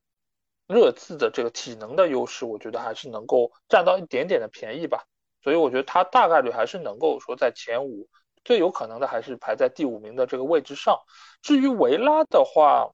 [0.68, 5.06] 热刺的这个体能的优势，我觉得还是能够占到一点点的便宜吧。
[5.42, 8.08] 所以我觉得他大概率还是能够说在前五，
[8.44, 11.00] 最有可能的还是排在第五名的这个位置上。
[11.42, 12.92] 至于维拉的话，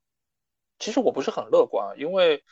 [0.80, 2.44] 其实我不是很乐观，因为。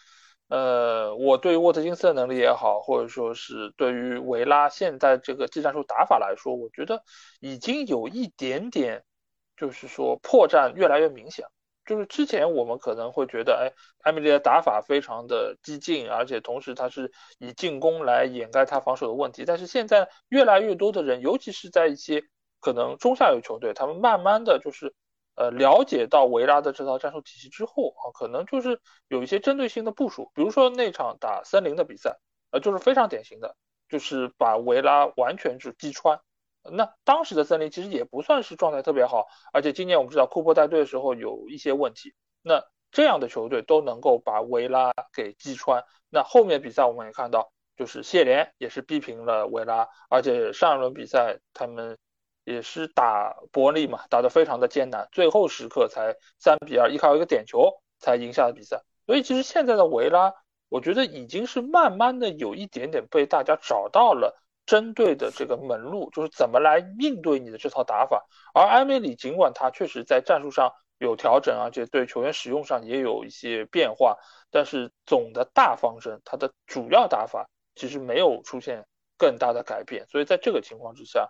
[0.50, 7.04] 呃，我对于沃特金斯的能力也好，或者说是对于维拉现在这个技战术打法来说，我觉得
[7.42, 9.04] 已经有一点点，
[9.58, 11.46] 就是说破绽越来越明显。
[11.88, 13.74] 就是之前我们可能会觉得，哎，
[14.04, 19.46] 埃梅里的打法非常的激进，而且同时他是以进攻来掩盖他防守的问题。
[19.46, 22.22] 但是现在越来越多的人，尤其是在一些
[22.60, 24.94] 可能中下游球队，他们慢慢的就是
[25.36, 30.32] 呃了解到维拉的这套战术体系之后啊，可能就是有一些针对性的部署。
[30.36, 32.20] 比如说那场打森林的比赛，
[32.52, 33.56] 呃，就是非常典型的，
[33.88, 36.20] 就是把维拉完全是击穿。
[36.72, 42.14] 那当时的森林其实也不算是状态特别好，而且今年我们知道库珀带队的时候有一些问题。
[42.42, 45.84] 那这样的球队都能够把维拉给击穿。
[46.10, 51.98] 那后面比赛我们也看到，就是谢联也是逼平了维拉，而且上一轮比赛他们
[52.46, 58.82] 也是打伯利嘛，打得非常的艰难，最后时刻才三比二依靠一个点球才赢下了比赛。
[59.06, 60.34] 所以其实现在的维拉，
[60.70, 64.36] 我觉得已经是慢慢的有一点点被大家找到了。
[64.68, 74.18] 针对的这个门路就是怎么来应对你的这套打法，而埃梅里尽管他确实在战术上有调整，而且对球员使用上也有一些变化，
[74.52, 78.86] 但是总的大方针，他的主要打法其实没有出现
[79.18, 81.30] 更大的改变，所以在这个情况之下，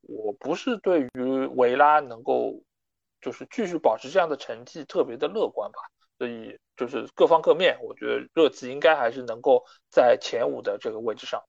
[0.00, 2.60] 我不是对于维拉能够
[3.20, 5.78] 就是继续保持这样的成绩特别的乐观吧，
[6.18, 11.40] 所以就是各方各面，我觉得热刺应该还是能够在前五的这个位置上。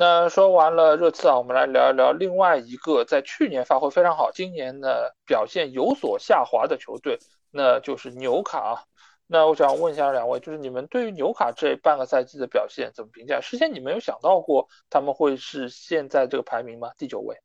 [0.00, 4.88] 那说完了热刺啊，我们来聊一聊另外一个在去年发挥非常好，今年呢
[5.26, 7.18] 表现有所下滑的球队，
[7.50, 8.84] 那就是纽卡。
[9.26, 13.40] 那我想问一下两位，就是你们对于纽卡这半个赛季的表现怎么评价？
[13.40, 16.92] 事先你们有想到过他们会是现在这个排名吗？
[16.96, 17.36] 第九位？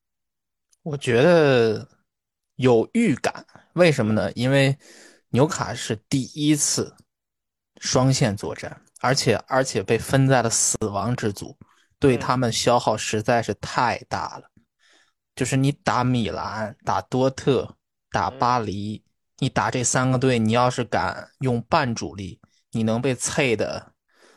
[0.83, 1.87] 我觉得
[2.57, 3.43] 有预感，
[3.73, 4.31] 为什么呢？
[4.33, 4.77] 因为
[5.29, 6.95] 纽卡是第一次
[7.81, 11.57] 双线作战，而且而且被分在了死亡之组。
[12.03, 14.49] 对他们消耗实在是太大了，
[15.37, 17.77] 就是你打米兰、打多特、
[18.11, 19.01] 打巴黎，
[19.37, 22.41] 你打这三个队，你要是敢用半主力，
[22.73, 23.93] 你能被啐的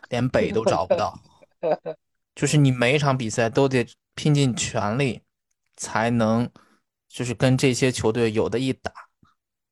[0.09, 1.19] 连北都找不到。
[2.37, 5.23] 就是你每一场比赛都得拼尽全力，
[5.77, 6.49] 才能
[7.09, 8.93] 就是跟这些球队有的一打，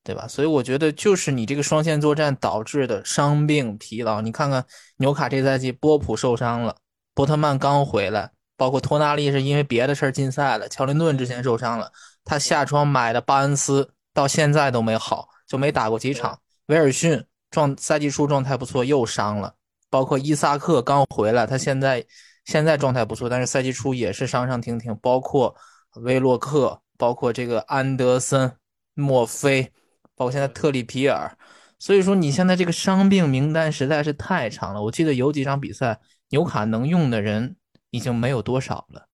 [0.03, 0.26] 对吧？
[0.26, 4.20] 所以我觉得就是你这个双线作战导致的伤病疲劳。
[4.20, 4.66] 你看看
[4.97, 6.74] 纽卡这赛季，波普受伤了。
[7.14, 10.68] 波特曼刚回来，包括托纳利是因为别的事儿禁赛了。
[10.68, 11.90] 乔林顿之前受伤了，
[12.24, 16.38] 他下窗买的巴恩斯到现在都没好，就没打过几场。
[16.66, 19.54] 威尔逊状赛季初状态不错，又伤了。
[19.88, 22.04] 包括伊萨克刚回来，他现在
[22.44, 24.96] 现在状态不错，但是赛季初也是伤伤停停。
[25.00, 25.54] 包括
[26.02, 28.50] 威洛克，包括这个安德森、
[28.94, 29.72] 墨菲，
[30.16, 31.36] 包括现在特里皮尔。
[31.78, 34.82] 所以说你现在这个伤病名单实在是太长了。
[34.82, 36.00] 我记得有几场比赛。
[36.30, 37.56] 纽卡能用的人
[37.90, 39.06] 已经没有多少了，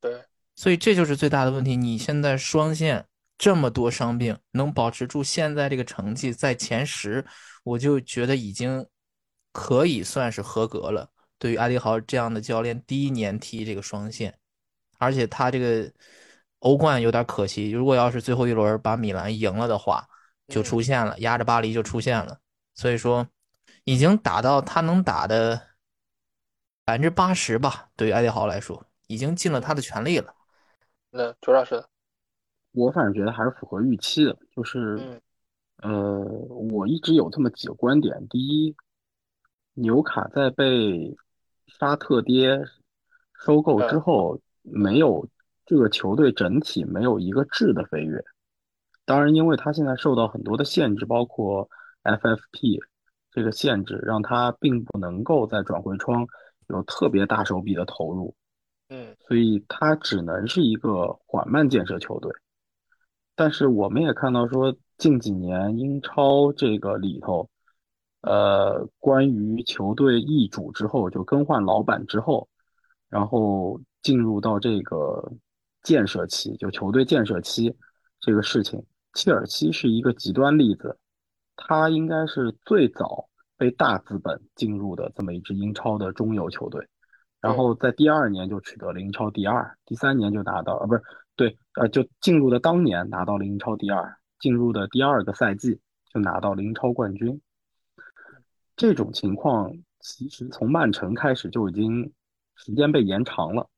[0.00, 0.22] 对，
[0.54, 1.76] 所以这就是最大的问题。
[1.76, 3.04] 你现在双线
[3.36, 7.24] 这么多伤病，能保持住现在这个成绩在前十，
[7.64, 8.86] 我就觉得已经
[9.50, 11.10] 可以算是合格了。
[11.38, 14.38] 对于阿迪豪这样的教练，第一年踢这个双线，
[14.98, 15.90] 而且他这个
[16.60, 20.06] 欧冠有点可惜，如果要是最后一轮把米兰赢了的话，
[20.46, 22.38] 就出现了压着巴黎就出现了。
[22.76, 23.26] 所以说，
[23.82, 25.71] 已经打到他能打的。
[26.84, 30.34] 百分之八十吧，对于艾迪豪来说，已经尽了他的全力了。
[31.10, 31.84] 那周老师，
[32.72, 34.36] 我反正觉得还是符合预期的。
[34.54, 35.20] 就是，
[35.82, 36.18] 呃，
[36.72, 38.74] 我一直有这么几个观点：第一，
[39.74, 41.16] 纽卡在被
[41.66, 42.60] 沙特爹
[43.44, 45.28] 收购之后，没有
[45.64, 48.24] 这个球队整体没有一个质的飞跃。
[49.04, 51.68] 当然，因为他现在受到很多的限制，包括
[52.02, 52.80] FFP
[53.30, 56.26] 这个限制，让他并不能够在转会窗。
[56.72, 58.34] 有特别大手笔的投入，
[58.88, 62.32] 嗯，所以他只能是一个缓慢建设球队。
[63.36, 67.48] 但是我们也看到说，近几年英超这个里头，
[68.22, 72.48] 呃，关于球队易主之后就更换老板之后，
[73.08, 75.32] 然后进入到这个
[75.82, 77.74] 建设期，就球队建设期
[78.20, 78.82] 这个事情，
[79.14, 80.96] 切尔西是一个极端例子，
[81.56, 83.28] 他应该是最早。
[83.62, 86.84] 被大资本进入的这么一支英超的中游球队，
[87.40, 91.02] 然后在第二年就取得了英超第二，第三年就拿到呃不是
[91.36, 95.78] 对呃就进入的当年拿到了英超第二，进入的第二个赛季
[96.12, 97.40] 就拿到了英超冠军。
[98.74, 102.12] 这种情况其实从曼城开始就已经
[102.56, 103.70] 时间被延长了。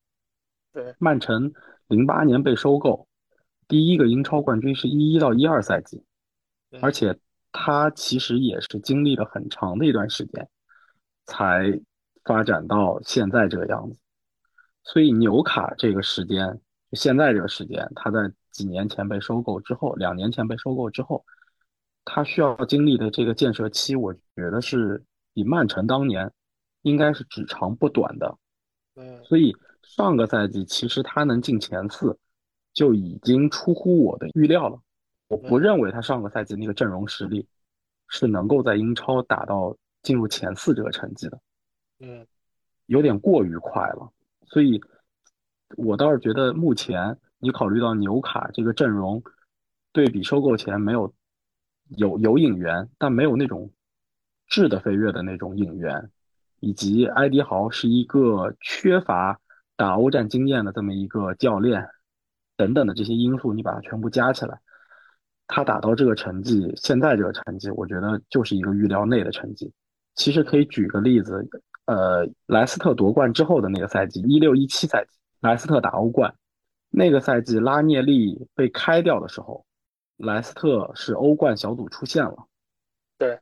[0.73, 1.53] 对，曼城
[1.89, 3.07] 零八年被收购，
[3.69, 6.03] 第一个英超冠军是一一到一二赛季，
[6.81, 7.19] 而且。
[7.57, 10.49] 他其实也是经历了很长的一段时间，
[11.25, 11.81] 才
[12.25, 13.97] 发展到现在这个样子。
[14.83, 16.61] 所以纽卡这个时间，
[16.93, 21.25] 现在这个时间，他在几年前被收购之后，两年前被收购之后，
[22.05, 26.33] 他需要经历的这个建设期，我觉得是比曼城当年
[26.83, 28.37] 应该是只长不短的。
[28.97, 32.19] 嗯，所以上个赛季其实他能进前四，
[32.73, 34.81] 就已经出乎我的预料了。
[35.29, 37.47] 我不认为他上个赛季那个阵容实力
[38.09, 41.41] 是能够在英超打到进入前四这个成绩的。
[42.01, 42.27] 嗯，
[42.87, 44.11] 有点过于快了。
[44.47, 44.81] 所以，
[45.77, 49.23] 我倒是觉得目前你考虑到纽卡这个阵容，
[49.93, 51.13] 对比收购前没有
[51.89, 53.71] 有有引援，但没有那种
[54.47, 56.11] 质的飞跃的那种引援。
[56.61, 59.39] 以及埃迪豪是一个缺乏
[59.77, 61.91] 打欧战经验的这么一个教练，
[62.57, 64.61] 等等的这些因素，你把它全部加起来，
[65.47, 69.73] 他打到这个成绩，现在这个成绩，我觉得就是一个预料内的成绩。
[70.15, 71.47] 其实可以举个例子，
[71.87, 76.35] 呃，莱斯特夺冠之后的那个赛季，一六一七赛季，莱斯特打欧冠，
[76.91, 79.65] 那个赛季拉涅利被开掉的时候，
[80.17, 82.47] 莱斯特是欧冠小组出线了，
[83.19, 83.39] 对，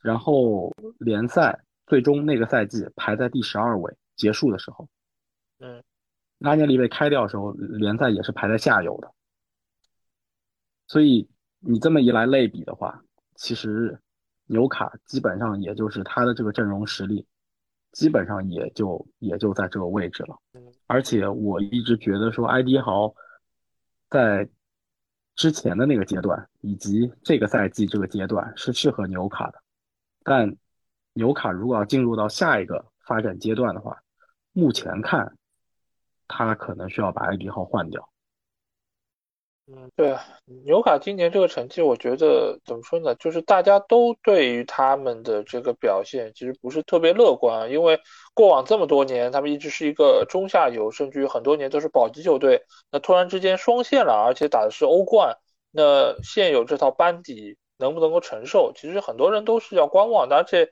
[0.00, 1.60] 然后联赛。
[1.86, 4.88] 最终那个赛季排在第十二位，结束的时候，
[5.58, 5.84] 嗯，
[6.38, 9.12] 拉涅利被开掉的时候，联赛也是排在下游的。
[10.86, 11.28] 所以
[11.66, 13.02] 你这么一来类比的话，
[13.34, 13.98] 其实
[14.46, 17.26] 纽卡基本上也就是他的这个阵容实力，
[17.92, 20.36] 基本上也就也就在这个位置了。
[20.86, 23.14] 而且我一直觉得说埃迪豪
[24.10, 24.48] 在
[25.34, 29.62] 之前的那个阶段以及这个赛季这个阶段是适合纽卡的，
[30.22, 30.56] 但。
[31.16, 34.02] 纽卡如果要进入到下一个发展阶段的话，
[34.50, 35.36] 目前看，
[36.26, 38.08] 他可能需要把埃迪豪换掉。
[39.66, 40.22] 嗯，对啊，
[40.64, 43.14] 纽卡今年这个成绩，我觉得怎么说呢？
[43.14, 47.98] 就是大家都对于他们的这个表现其实不是特别乐观，因为
[48.34, 52.62] 过往这么多年，他们一直是一个中下游，甚至于很多年都是保级球队。
[52.90, 55.38] 那突然之间双线了，而且打的是欧冠，
[55.70, 58.72] 那现有这套班底能不能够承受？
[58.74, 60.70] 其实很多人都是要观望的，而且。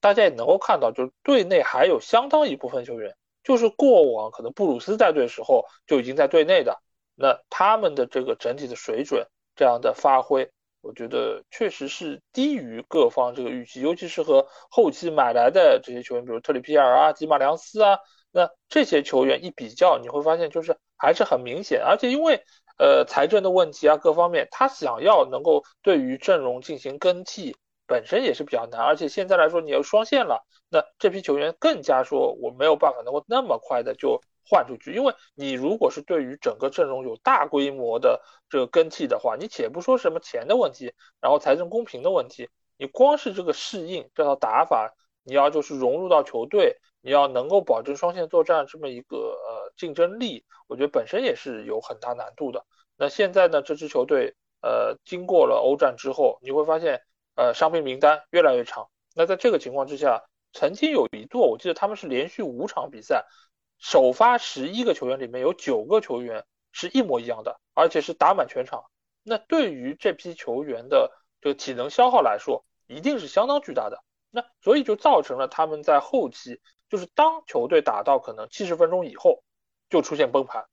[0.00, 3.14] 大家也能够看到，就是队内还有相当一部分球员，
[3.44, 6.78] 就是过往可能布鲁斯在队时候就已经在队内的，
[7.22, 10.50] 那他们的这个整体的水准，这样的发挥，
[10.80, 17.96] 我觉得确实是低于各方这个预期，尤其是和后期买来的这些球员，比如特里皮尔啊、吉马良斯啊，
[18.32, 22.42] 那这些球员一比较，你会发现就是还是很明显，而且因为
[22.78, 27.54] 呃财政的问题啊，各方面他想要能够对于阵容进行更替。
[27.84, 44.92] 本身也是比较难，而且现在来说你要双线了，那这批球员更加说我没有办法能够那么快的就换出去，因为你如果是对于整个阵容有大规模的这个更替的话，你且不说什么钱的问题，然后财政公平的问题，你光是这个适应这套打法，
[45.24, 52.64] 你要就是融入到球队，你要能够保证双线作战这么一个呃竞争力，我觉得本身也是有很大难度的。
[52.96, 57.02] 那现在呢，这支球队呃经过了欧战之后，你会发现。
[57.34, 58.90] 呃，伤病名单越来越长。
[59.14, 60.22] 那在这个情况之下，
[60.52, 63.24] 曾经有一度，我记得他们是连续五场比赛，
[63.82, 68.84] 首发十一个球员里面有九个球员是一模一样的，而且是打满全场。
[69.24, 71.10] 那对于这批球员的
[71.40, 74.00] 这个体能消耗来说，一定是相当巨大的。
[74.30, 79.42] 那所以就造成了他们在后期，就是当球队打到可能七十分钟以后，
[79.90, 80.64] 就出现崩盘，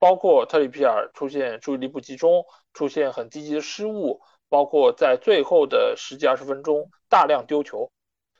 [0.00, 2.44] 包括特里皮尔出现注意力不集中，
[2.74, 4.20] 出现很低级的失误。
[4.48, 7.92] 包括在最后的十几二十分钟大量丢球，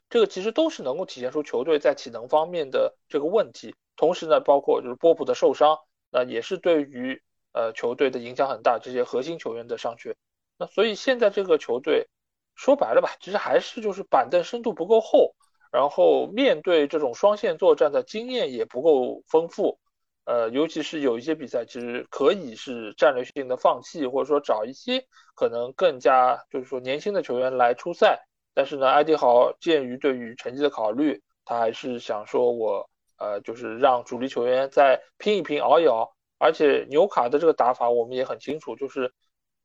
[0.08, 3.76] 这个其实都是能够体现出球队在体能方面的这个问题。
[4.00, 5.76] 同时呢，包括就是波普的受伤，
[6.10, 7.22] 那也是对于
[7.52, 8.78] 呃球队的影响很大。
[8.82, 10.16] 这些核心球员的伤缺，
[10.58, 12.08] 那所以现在这个球队
[12.54, 15.34] 说白了吧，其实还是就是板凳深度不够厚，
[15.70, 19.78] 然后面对这种双线作战的经验也不够丰富。
[20.24, 25.04] 呃，尤其是有一些比赛，其实可以是战略性的放弃，或者说找一些
[25.34, 28.26] 可能更加就是说年轻的球员来出赛。
[28.54, 32.89] 但是呢，埃迪豪鉴于对于成绩的考虑，他还是想说，我
[33.20, 36.16] 呃就是让主力球员再拼一拼，熬一熬。
[36.38, 39.14] 而且纽卡的这个打法我们也很清楚，就是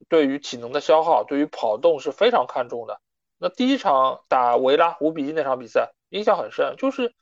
[0.07, 3.01] 对于体能的消耗，对于跑动是非常看重的。
[3.39, 7.15] 那第一场打维拉五比一那场比赛印象很深，就是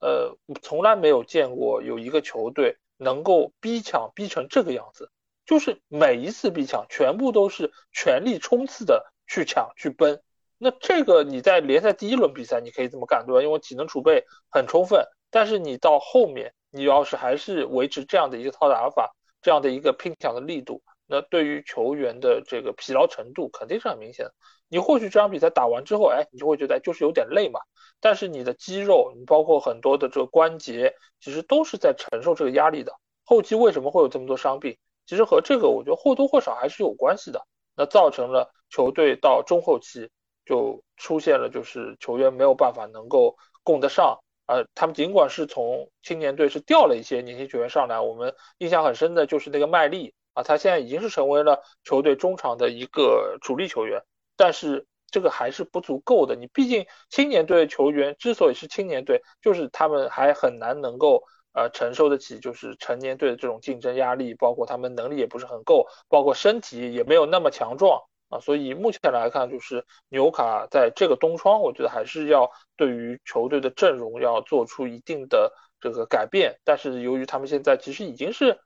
[0.00, 2.76] 呃从来没有见过有一个球队。
[2.96, 5.10] 能够逼抢逼成这个样子，
[5.44, 10.22] 就是每一次逼抢全部都是全力冲刺的去抢去奔。
[10.58, 13.42] 那这个你在联赛第一轮比赛你可以这么干，对吧？
[13.42, 15.04] 因为体能储备很充分。
[15.34, 24.32] 但是你到后面，你要是还是维持这样的一套打法，这样的一个拼抢的力度，那对于球员的这个疲劳程度肯定是很明显的。
[24.68, 27.58] 你或许这场比赛打完之后，哎，你就会觉得就是有点累嘛。
[27.98, 32.92] 但是你的肌肉，你包括很多的这个关节，其实都是在承受这个压力的。
[33.24, 34.78] 后期为什么会有这么多伤病？
[35.04, 37.44] 其实和这个我觉得或多或少还是有关系的。
[37.74, 40.08] 那造成了球队到中后期
[40.46, 44.20] 就出现了就是球员没有办法能够供得上。
[44.46, 54.02] 呃，他们尽管是从青年队是调了一些年轻球员上来，我们印象很深的就是那个麦利啊，他现在已经是成为了球队中场的一个主力球员，
[54.36, 56.36] 但是这个还是不足够的。
[56.36, 61.22] 你毕竟青年队球员之所以是青年队，就是他们还很难能够
[61.54, 68.02] 呃承受得起就是成年队的这种竞争压力，包括他们能力也不是很够，包括身体也没有那么强壮。
[68.40, 76.58] 所以目前来看，就是纽卡在这个冬窗，我觉得还是要对于球队的阵容要做出一定的这个改变。
[76.64, 78.58] 但是由于他们现在其实已经是，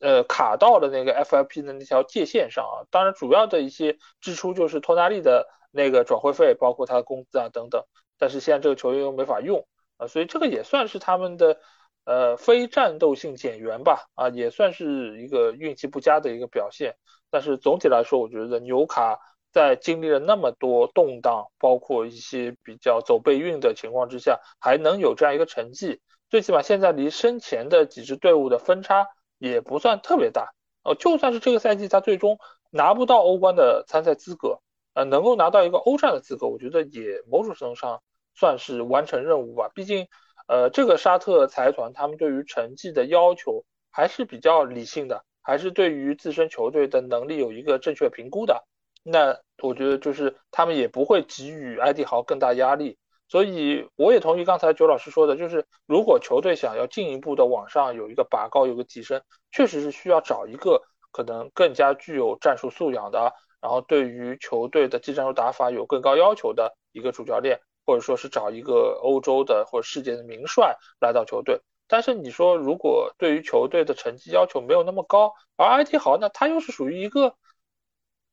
[0.00, 2.86] 呃，卡到了那个 FIP 的那条界线上啊。
[2.90, 7.84] 当然，主要的一些支出就是托纳利的那个转会费，包括他的工资啊等等。
[8.18, 9.66] 但是现在这个球员又没法用
[9.96, 11.58] 啊，所以这个也算是他们的
[12.04, 14.06] 呃非战斗性减员吧。
[14.14, 16.96] 啊，也算是一个运气不佳的一个表现。
[17.30, 19.18] 但是总体来说，我觉得纽卡
[19.52, 29.06] 在经历了那么多动荡，包括一些比较走背运的情况之下，还能有这样一个成绩，最起码现在离身前的几支队伍的分差
[29.38, 30.52] 也不算特别大。
[30.84, 32.38] 哦，就算是这个赛季他最终
[32.70, 34.60] 拿不到欧冠的参赛资格，
[34.94, 38.00] 呃，能够拿到一个欧战的资格，我觉得也某种程度上
[38.34, 39.70] 算是完成任务吧。
[39.74, 40.08] 毕竟，
[40.46, 45.24] 呃，这个沙特财团他们对于成绩的要求还是比较理性的。
[45.48, 48.66] 还是对于自身球队的能力有一个正确评估的，
[49.02, 52.98] 那我觉得就是他们也不会给予埃迪豪更大压力，
[53.30, 71.58] 所以我也同意刚才九老师说的，就是如果球队想要进一步的往上有一个拔高、有个提升，确实是需要找一个可能更加具有战术素养的，然后对于球队的技战术打法有更高要求的一个主教练，或者说是找一个欧洲的或者世界的名帅来到球队。
[71.88, 77.34] 但是你说，如果对于球队的成绩要求没有那么高，而 IT 豪呢，他又是属于一个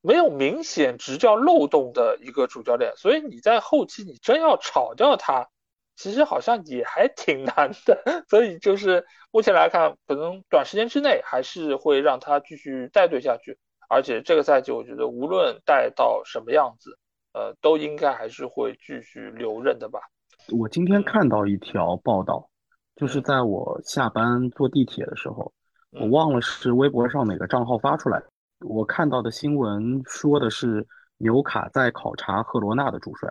[0.01, 5.47] 没有明显执教漏洞的一个主教练，所以你在后期你真要炒掉他，
[5.95, 8.03] 其实好像也还挺难的。
[8.29, 13.57] 所以就是目前来看，可能短时间之内还是会让他继续带队下去，
[13.89, 16.99] 而且这个赛季我觉得无论带到什么样子，
[17.33, 20.01] 呃，都应该还是会继续留任的吧。
[20.49, 22.49] 我今天看到一条报道。
[22.95, 25.51] 就是在我下班坐地铁的时候，
[25.91, 28.25] 我忘了是微博上哪个账号发出来的。
[28.59, 30.85] 我看到的新闻说的是
[31.17, 33.29] 纽卡在考察赫罗纳的主帅，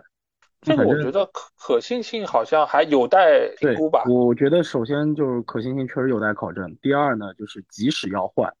[0.61, 4.03] 这个我觉得可可信性好像还有待评估吧。
[4.07, 6.75] 我觉得首先就是可信性确实有待考证。
[6.81, 8.51] 第二呢，就是即使要换，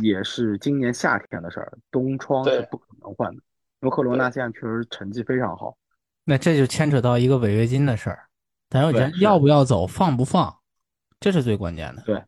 [0.00, 3.42] 也是今年夏天的事儿，冬窗是不可能换的。
[3.80, 5.76] 因为赫罗纳现在确实成绩非常好。
[6.24, 8.26] 那这就牵扯到一个违约金的事儿。
[8.68, 10.58] 但是人要不要走，放不放，
[11.20, 12.02] 这是最关键的。
[12.06, 12.22] 对。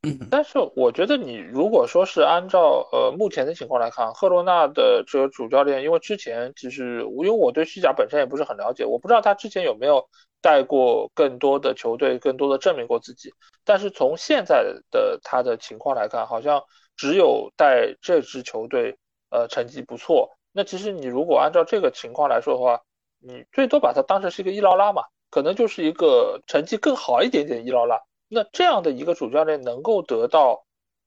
[0.30, 10.08] 但是我觉得你如果说是按照呃目前的情况来看，赫罗纳的这个主教练，因为之前其实因为我对西甲本身也不是很了解，我不知道他之前有没有
[10.40, 13.34] 带过更多的球队，更多的证明过自己。
[13.64, 16.62] 但是从现在的他的情况来看，好像
[16.96, 18.96] 只有带这支球队
[19.30, 20.30] 呃成绩不错。
[20.52, 22.80] 那其实你如果按照这个情况来说的话，
[23.20, 28.00] 你最多把它当成是一个伊劳拉嘛，可能就是一个成绩更好一点点伊劳拉。
[28.28, 30.64] 那这样的一个主教练能够得到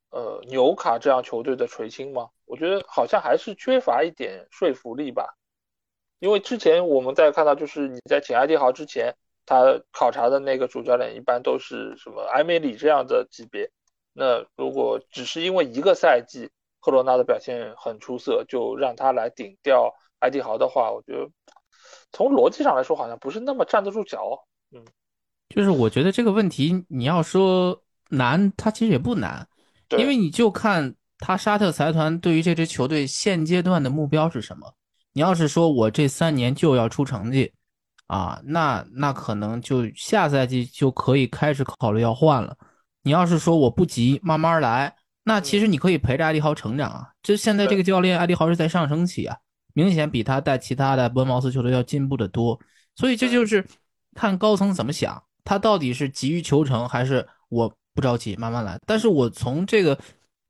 [0.10, 2.30] 呃纽卡这样球队的垂青吗？
[2.46, 5.38] 我觉得好像还是缺乏一点说服力吧。
[6.20, 9.16] 因为之前我们在看到，就是你在请埃迪豪之前，
[9.46, 13.72] 他考察的那个主教练一般都是什么埃梅里这样的级别。
[14.14, 21.30] 那如果只是因为一个赛季赫罗纳的表现很出色，就让他来顶掉埃迪豪的话，我觉得。
[22.12, 24.38] 从逻辑上来说，好像不是那么站得住脚。
[24.72, 24.84] 嗯，
[25.50, 29.48] 就是我觉得这个问题，你要说难，它其实也不难，
[29.98, 34.74] 因为你就看他沙特财团对于这支球队现阶段的目标是什么。
[35.14, 37.52] 你要是说我这三年就要出成绩
[38.08, 42.56] 啊，那那可能就下赛季就可以开始考虑要换了。
[43.04, 47.10] 你要是说我不急，慢慢来，那其实你可以陪着艾迪豪成长啊。
[47.22, 49.38] 这现在这个教练艾迪豪是在上升期啊。
[49.74, 52.60] 明显比他带其他的温茅斯球队要进步的多，
[52.96, 53.66] 所以这就是
[54.16, 58.80] 看高层怎么想，他到底是急于求成，还是我不着急慢慢来。
[58.86, 59.98] 但是我从这个，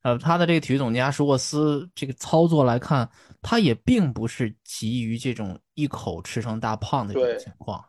[0.04, 3.08] 呃，他的这个体育总监阿什沃斯这个操作来看，
[3.42, 7.84] 他也并不是急于这种一口吃成大胖的这种情况，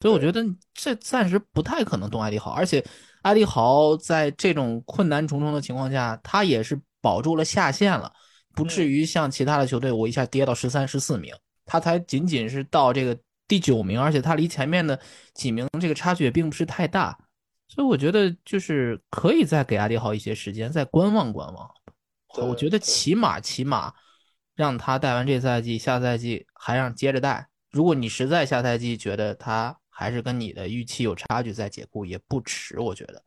[0.00, 2.84] 所以我觉得这暂时不太可能动艾利豪，而且
[3.22, 8.12] 艾利豪在这种困难重重的情况下，他也是保住了下线了。
[8.54, 13.16] 不至于像其他的球队，我一下跌到十三、十四名，他才仅仅是到这个
[13.46, 14.98] 第九名，而且他离前面的
[15.34, 17.16] 几名这个差距也并不是太大，
[17.68, 21.70] 所以我觉得就是可以再给阿迪豪一些时间，再观望观望。
[22.48, 23.92] 我觉得起码起码
[24.54, 27.48] 让他带完这赛季，下赛季还让接着带。
[27.70, 32.78] 如果你实在下赛季觉得他还是跟你的预期有差距，再解雇也不迟。
[32.78, 33.22] 我觉得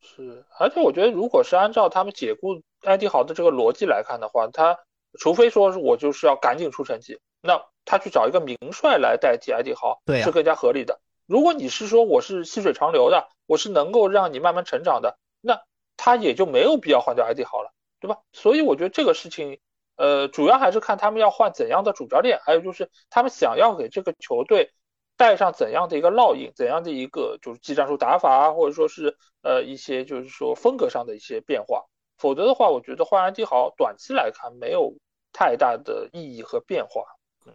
[0.00, 4.78] 是，而且我觉得如果是按照他们解雇艾迪豪的这个逻辑来看的话，他
[5.18, 11.00] 除非说是我就是要赶紧出成绩，那他去找一个名帅来代替艾迪豪，对，是更加合理的。
[11.26, 15.62] 如果你是说我是细水长流的，我是能够让你慢慢成长的，那
[15.96, 18.18] 他也就没有必要换掉艾迪豪了，对吧？
[18.32, 19.60] 所以我觉得这个事情，
[19.96, 24.72] 呃，主要还是看他们要换怎样的主教练，还有就是他们想要给这个球队
[25.16, 31.84] 带上怎样的一个烙印，怎样的一个就是技战术打法啊，或者说是呃一些就是说风格上的一些变化。
[32.24, 34.90] 否则的话，我觉得换艾迪豪短期来看没有
[35.30, 37.02] 太大的意义和变化。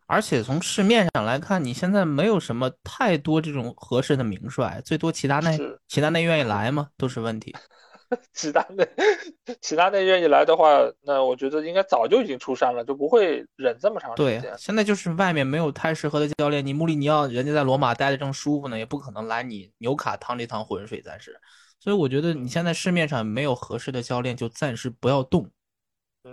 [0.06, 6.90] 而且从市面上来看，你现在没有什么太多这种合适的名帅，最多齐达内，齐达内愿意来吗？
[6.98, 7.56] 都是问题。
[8.32, 8.88] 齐达内，
[9.60, 10.68] 齐达内愿意来的话，
[11.02, 14.40] 那我觉得应该早就已经出山了，就不会忍这么长时间。
[14.40, 21.36] 对，现在就是外面没有太适合的教练，你穆里尼奥人家在罗马待的正舒服呢，也不可能来你纽卡趟这趟浑水，暂时。
[21.80, 25.50] 所以我觉得你现在市面上没有合适的教练，就暂时不要动，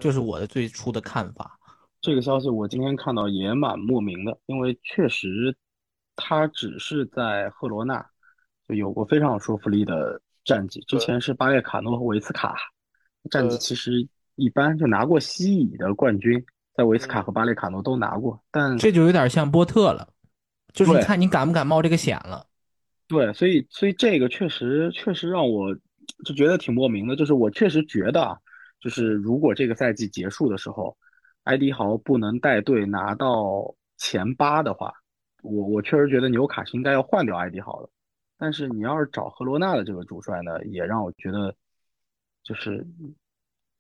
[0.01, 1.59] 这是我的最初的看法。
[2.01, 5.56] 这个消息我今天看到也蛮莫名的，因为确实
[6.14, 8.05] 他只是在赫罗纳
[8.68, 12.56] 就有过非常有说服力的战绩，之前是巴列卡诺和维斯卡，
[13.31, 16.44] 战绩其实一般，就拿过西乙的冠军，
[16.74, 20.09] 在维斯卡和巴列卡诺都拿过，但这就有点像波特了，
[20.73, 22.47] 就是你看你敢不敢冒这个险了。
[23.08, 25.74] 对，所以所以这个确实确实让我
[26.24, 28.36] 就觉得挺莫名的，就是我确实觉得啊，
[28.80, 30.96] 就是如果这个赛季结束的时候。
[31.46, 34.92] 埃迪豪不能带队拿到前八的话，
[35.42, 37.88] 我我确实觉得纽卡是应该要换掉埃迪豪的。
[38.36, 41.54] 但是你要是找赫罗纳的这个主帅呢，也让我觉得
[42.42, 42.84] 就是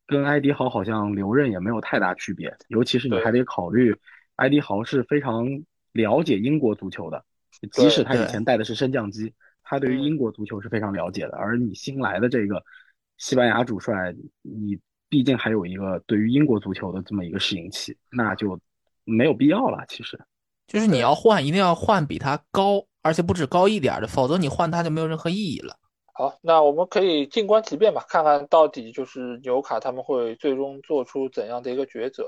[0.06, 2.56] 跟埃迪豪好像留任也没有太大区别。
[2.68, 3.92] 尤其是你还得考虑，
[4.36, 5.44] 埃迪豪是非常
[5.90, 7.24] 了解英国足球的，
[7.72, 11.36] 即使他以前带的是升降机，他对于英国足球是非常了解的。
[11.36, 12.62] 而你新来的这个
[13.18, 14.78] 西班牙主帅，你。
[15.08, 18.58] 毕竟还有一个对于英国足球的这么一个适应期，那就
[19.04, 19.84] 没有必要了。
[19.88, 20.18] 其实，
[20.66, 25.76] 就是你要换，一定要换比他高，而且不止高一点的，否则你换他就没有任何意义了。
[26.12, 32.26] 好，那我们可以静观其变吧，看看到底就是纽卡他们会最终做出怎样的一个抉择。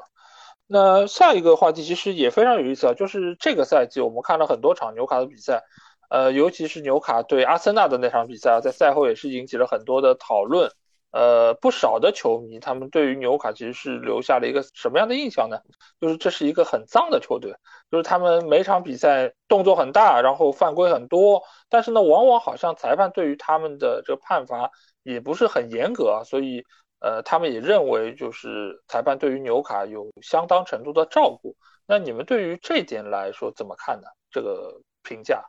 [0.68, 5.64] 那下一个话题其实也非常有意思啊，就是这个赛季我们看了很多场纽卡的比赛，
[6.10, 10.70] 呃，尤其是纽卡对阿森纳的那场比赛啊，在赛后也是引起了很多的讨论。
[11.10, 15.56] 呃，不少的球迷，他们对于纽卡其实是留下了一个什么样的印象呢？
[15.98, 17.54] 就是这是一个很脏的球队，
[17.90, 24.70] 就是他们每场比赛动作很大，然后犯规很多，但是呢，往往好像裁判对于他们的这个判罚
[25.02, 26.62] 也不是很严格啊，所以
[27.00, 31.56] 呃，他们也认为就是裁判对于纽卡有相当程度的照顾。
[31.86, 34.06] 那你们对于这点来说怎么看呢？
[34.30, 35.42] 这个评价？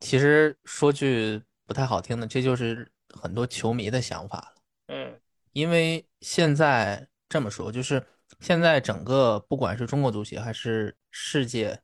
[0.00, 4.62] 其实说句不太好听的，这就是很多球迷的想法了。
[4.88, 5.20] 嗯，
[5.52, 8.04] 因为现在这么说，就是
[8.40, 11.80] 现在整个不管是中国足协还是世界，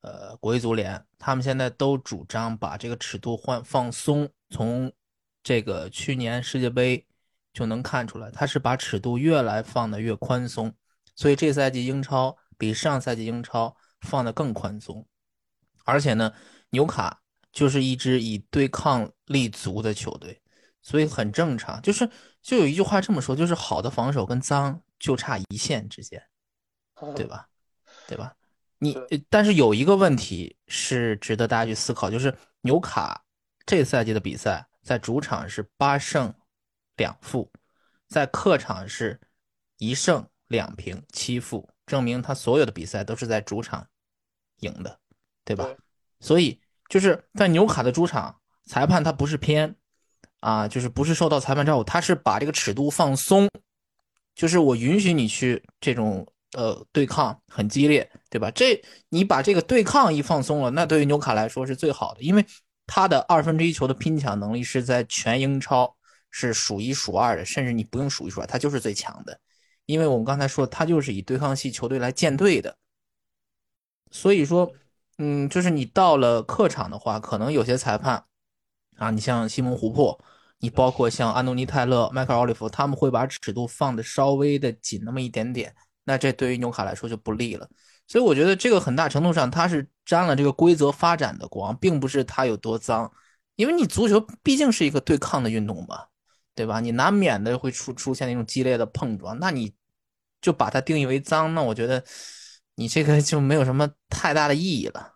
[0.00, 4.28] 呃，国际足联，他们现在都主张把这个尺度换放松。
[4.50, 4.90] 从
[5.42, 7.06] 这个去年世界杯
[7.58, 10.72] 就能看出来，他是把尺度越来放的越宽松。
[11.16, 15.04] 所以这赛季英超比上赛季英超放的更宽松，
[15.84, 16.32] 而且呢，
[16.70, 17.20] 纽卡
[17.52, 20.40] 就是一支以对抗立足的球队，
[20.80, 22.08] 所以很正常，就是。
[22.40, 26.22] 就有一句话这么说，就是好的防守跟脏就差一线之间，
[27.14, 27.46] 对吧？
[28.06, 28.32] 对吧？
[28.78, 28.96] 你
[29.28, 33.22] 但是有一个问题是值得大家去思考，就是纽卡
[33.66, 36.32] 这赛季的比赛在主场是八胜
[36.98, 37.50] 两负，
[38.06, 39.18] 在客场是
[39.78, 43.86] 一胜两平七负，证明他所有的比赛都是在主场
[44.60, 44.98] 赢的，
[45.46, 45.66] 对吧？
[46.20, 46.60] 所以
[46.90, 49.74] 就是在纽卡的主场，裁判他不是偏。
[50.40, 53.50] 啊，就是不是受到裁判照顾，他是把这个尺度放松，
[54.36, 58.48] 就是我允许你去这种呃对抗很激烈，对吧？
[58.52, 62.46] 这你把这个对抗一放松了，那对于纽卡来说是最好的，因为
[62.86, 65.96] 他的二分之一球的拼抢能力是在全英超
[66.30, 69.40] 是数一数二的，甚至你不用数一数二，他就是最强的，
[69.86, 72.76] 因为我们刚才说他就是以对抗系球队来建队的，
[74.10, 74.72] 所以说，
[75.18, 78.24] 嗯，就是你到了客场的话，可能有些裁判。
[78.96, 80.18] 啊，你像西蒙·湖珀，
[80.58, 85.72] 你包括像安东尼·泰勒、迈克尔·奥利弗，他们会把尺度放的稍微的紧那么一点点，
[86.02, 87.68] 那这对于纽卡来说就不利了。
[88.08, 93.08] 所以我觉得这个很大程度上他是沾了这个规则发展的光，并不是他有多脏，
[93.54, 96.06] 因为你足球毕竟是一个对抗的运动嘛，
[96.58, 96.80] 对吧？
[96.80, 99.72] 你难免的会出出现那种激烈的碰撞，那你
[100.40, 102.02] 就把它定义为脏，那我觉得
[102.74, 105.14] 你这个就没有什么太大的意义了。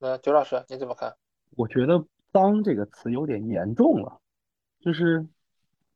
[0.00, 1.14] 那九老师你怎么看？
[1.56, 2.04] 我觉得
[2.34, 4.18] “脏”这个词有点严重了，
[4.80, 5.24] 就是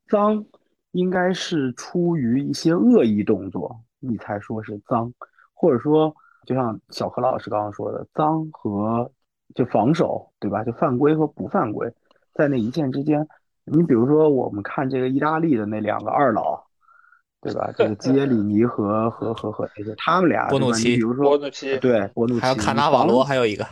[0.08, 0.46] 脏
[0.92, 5.12] 应该是出于一些恶意动作，你才说是脏，
[5.52, 6.14] 或者说
[6.46, 9.10] 就像小何老师刚刚说的，脏和
[9.56, 10.62] 就防守，对吧？
[10.62, 11.92] 就犯规和不犯规，
[12.34, 13.26] 在那一线之间。
[13.68, 16.64] 你比如说，我们看这个意大利的那两个二老，
[17.40, 17.72] 对吧？
[17.76, 23.66] 这个基耶里尼和和和和那些，他们俩，波努奇，比如说波努奇，对，波努奇，还有卡纳瓦罗，还有一个，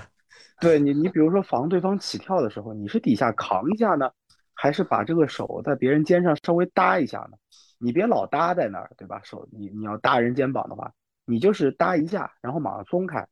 [0.61, 4.11] 对你，你比如说防对方起跳的时候，你是底下扛一下呢，
[4.53, 7.37] 还是把这个手在别人肩上稍微搭一下呢？
[7.79, 9.21] 你别老搭在那儿，对吧？
[9.23, 10.91] 手你你要搭人肩膀的话，
[11.25, 13.29] 你就是搭一下，然后马上松开，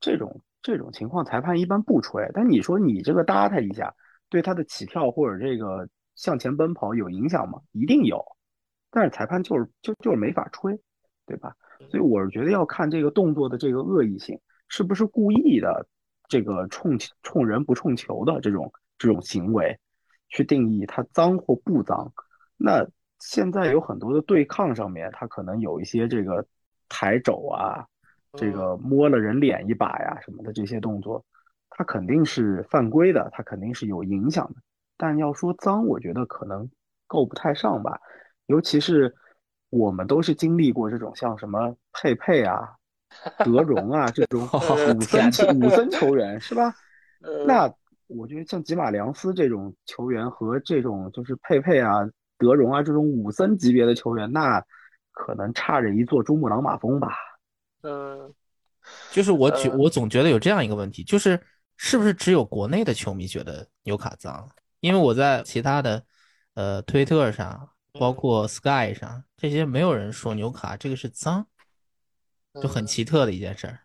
[0.00, 2.30] 这种这种情况裁判一般不吹。
[2.32, 3.94] 但你说你这个搭他一下。
[4.30, 7.60] 对他的起跳或者这个向前奔跑有影响吗？
[7.72, 8.24] 一定有，
[8.90, 10.80] 但是裁判就是就就是没法吹，
[11.26, 11.54] 对吧？
[11.90, 14.38] 所以我是觉得要看这个动作的这个恶意性，
[14.68, 15.86] 是不是故意的，
[16.28, 19.78] 这个冲冲人不冲球的这种这种行为，
[20.28, 22.12] 去定义它脏或不脏。
[22.56, 22.86] 那
[23.18, 26.46] 现在有很多的对抗上面，他可能有一些这个
[26.88, 27.86] 抬肘啊，
[28.34, 31.24] 这个摸了人脸一把呀什么的这些动作。
[31.70, 34.60] 它肯定是犯规的，它肯定是有影响的。
[34.96, 36.68] 但要说脏，我觉得可能
[37.06, 37.98] 够不太上吧。
[38.46, 39.14] 尤其是
[39.70, 42.68] 我们都是经历过这种像什么佩佩啊、
[43.42, 44.42] 德容啊这种
[44.94, 46.74] 五森五森球员，是吧？
[47.46, 47.72] 那
[48.08, 52.00] 我觉得像吉马良斯这种球员和这种就是佩佩啊、
[52.36, 54.62] 德容啊这种五森级别的球员，那
[55.12, 57.16] 可能差着一座珠穆朗玛峰吧。
[57.82, 58.34] 嗯，
[59.12, 61.40] 就是我觉我总觉得有这样一个问题，就是。
[61.82, 64.46] 是不是只有国内的球迷觉得纽卡脏？
[64.80, 66.04] 因为我在其他的，
[66.52, 71.46] 呃，推特上，包括 Sky 上，这些没有人说纽卡这个是脏，
[72.60, 73.80] 就很奇特的一件事儿。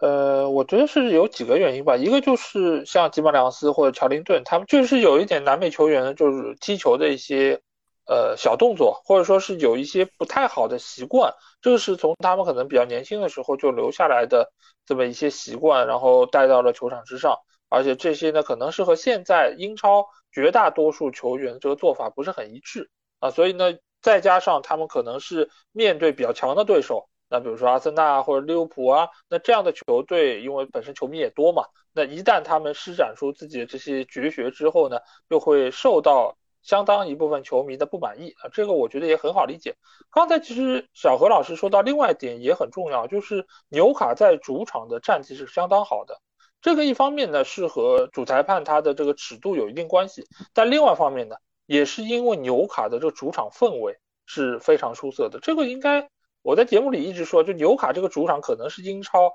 [0.00, 7.58] 呃，我觉得是有几个原因吧，一个就是像吉马良斯或者乔林顿，他们就是有一点南美球员就是踢球的一些。
[8.06, 14.52] 呃，小动作，或者说是有一些不太好的习惯，这个是从他们可能比较年轻的时候就留下来的
[14.84, 17.36] 这么一些习惯，然后带到了球场之上，
[17.68, 22.88] 而且这些呢，可能是和现在英超绝大多数球员这个做法不是很一致
[23.18, 36.36] 啊，所以呢，再加上他们可能是面对比较强的对手，那比如说阿森纳或者利物浦啊，那这样的球队，因为本身球迷也多嘛，那一旦他们施展出自己的这些绝学之后呢，又会受到。
[36.66, 39.76] 相当一部分球迷的不满意啊，这个我觉得也很好理解。
[40.10, 46.20] 刚才其实小何老师说到另外一点也很重要，就是纽卡在主场的战绩是相当好的。
[46.60, 51.36] 这个一方面呢是和主裁判他的这个尺度有一定关系，但另外一方面呢
[51.66, 55.38] 也是因为纽卡的这个主场氛围是非常出色的。
[55.40, 56.10] 这个应该
[56.42, 59.32] 我在节目里一直说，就纽卡这个主场可能是英超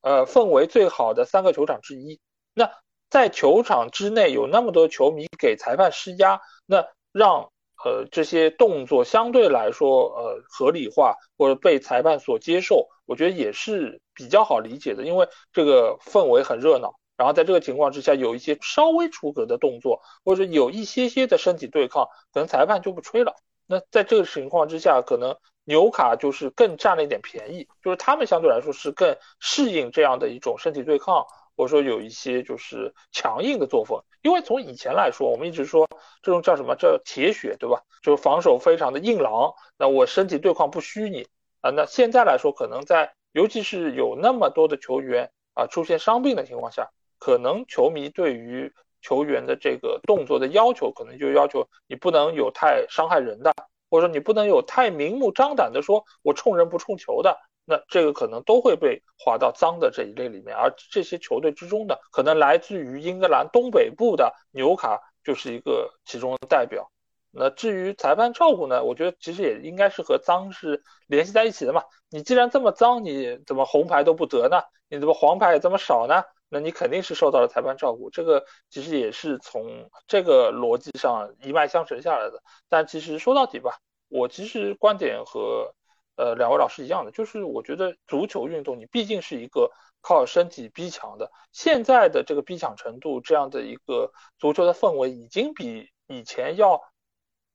[0.00, 2.18] 呃氛围最好的三个球场之一。
[2.54, 2.68] 那
[3.12, 6.82] 在球场之内有那么多球迷给裁判施压，那
[7.12, 7.42] 让
[7.84, 16.94] 呃这些动作相对来说呃合理化或者被裁判所接受，我觉得也是比较好理解的，因为这个氛围很热闹。
[17.18, 23.36] 然后在这个情况之下，有一些稍微出格的动作，或者有一些些的身体对抗，可能裁判就不吹了。
[23.66, 31.26] 那在这个情况之下，可能纽卡就是更占了一点便宜，就是他们相对来说是更适应这样的一种身体对抗。
[31.62, 35.88] 或者说有一些就是强硬的作风，因为从以前来说，我们一直说
[36.20, 37.84] 这种叫什么叫铁血，对吧？
[38.02, 41.24] 就是防守非常的硬朗，那我身体对抗不虚你
[41.60, 41.70] 啊。
[41.70, 46.90] 那现在来说，可能在尤其是有那么多的球员啊出现伤病的情况下，
[47.20, 53.54] 可能球迷对于球员的这个动作的要求，可能就要求你不能有太伤害人的，
[53.88, 57.38] 或者说你不能有太明目张胆的说我冲人不冲球的。
[57.64, 66.90] 那这个可能都会被划到脏的这一类里面，而这些球队之中的可能来自于英格兰东北部的纽卡就是一个其中的代表。
[67.30, 71.84] 那至于裁判照顾呢，我觉得其实也应该是和脏是联系在一起的嘛。
[72.10, 74.60] 你既然这么脏，你怎么红牌都不得呢？
[74.90, 76.24] 你怎么黄牌也这么少呢？
[76.48, 78.10] 那你肯定是受到了裁判照顾。
[78.10, 82.42] 这个其实也是从这个逻辑上一脉相承下来的。
[82.68, 83.78] 但其实说到底吧，
[84.08, 85.72] 我其实观点和。
[86.16, 89.70] 呃，两位老师一样的，就是我觉得足球运动你毕竟是一个
[90.02, 96.82] 靠身体逼抢的，现在的这个逼抢程度，这样的一个足球的氛围已经比以前要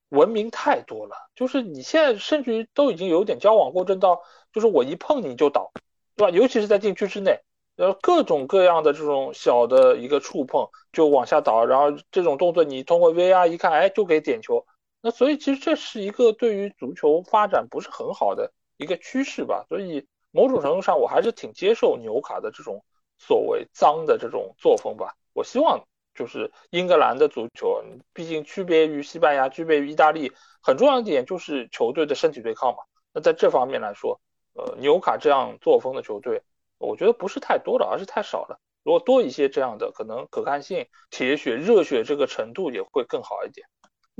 [0.09, 1.15] 文明太多了。
[1.35, 4.21] 就是你现在甚至于都已经有点交往过正到，
[4.51, 5.71] 就是我一碰你就倒，
[6.15, 6.35] 对吧？
[6.35, 7.39] 尤其是在禁区之内，
[7.75, 14.65] 呃，各种各样的这种小的一个触碰就往下倒，然后这种动作你通过 VR 一看，哎，就给点球。
[15.01, 19.65] 那所以其实这是一个对于足球发展不是很好的一个趋势吧。
[19.69, 22.83] 所以某种程度上，我还是挺接受纽卡的这种
[23.17, 25.15] 所谓脏的这种作风吧。
[25.33, 27.83] 我希望就是英格兰的足球，
[28.13, 32.79] 毕竟区别于西班牙、区别于意大利，很重要一点就是球队的身体对抗嘛。
[33.13, 34.19] 那在这方面来说，
[34.53, 36.41] 呃，纽卡这样作风的球队，
[36.79, 38.59] 我觉得不是太多了，而是太少了。
[38.83, 43.67] 如果多一些这样的，可能可看性、铁血、热血这个程度也会更好一点。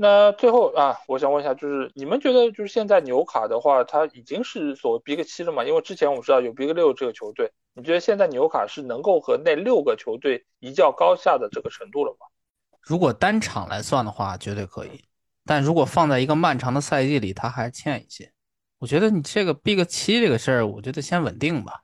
[0.00, 5.64] 那最后啊，我想问一下，就是你们觉得，就是现在纽卡的话，它已经是所谓 Big 七了嘛？
[5.64, 12.26] 因为之前我们知道有 Big 六这个球队，你觉得现在纽卡是能够和那六个球队一较高下的这个程度了吗？
[12.80, 15.04] 如果单场来算的话，绝对可以。
[15.44, 18.30] 但如果放在一个漫长的赛季里，它还欠一些。
[18.78, 21.82] 我觉得你这个 Big 七这个事儿，我觉得先稳定吧。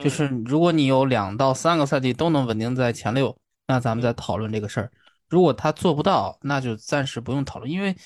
[0.00, 3.36] 就是如果你有两到三个赛季都能稳定在前六，
[3.66, 4.92] 那咱们再讨论这个事儿。
[5.28, 7.96] 如果他做不到，那就暂时不用讨论，因为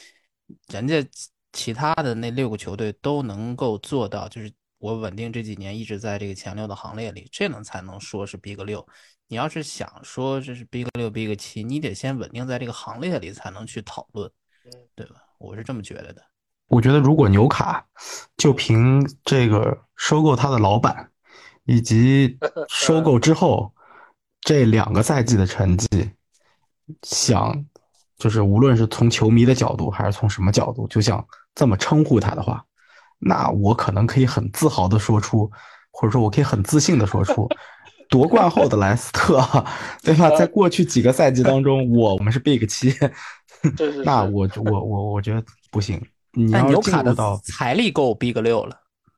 [0.68, 1.04] 人家
[1.52, 8.86] 其他的那六个球队都能够做到，就是我稳定这几年一直在这个前六的行列里，这能才能说是 Big 六。
[9.28, 14.30] 你要是想说这是 Big 六、Big 七，你得先稳定在这个行列里才能去讨论，
[14.94, 15.16] 对吧？
[15.38, 16.22] 我是这么觉得的。
[16.66, 17.86] 我觉得如果纽卡
[18.36, 21.06] 就凭这个收购他的老板。
[21.66, 22.36] 以及
[22.68, 23.72] 收购之后
[24.40, 26.10] 这两个赛季的成绩，
[27.02, 27.64] 想
[28.18, 32.64] 就是无论是从球迷的角度还是从什么角度，就想这么称呼他的话，
[33.18, 35.50] 那我可能可以很自豪的说出，
[35.90, 37.48] 或者说我可以很自信的说出，
[38.08, 39.38] 夺冠后的莱斯特，
[40.02, 40.30] 对吧？
[40.36, 42.94] 在过去几个赛季当中，我我们是 Big 七，
[44.04, 46.00] 那我我我我觉得不行。
[46.32, 48.76] 你要进入到财力够 Big 六了。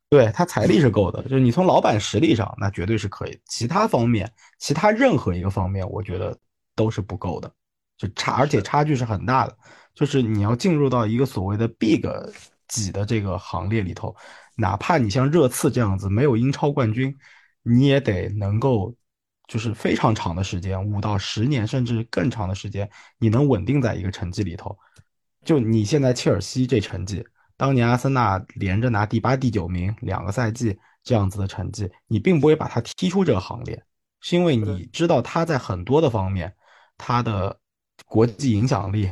[0.09, 3.41] 对他财力是够的，就是你从老板实力上，那绝对是可以。
[3.47, 6.37] 其他方面，其他任何一个方面，我觉得
[6.77, 7.51] 都是不够的，
[7.97, 9.57] 就差，而且差距是很大的。
[9.95, 12.03] 就是你要进入到一个所谓的 big
[12.67, 14.15] 几的这个行列里头，
[14.57, 17.15] 哪怕你像热刺这样子没有英超冠军，
[17.63, 18.95] 你也得能够，
[19.47, 22.89] 就是非常长的时间，五到十年甚至更长的时间，
[23.19, 24.77] 你能稳定在一个成绩里头。
[25.45, 27.23] 就你现在切尔西这成绩。
[27.59, 33.81] 当年阿森纳连着拿第八、第九名两个赛季这样子的成绩，你并不会把他踢出这个行列，
[34.21, 36.53] 是因为你知道他在很多的方面，
[36.97, 37.57] 他的
[38.13, 39.09] 国际影响力，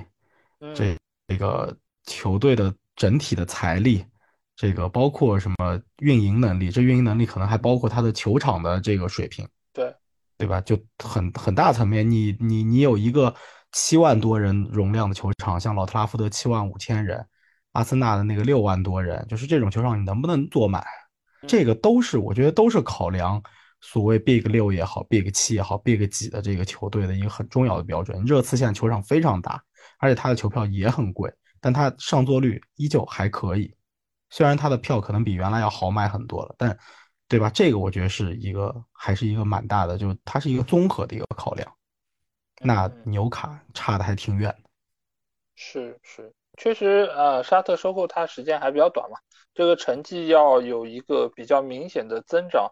[0.74, 0.94] 这
[1.26, 1.74] 这个
[2.04, 4.04] 球队的整体的财力，
[4.54, 9.94] 这个包括什么运营能力，这运营能力可能还包括他的球场的这个水平，对
[10.36, 10.60] 对吧？
[10.60, 13.34] 就很很大层面，你你你有一个
[13.72, 17.26] 七万多人容量的球场，像老特拉福德七万五千人。
[17.72, 20.84] 阿森纳的那个六万多人，就是这种球场，你能不能坐满？
[21.46, 23.42] 这个都是我觉得都是考量
[23.80, 28.22] 所谓 Big 六也好，Big 七也好，Big 几的这个球队的一个很重要的标准。
[28.24, 29.62] 热刺现在球场非常大，
[29.98, 33.74] 而且它的球票也很贵，但它上座率依旧还可以。
[34.28, 36.78] 虽然它的票可能比原来要好买很多了，但
[37.26, 37.50] 对吧？
[37.50, 41.72] 这个我觉得是一个还是一个蛮大的，就它是一个综合的一个考量。
[42.60, 44.70] 那纽卡差的还挺远的。
[45.56, 46.32] 是是。
[46.58, 49.16] 确实，呃，沙特收购它时间还比较短嘛，
[49.54, 52.70] 这个成绩要有一个比较明显的增长，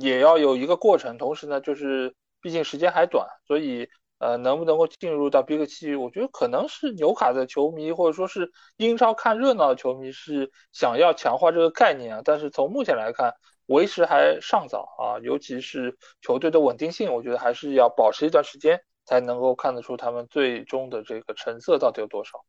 [0.00, 1.18] 也要有一个过程。
[1.18, 3.88] 同时呢，就是毕竟时间还短，所以
[4.18, 12.22] 呃，能不能够进入到 Big 七，我觉得可能是纽卡的球迷或者说是英超看热闹的球迷是想要强化这个概念啊。
[12.24, 13.34] 但是从目前来看，
[13.66, 22.44] 为时还尚早啊，尤其是球队的稳定性，我觉得还是要保持一段时间才能够看得出他们最终的这个成色到底有多少。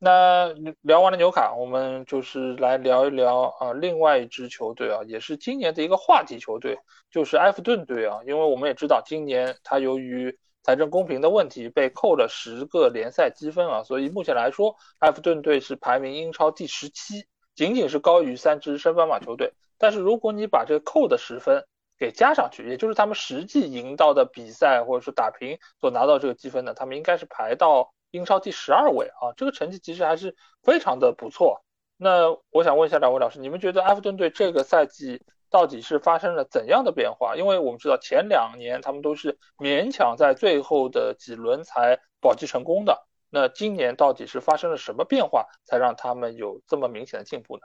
[0.00, 6.78] 那聊完了纽卡，我们就是来聊一聊啊，另外一支球队啊，也是今年的一个话题球队，
[7.10, 8.20] 就是埃弗顿队啊。
[8.24, 17.26] 因为我们也知道，今年他由于财政公平的问题被扣了十个联赛积分啊，所以目前来说，埃弗顿队是排名英超第十七，
[17.56, 19.52] 仅仅是高于三支升班马球队。
[19.78, 21.64] 但是如果你把这个扣的十分
[21.98, 27.92] 给加上去，也就是他们实际赢到的比赛或者说打平所拿到这个积分的，他们应该是排到。
[28.10, 31.62] 英超第十二位啊，这个成绩其实还是非常的不错。
[31.96, 35.20] 那我想问一下两位老师，你们觉得埃弗顿队这个赛季
[35.50, 37.36] 到底是发生了怎样的变化？
[37.36, 43.06] 因为我们知道前两年他们都是勉强在最后的几轮才保级成功的。
[43.30, 47.62] 那今年到底是发生了什么变化，才让他们有这么明显的进步呢？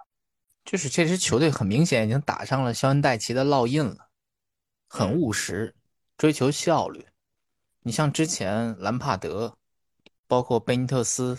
[0.65, 4.09] 就是这支球队很明显已经打上了肖恩戴奇的烙印了，
[4.89, 5.75] 很务实，
[6.17, 7.05] 追求效率。
[7.83, 9.55] 你像之前兰帕德。
[10.27, 11.37] 包括贝尼特斯，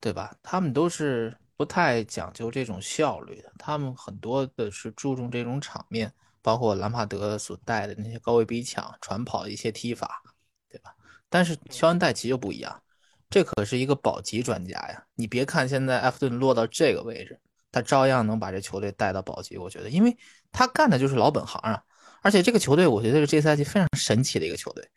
[0.00, 0.36] 对吧？
[0.42, 10.22] 他们都是不太讲究这种效率的，他们很多的是注重这种场面，包括兰帕德所带的那些高位逼抢、传跑的一些踢法，
[10.68, 10.94] 对吧？
[11.28, 12.82] 但是肖恩戴奇就不一样，
[13.30, 15.06] 这可是一个保级专家呀！
[15.14, 17.40] 你别看现在埃弗顿落到这个位置，
[17.70, 19.56] 他照样能把这球队带到保级。
[19.56, 20.16] 我觉得，因为
[20.50, 21.82] 他干的就是老本行啊。
[22.20, 24.88] 而且这个球队，我觉得是这赛季非常神奇的一个球队，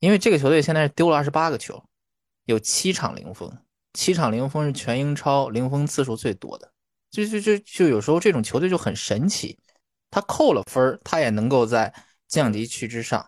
[0.00, 1.80] 因为这个球队现在是丢了二十八个球，
[2.46, 3.52] 有七场零封，
[3.92, 6.72] 七场零封是全英超零封次数最多的。
[7.10, 9.58] 就就就就有时候这种球队就很神奇，
[10.10, 11.92] 他扣了分他也能够在
[12.26, 13.24] 降级区之上。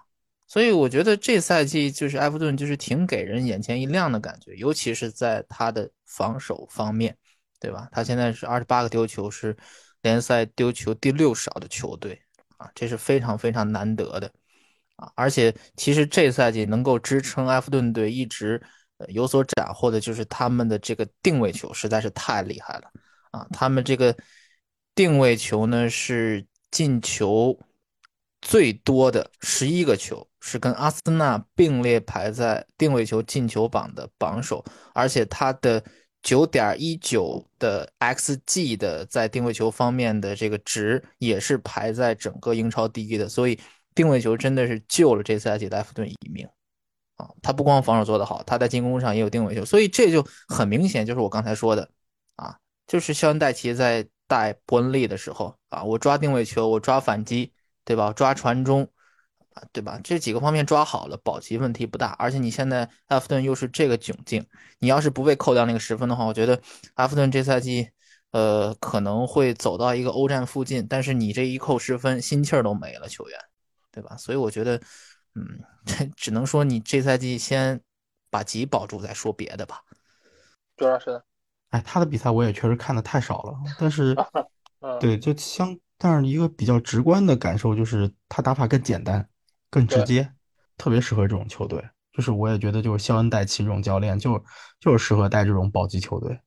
[0.47, 7.17] 所以我觉得这赛季就是埃弗顿就是挺给人眼前一亮的感觉，尤其是在他的防守方面，
[7.61, 7.89] 对吧？
[7.93, 9.57] 他现在是二十八个丢球，是
[10.03, 12.21] 联赛丢球第六少的球队
[12.57, 14.31] 啊，这是非常非常难得的
[14.97, 15.11] 啊！
[15.15, 18.63] 而且其实这赛季能够支撑埃弗顿队一直
[19.09, 22.91] 有所斩获的，就是他们的这个定位球实在是太厉害了
[23.31, 23.47] 啊！
[23.53, 24.17] 他们这个
[24.95, 27.59] 定位球呢是进球。
[28.41, 34.65] 最多的十一个球是跟阿森纳并列排在定位球进球榜的榜首，
[34.95, 35.83] 而且他的
[36.23, 43.59] 九点一九的 xG 的在定位球方面的这个值也是排在整个英超第一的，所以
[43.93, 46.49] 定位球真的是救了这赛季的埃弗顿一命
[47.19, 47.29] 啊！
[47.43, 51.89] 他不光防守做得好，他在进攻上也有定位球，所以这就很明显就是我刚才说的
[52.37, 57.53] 啊，就是肖恩戴奇在带伯恩利的时候啊，我抓定位球，我抓反击。
[57.85, 58.13] 对吧？
[58.13, 58.87] 抓传中，
[59.55, 59.99] 啊，对吧？
[60.05, 62.09] 这几个方面抓好了，保级问题不大。
[62.19, 64.47] 而且你现在埃弗顿又是这个窘境，
[64.79, 66.61] 你要是不被扣掉那个十分的话，我觉得
[66.97, 67.89] 埃弗顿这赛季，
[68.33, 70.87] 呃，可能会走到一个欧战附近。
[70.87, 73.39] 但是你这一扣十分，心气儿都没了，球员，
[73.91, 74.15] 对吧？
[74.19, 74.79] 所以我觉得，
[75.39, 75.65] 嗯，
[76.17, 77.81] 只能说你这赛季先
[78.31, 79.83] 把级保住再说别的吧。
[80.77, 81.23] 周老师，
[81.71, 84.17] 哎，他的比赛我也确实看的太少了，但是，
[85.01, 85.79] 对，就相。
[86.01, 89.29] 但是一个比较直观的感受就是，他打法更简单、
[89.69, 90.33] 更直接，
[90.77, 91.85] 特别适合这种球队。
[92.13, 94.41] 就是我也觉得，就是肖恩戴奇这种教练，就
[94.79, 96.41] 就是适合带这种保级球队，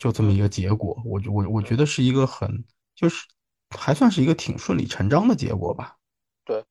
[0.00, 1.00] 就这么一个结果。
[1.04, 2.64] 我我我觉得是一个很，
[2.96, 3.24] 就是
[3.70, 5.94] 还算是一个挺顺理成章的结果吧。
[6.44, 6.64] 对，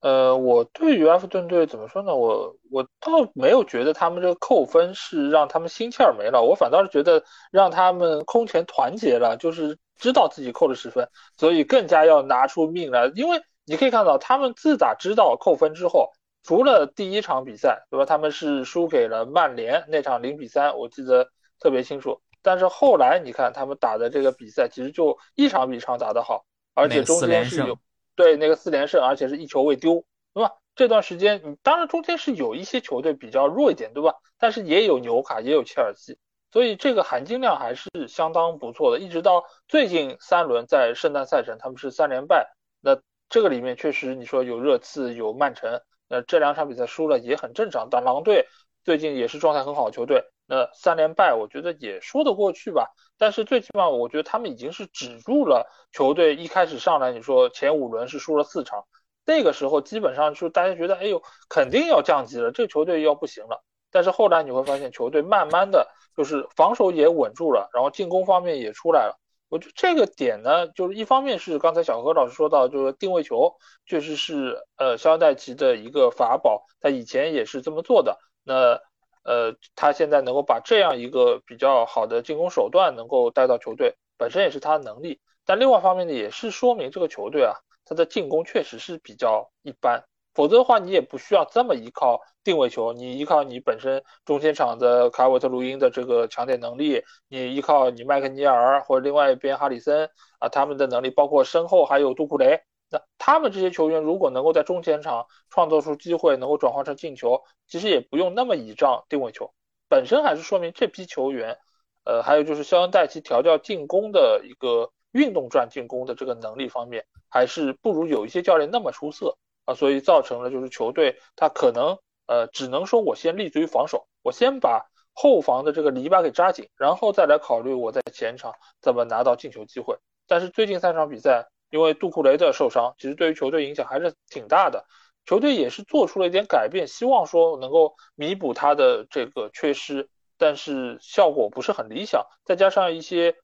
[0.00, 2.14] 呃，我对于埃弗顿队怎么说呢？
[2.14, 13.10] 我我倒没有觉得他们这个扣分是让他们心气儿没了，我反倒是觉得让他们空前团结了，就是知道自己扣了十分，所以更加要拿出命来。
[13.16, 16.12] 因为你可以看到，他们自打知道扣分之后，
[16.44, 18.06] 除了第一场比赛，对吧？
[18.06, 22.20] 他们是输给了曼联那场零比三，我记得特别清楚。
[22.40, 26.44] 但是后来你看他们打的这个比赛，其实就一场比一场打得好，
[26.74, 27.76] 而且中间是有。
[28.18, 30.04] 对那个四连胜，而且是一球未丢，
[30.34, 30.56] 对吧？
[30.74, 34.16] 这段时间你当然中间是有一些球队比较弱一点，对吧？
[34.40, 36.18] 但是也有纽卡，也有切尔西，
[36.50, 38.98] 所以这个含金量还是相当不错的。
[38.98, 42.48] 一直到最近三轮在圣诞赛程，他们是三连败，
[42.80, 47.86] 那这个里面确实你说有热刺，有曼城，那这两场比赛输了也很正常。
[47.88, 48.48] 但狼队
[48.82, 52.88] 最近也是状态很好的球队，那三连败我觉得也说得过去吧。
[53.18, 58.86] 但是最起码，我觉得他们已经是止住了球队一开始上来，你说前五轮是输了四场，
[59.26, 63.62] 那个时候基本上就大家觉得，哎呦，肯定要降级了，这个球队要不行了。
[63.90, 69.18] 但是后来你会发现，球队慢慢的就是防守也稳住了，然后进攻方面也出来了。
[69.48, 73.56] 我觉得这个点呢，就是一方面是刚才小何老师说到，就是定位球
[73.86, 78.18] 确实是呃肖戴奇的一个法宝，他以前也是这么做的。
[78.44, 78.78] 那
[79.28, 85.20] 呃，他现在能够把这样一个比较好的进攻手段能够带到球队，本身也是他的能力。
[85.44, 87.52] 但另外一方面呢，也是说明这个球队啊，
[87.84, 90.02] 他的进攻确实是比较一般。
[90.32, 102.62] 否则的话，你也不需要这么依靠定位球，你依靠你本身中前场的卡韦特卢因的这个抢点能力，你依靠你麦克尼尔或者另外一边哈里森啊他们的能力，包括身后还有杜库雷。
[102.90, 109.52] 那他们这些球员如果能够在中前场创造出机会，能够转化成进球，其实也不用那么倚仗定位球，
[109.90, 111.58] 本身还是说明这批球员，
[112.04, 119.36] 呃，还有就是肖恩戴奇调教进攻的一个运动转进攻的这个能力方面，还是不如有一些教练那么出色
[119.66, 129.98] 啊，所以造成了就是球队他可能呃只能说我先立足于防守，我先把后防的这个篱笆给扎紧，然后再来考虑我在前场怎么拿到进球机会。
[130.26, 131.50] 但是最近三场比赛。
[131.70, 134.84] 因为杜库雷的受伤，其实对于球队影响还是挺大的。
[135.26, 140.08] 球队也是做出了一点改变，希望说能够弥补他的这个缺失，
[140.38, 142.24] 但是效果不是很理想。
[142.44, 143.36] 再加上一些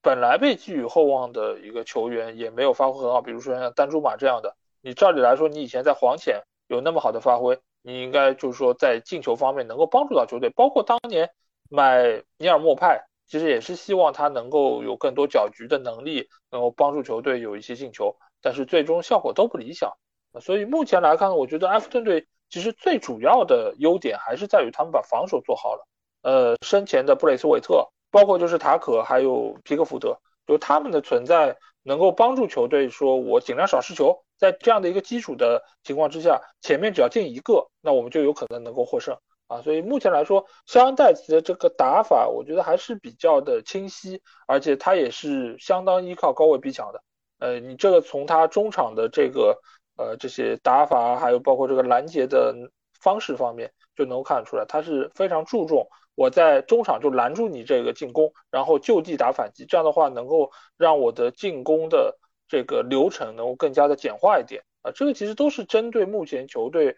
[0.00, 10.48] 本来被寄予厚望的一个球员也没有发挥很好，比如说像丹朱马这样的，你照理来说你以前在黄潜有那么好的发挥，你应该就是说在进球方面能够帮助到球队。
[10.50, 11.30] 包括当年
[11.68, 13.05] 买尼尔莫派。
[13.26, 19.92] 其实也是希望他能够有更多搅局的能力，能够帮助球队有一些进球，但是最终效果都不理想。
[20.40, 25.86] 所以目前来看，我觉得埃弗顿队其实最主要的优点还是在于他们把防守做好了。
[26.22, 39.16] 呃，生前的布雷斯韦特，包括就是塔可还有皮克福德，就他们的存在能够帮助球队说，我尽量少失球，在这样的一个基础的情况之下，前面只要进一个，那我们就有可能能够获胜
[39.46, 39.62] 啊。
[39.62, 47.02] 所以目前来说，肖恩戴奇的这个打法，我觉得还是比较的清晰，而且他也是相当依靠高位逼抢的。
[47.38, 49.60] 呃，你这个从他中场的这个
[49.96, 52.54] 呃这些打法，还有包括这个拦截的
[53.00, 55.86] 方式方面，就能够看出来，他是非常注重。
[56.14, 62.18] 我在中场就拦住你这个进攻，然后就地打反击，这样的话能够让我的进攻的
[62.48, 64.90] 这个流程能够更加的简化一点啊。
[64.94, 66.96] 这个其实都是针对目前球队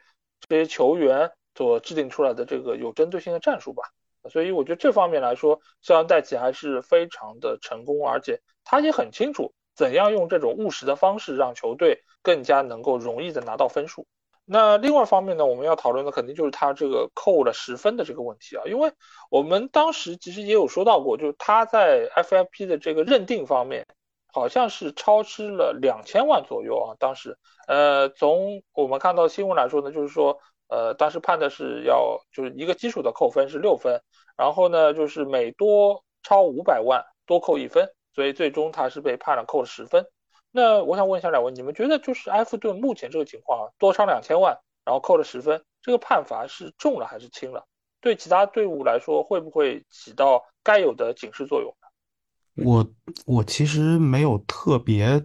[0.49, 3.83] 这些球员所制定出来的这个有针对性的战术吧。
[4.31, 14.07] 所以我觉得这方面来说，肖恩戴奇还是非常的成功，而且他也很清楚怎样用这种务实的方式让球队更加能够容易的拿到分数。
[14.45, 18.93] 那另外一方面呢，我们要讨论的肯定就是他这个扣了十分的这个问题啊，因为
[19.31, 23.87] 我们当时其实也有说到过，就是他在 FFP 的这个认定方面，
[24.33, 26.97] 好像是超支了两千万左右啊。
[26.99, 27.37] 当时，
[27.67, 34.01] 呃，从我们看到新闻来说呢，就是说，呃，当时判的是要就是一个基础的扣分是六分，
[34.37, 40.07] 然后呢，就是每多超五百万多扣一分，所以最终他是被判了扣了十分。
[40.51, 47.67] 那我想问一下两位，你们觉得就是埃弗顿目前这个情况，多超两千万，然后扣了十分，这个判罚是重了还是轻了？
[48.01, 52.65] 对其他队伍来说，会不会起到该有的警示作用呢？
[52.65, 52.87] 我
[53.27, 55.23] 我其实没有特别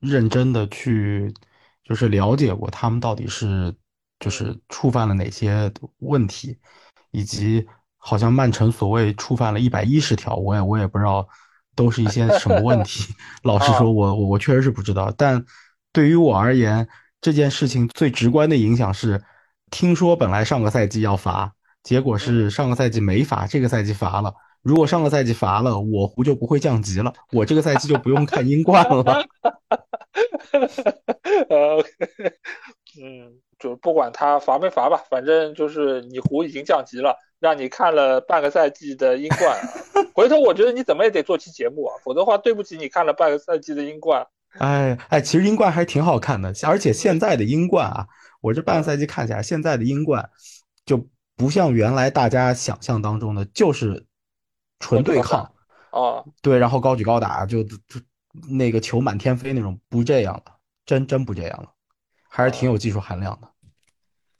[0.00, 1.32] 认真的去，
[1.84, 3.74] 就是了解过他们到底是
[4.20, 6.58] 就是触犯了哪些问题，
[7.10, 7.66] 以及
[7.96, 11.26] 好像曼城所谓触犯了一百一十条，我也我也不知道。
[11.76, 13.12] 都是一些什么问题？
[13.42, 15.12] 老实说，我我我确实是不知道。
[15.14, 15.44] 但
[15.92, 16.88] 对于我而言，
[17.20, 19.22] 这件事情最直观的影响是，
[19.70, 21.52] 听说本来上个赛季要罚，
[21.82, 24.34] 结果是上个赛季没罚，这个赛季罚了。
[24.62, 29.04] 如果上个赛季罚了，我湖就不会降级了，我这个赛季就不用看英冠了。
[32.98, 37.16] 嗯，就不管他罚没罚吧，反正就是你湖已经降级了。
[37.38, 39.54] 让你看了半个赛季的英冠，
[40.14, 44.26] 回头我觉得你怎么也得做期节目啊，否则的话对不起你看了半个赛季的英冠。
[44.58, 48.06] 哎哎，其实英冠还挺好看的，而且现在的英冠啊，
[48.40, 50.30] 我这半个赛季看起来，现在的英冠
[50.86, 51.06] 就
[51.36, 54.06] 不像原来大家想象当中的，就是
[54.80, 55.42] 纯对抗
[55.90, 57.76] 啊，对，然后高举高打，就就
[58.48, 60.56] 那个球满天飞那种，不这样了，
[60.86, 61.70] 真真不这样了，
[62.28, 63.48] 还是挺有技术含量的。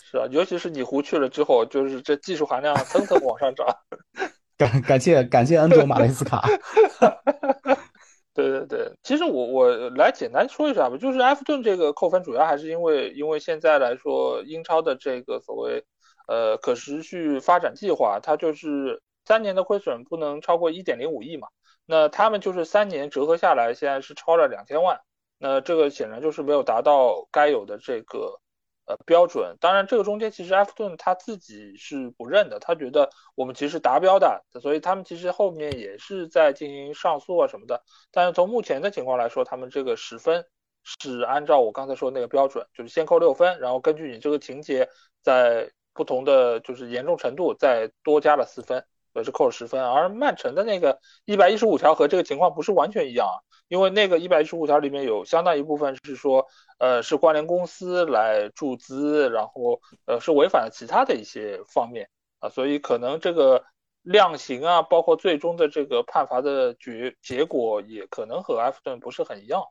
[0.03, 3.67] 是啊，尤其是你湖去了之后，就是这技术含量蹭蹭往上涨。
[4.57, 6.43] 感感谢感谢恩佐马雷斯卡。
[8.33, 15.85] 对对对，其实我我来简单说一下吧，就是埃弗顿这个扣分主要还是因为因为现在来说英超的这个所谓
[16.29, 21.49] 呃可持续发展计划，它就是三年的亏损不能超过一点零五亿嘛，
[21.87, 25.01] 那他们就是三年折合下来现在是超了两千万，
[25.39, 28.41] 那这个显然就是没有达到该有的这个。
[28.89, 37.83] 呃，标准当然，这个中间其实埃弗顿他自己是不认的，他觉得我们其实达标的，所以他们其实后面也是在进行上诉啊什么的。
[38.13, 40.47] 但是从目前的情况来说，他们这个十分
[40.85, 44.89] 是按照我刚才说那个标准，就是先扣六分，然后根据你这个情节
[45.21, 48.87] 在不同的就是严重程度再多加了四分。
[49.15, 53.37] 也是扣了十分，而曼城的那个一百一十五条和这个情况不是完全一样啊，
[53.69, 56.47] 因为那个一百一十五条里面有相当一部分是说，
[56.79, 63.65] 呃，是关联公司来注资，然后呃是违反了其他的一些方面啊，所以可能这个
[64.03, 69.65] 量刑啊，包括最终的这个判罚的结结果也可能和埃弗顿不是很一样。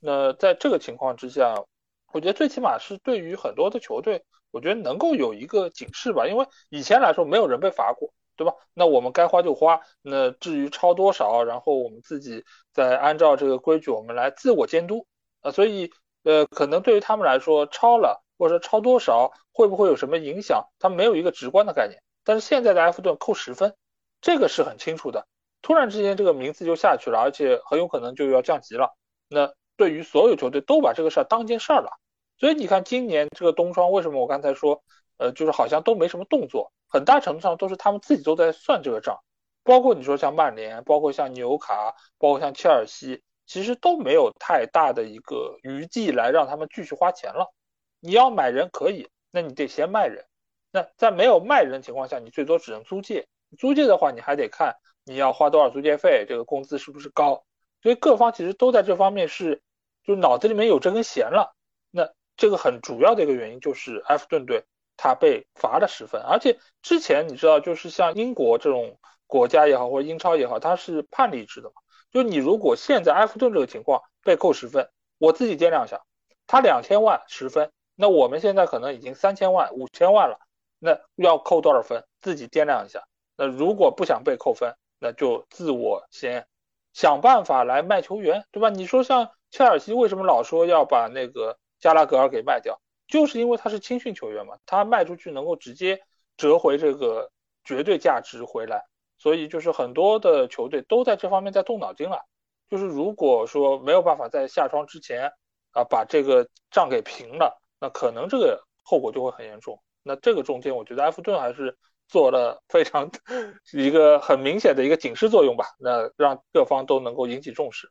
[0.00, 1.54] 那在这个情况之下，
[2.12, 8.12] 我觉得最起码是对于很多的球队，我觉得能够有一个警示吧，因为以前来说没有人被罚过。
[8.36, 8.54] 对吧？
[8.72, 9.80] 那我们该花就花。
[10.02, 15.06] 那至于超多少，然后我们自己再按照这个规矩，我们来自我监督
[15.40, 15.50] 啊。
[15.50, 15.92] 所以，
[16.22, 20.66] 呃，可能对于他们来说，超了或者说超多少，会不会有什么影响？
[20.78, 22.02] 他没有一个直观的概念。
[22.24, 23.74] 但是现在的埃弗顿扣十分，
[24.20, 25.26] 这个是很清楚的。
[25.62, 28.94] 突然之间，这个名次就下去了，而且很有可能就要降级了。
[29.28, 31.90] 那对于所有球队都把这个事儿当件事儿了。
[32.38, 34.82] 所以你看，今年这个冬窗，为什么我刚才说，
[35.18, 36.72] 呃，就是好像都没什么动作？
[36.88, 39.18] 很大程度上都是他们自己都在算这个账，
[39.64, 47.52] 包括你说像曼联，包括像纽卡，包括像切尔西，其实都没有太大的一个余地来让他们继续花钱了。
[48.00, 50.24] 你要买人可以，那你得先卖人。
[50.70, 53.26] 那在没有卖人的情况下，你最多只能租借。
[53.58, 57.44] 租借的话，你还得看你要花多少租借费，这个工资是不是高。
[57.82, 59.62] 所以各方其实都在这方面是，
[60.04, 61.54] 就脑子里面有这根弦了。
[61.90, 64.64] 那这个很主要的一个原因就是埃弗顿队。
[64.96, 71.74] 他被罚了十分，而且之前你知道，就是像英国这种国家也好，或者英超也好，它是判例制的嘛。
[72.10, 74.88] 就你如果现在埃弗顿这个情况被扣十分，
[75.18, 76.00] 我自己掂量一下，
[76.46, 80.38] 他两千万十分，那我们现在可能已经三千万、五千万了，
[80.78, 82.04] 那要扣多少分？
[82.20, 83.02] 自己掂量一下。
[83.36, 86.46] 那如果不想被扣分，那就自我先
[86.92, 88.70] 想办法来卖球员，对吧？
[88.70, 92.80] 你说像切尔西为什么老说要把那个加拉格尔给卖掉？
[93.06, 96.00] 就是因为他是青训球员嘛，他卖出去能够直接
[96.36, 97.30] 折回这个
[97.64, 98.82] 绝对价值回来，
[99.18, 102.18] 所以就是很多的球队都在这方面在动脑筋了。
[102.68, 105.30] 就是如果说没有办法在下窗之前
[105.72, 109.78] 啊把这个账给平了，那可能这个后果就会很严重。
[110.02, 111.76] 那这个中间，我觉得埃弗顿还是
[112.08, 113.10] 做了非常
[113.72, 117.90] 一个很明显的一个警示作用吧，那让各方都能够引起重视。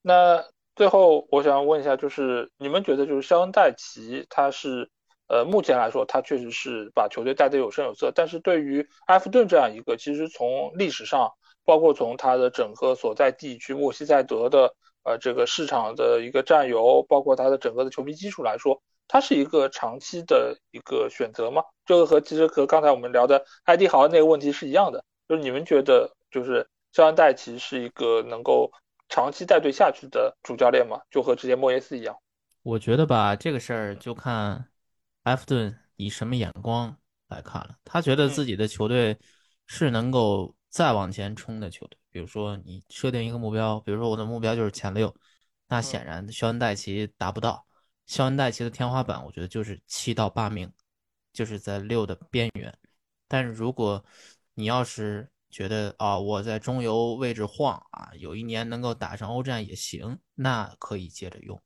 [0.00, 0.44] 那。
[0.76, 4.90] 最后，我想问一下，就是你们觉得，就是肖恩戴奇，他是，
[5.26, 8.12] 呃，目前来说，他确实是把球队带得有声有色。
[8.14, 11.32] 但是对于埃弗顿这样一个，其实从历史上，
[11.64, 21.62] 包括从他的整个所在地区莫西塞德的，呃，这个市场的一个占有，包括他的整个的球迷基础来说，他是一个长期的一个选择吗？
[21.86, 28.70] 这个和其实和刚才我们聊的埃迪豪那个问题是一样的，就是你们觉得，就是肖恩戴奇是一个能够。
[29.08, 32.16] 长期带队下去的主教练嘛，就和之前莫耶斯一样。
[32.62, 34.68] 我觉得吧，这个事儿就看
[35.22, 36.96] 埃弗顿以什么眼光
[37.28, 37.76] 来看了。
[37.84, 39.16] 他觉得自己的球队
[39.66, 41.98] 是能够再往前冲的球队。
[42.10, 45.14] 比如说，你设定一个目标，比如说我的目标就是前六，
[45.68, 47.64] 那显然肖恩戴奇达不到。
[48.06, 50.72] 肖恩戴奇的天花板，我觉得就是七到八名，
[51.32, 52.72] 就是在六的边缘。
[53.28, 54.04] 但是如果
[54.54, 61.60] 你要是觉得啊，我在中游位置晃啊，有一年能够打上欧战也行，那可以接着用。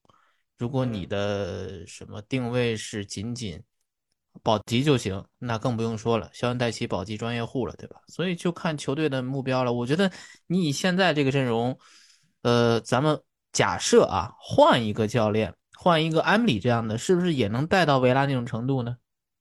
[0.57, 3.63] 如果你的什么定位是仅仅
[4.43, 7.97] 保级就行，那更不用说了，肖恩戴奇保级专业户了，对吧？
[8.07, 9.73] 所以就看球队的目标了。
[9.73, 10.13] 我觉得
[10.47, 11.77] 你以现在这个阵容，
[12.43, 13.21] 呃，咱们
[13.53, 18.97] 假设啊，换一个教练，换一个安里这样的，是不是也能带到维拉那种程度呢？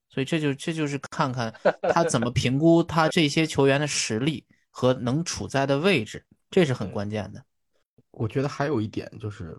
[0.09, 1.53] 所以这就这就是看看
[1.93, 7.43] 他怎么评估他这些球员的实力和能处在的位置，这是很关键的。
[8.11, 9.55] 我觉得还有一点就是，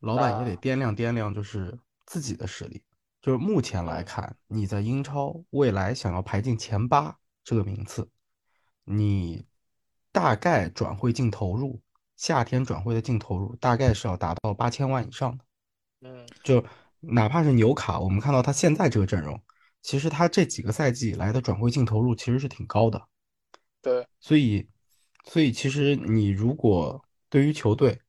[0.00, 1.76] 老板也得掂量掂量，就是
[2.06, 2.82] 自己的实力。
[3.22, 8.06] 就是目前来看，你在英超未来想要排进前八这个名次，
[8.84, 9.46] 你
[10.12, 11.80] 大概转会净投入，
[12.16, 15.44] 夏天转会的净投入大概是要达到八千万以上的。
[16.02, 16.62] 嗯，就
[17.00, 19.40] 哪怕是纽卡，我们看到他现在这个阵容。
[19.84, 23.06] 其实他这几个赛季以来的转会净投入其实是挺高的，
[23.82, 24.66] 对，所以，
[25.26, 28.00] 所以其实你如果对于球队，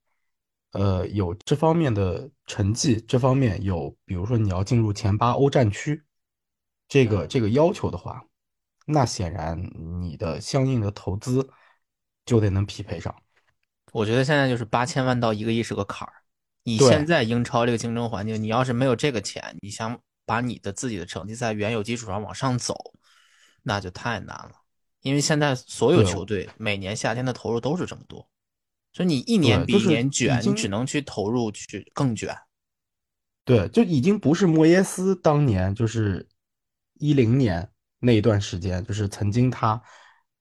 [0.72, 6.02] 呃，有这方面的成绩，这方面有，比如说你要进入前八欧战区，
[6.88, 8.24] 这个这个要求的话，
[8.86, 9.62] 那显然
[10.02, 11.50] 你的相应的投资
[12.26, 13.14] 就得能匹配上。
[13.92, 16.14] 我觉得现在就是八千万到一个亿是个坎儿，
[16.64, 20.00] 你现在英超这个竞争环境，你要是没有这个钱，你想。
[20.26, 22.94] 把你的自己的成绩在原有基础上往上走，
[23.64, 24.52] 那就太难了。
[25.02, 28.28] 因为现在所有球队每年夏天的投入都是这么多，
[28.92, 32.36] 所以你一年比一年卷，你只能去投入去更卷。
[33.44, 36.28] 对，就已经不是莫耶斯当年就是
[36.96, 37.70] 一零年
[38.00, 39.80] 那一段时间，就是曾经他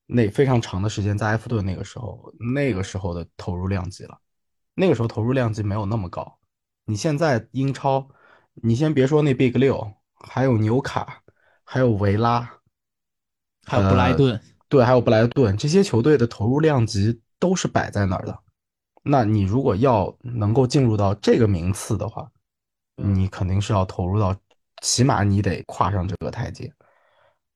[0.07, 4.19] 那非常长的时间在埃弗顿那个时候，那个时候的投入量级了。
[4.75, 6.39] 那个时候投入量级没有那么高。
[6.87, 8.09] 你现在英超。
[8.63, 11.21] 你先别说那 Big 六，还有纽卡，
[11.65, 12.49] 还有维拉，
[13.67, 18.39] 还有布莱顿，对，还有布莱顿这些球队的投入量级都是摆在那儿的。
[19.03, 22.31] 那你如果要能够进入到这个名次的话，
[22.97, 24.35] 你肯定是要投入到，
[24.83, 26.73] 起码你得跨上这个台阶。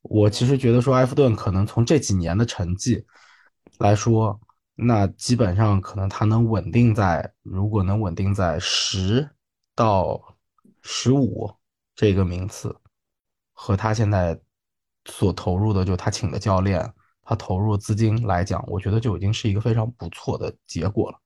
[0.02, 3.06] 我其实觉得说，埃弗顿可能从这几年的成绩
[3.78, 4.38] 来说，
[4.74, 9.30] 那基本上可能他能稳定在，如果能稳定在十
[9.76, 10.34] 到。
[10.90, 11.54] 十五
[11.94, 12.74] 这个名次，
[13.52, 14.40] 和他现在
[15.04, 16.82] 所投入的，就他请的教练，
[17.22, 21.18] 他投入资金来讲，我觉得就已经是一个非常不错的结果了。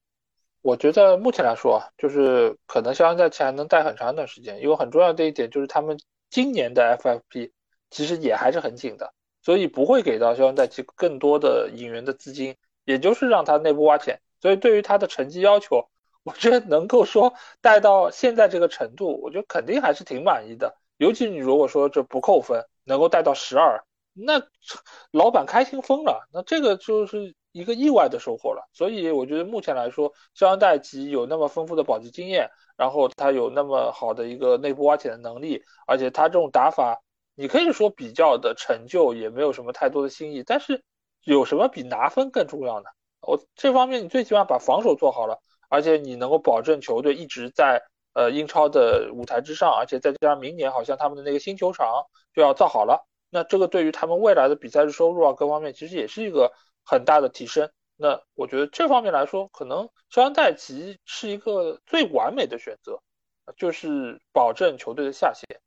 [0.62, 5.96] 我觉得目前来说啊，就是可能肖恩戴奇还能带很长一段时间，因为很重要的一点就是他们
[6.28, 7.52] 今年的 FFP
[7.88, 14.20] 其实也还是很紧的，所以不会给到肖恩戴奇更多的引援的资金，也就是让他内部挖潜。
[14.40, 15.88] 所以对于他的成绩要求。
[16.24, 20.76] 我觉得能够说带到现在这个程度，我觉得肯定还是挺满意的。
[20.96, 23.82] 尤其你如果说这不扣分，能够带到十二，
[24.12, 24.40] 那
[25.10, 26.28] 老板开心疯了。
[26.32, 28.68] 那这个就是一个意外的收获了。
[28.72, 37.02] 所以我觉得目前来说，肖恩戴奇有那么丰富的保级经验，然后他有那么好的一个内部挖潜的能力，而且他这种打法
[37.34, 40.84] 你可以说比较的成就也没有什么太多的新意，但是
[41.24, 42.90] 有什么比拿分更重要呢？
[43.20, 45.40] 我这方面你最起码把防守做好了，
[45.72, 47.82] 而且你能够保证球队一直在
[48.12, 52.04] 呃英超的舞台之上，而且再加上明年好像他们的那个新球场
[52.34, 56.52] 就要造好了，那这个对于他们未来的比赛日收入啊各方面其实也是一个
[56.84, 57.70] 很大的提升。
[57.96, 63.00] 那我觉得这方面来说，可能肖恩戴奇是一个最完美的选择，
[63.56, 65.58] 就是保证球队的下限。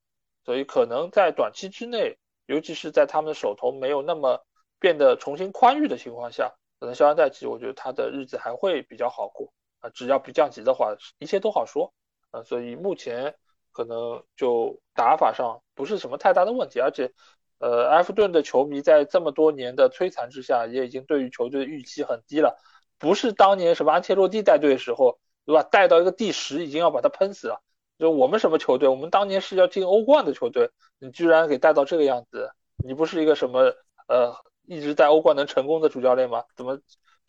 [0.45, 2.15] 所以可能在短期之内，
[2.45, 4.45] 尤其是在他们的手头没有那么
[4.80, 9.52] 变得重新宽裕的情况下，可能肖恩戴奇，我觉得他的日子还会比较好过
[9.90, 11.94] 只要不降级的话，一切都好说
[12.32, 12.44] 啊。
[12.44, 13.36] 所以目前
[13.72, 17.12] 可能就打法上不是什么太大的问题，而且。
[17.57, 22.60] 呃，埃弗顿的球迷在这么多年的摧残之下，也已经对于球队的预期很低了。
[22.99, 25.64] 不是当年什么安切洛蒂带队的时候，对吧？
[25.64, 27.62] 带到一个第十，已经要把他喷死了。
[27.98, 28.90] 就我们什么球队？
[28.90, 32.52] 我们当年是要进欧冠的球队，你居然给带到这个样子，
[32.84, 33.74] 你不是一个什么
[34.10, 34.36] 呃
[34.68, 36.44] 一直在欧冠能成功的主教练吗？
[36.57, 36.78] 怎么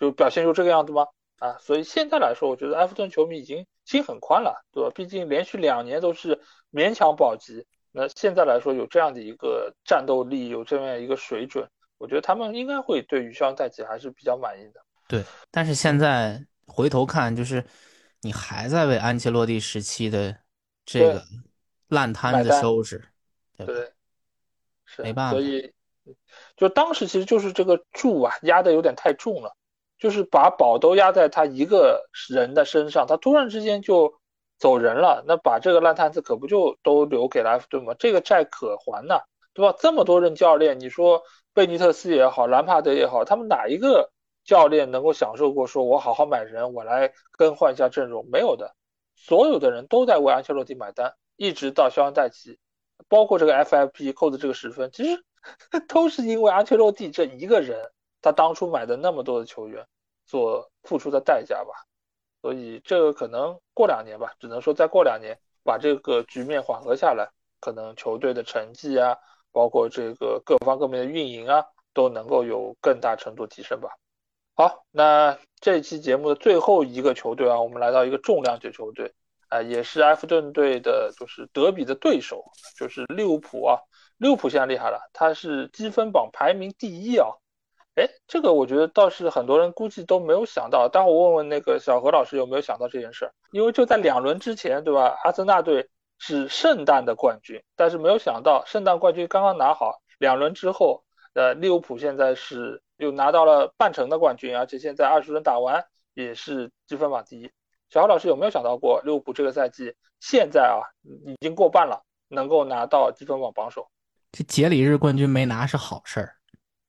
[0.00, 1.06] 就表现出这个样子吗？
[1.38, 4.90] 啊，所以现在来说，我觉得埃弗顿球迷已经心很宽了，对吧？
[4.94, 6.40] 毕竟连续两年都是
[6.72, 7.66] 勉强保级。
[7.92, 11.68] 那现在来说有这样的一个战斗力，有这样一个水准，
[11.98, 14.80] 我觉得他们应该会对于肖赛季还是比较满意的。
[15.08, 17.64] 对，但是现在回头看，就是
[18.20, 20.36] 你还在为安切洛蒂时期的
[20.84, 21.22] 这个
[21.88, 23.02] 烂摊子收拾，
[23.56, 23.92] 对对，
[24.84, 25.32] 是没办法。
[25.32, 25.72] 所以
[26.56, 29.56] 就当时其实就是这个注啊压的有点太重了，
[29.98, 34.14] 就是把宝都压在他一个人的身上，他突然之间就。
[34.58, 37.94] 走人了，那把这个烂摊子可不就都留给了埃弗顿吗？
[37.98, 39.18] 这个债可还呢，
[39.52, 39.76] 对吧？
[39.78, 44.10] 这么多任教练，你说贝尼特斯也好，兰帕德也好，他们哪一个
[44.46, 48.26] 教练能够享受过说我好好买人，我来更换一下阵容？
[48.32, 48.74] 没有的，
[49.14, 52.58] 所有的人都在为安切洛蒂买单，一直到肖恩戴奇，
[53.10, 55.22] 包括这个 FFP 扣的这个十分，其实
[55.86, 57.90] 都是因为安切洛蒂这一个人，
[58.26, 59.86] 他当初买的那么多的球员
[60.26, 61.70] 所付出的代价吧。
[62.42, 67.30] 所以这个可能过两年吧，只能说再过两年把这个局面缓和下来，
[67.60, 69.16] 可能球队的成绩啊，
[69.52, 73.90] 包括这个各方各面的运营啊，都能够有更大程度提升吧。
[74.56, 79.14] 好，那这期节目的最后一个球队啊，我们来到一个重量级球队，
[79.48, 82.44] 啊，也是埃弗顿队的，就是德比的对手，
[82.76, 83.78] 就是利物浦啊。
[84.18, 87.28] 利物浦现在厉害了，他是积分榜排名第一啊。
[87.96, 90.86] 哎，这个我觉得倒是很多人估计都没有想到。
[90.86, 95.16] 待会我问问那个小何老师有没有想到这件事儿，因为就在两轮之前，对吧？
[95.24, 105.82] 阿森纳队是圣诞的冠军，但是没有想到圣诞冠军刚刚拿好，两轮之后，呃，利物浦现在是又拿到了半程的冠军，而且现在二十轮打完
[106.12, 107.50] 也是积分榜第一。
[107.88, 110.84] 小何老师有没有想到过，利物浦这个赛季现在啊
[111.24, 113.88] 已经过半了，能够拿到积分榜榜首？
[114.32, 116.34] 这节礼日冠军没拿是好事儿。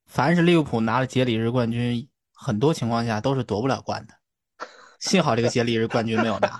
[0.08, 4.14] 凡是利物浦拿了节礼日冠军，很多情况下都是夺不了冠的。
[5.00, 6.60] 幸好这个节礼日冠军没有拿。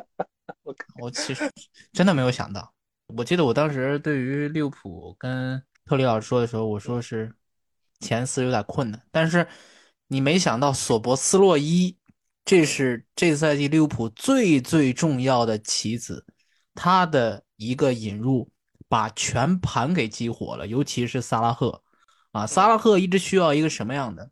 [1.00, 1.50] 我其实
[1.92, 2.72] 真的没有想到。
[3.16, 7.34] 我记得我当时对于利物浦跟特里老师说的时候，我说是
[8.00, 9.02] 前四有点困难。
[9.10, 9.48] 但是
[10.08, 11.96] 你没想到索博斯洛伊，
[12.44, 16.26] 这是这赛季利物浦最最重要的棋子，
[16.74, 18.50] 他的一个引入
[18.88, 21.82] 把全盘给激活了，尤其是萨拉赫。
[22.32, 24.30] 啊，萨拉赫一直需要一个什么样的？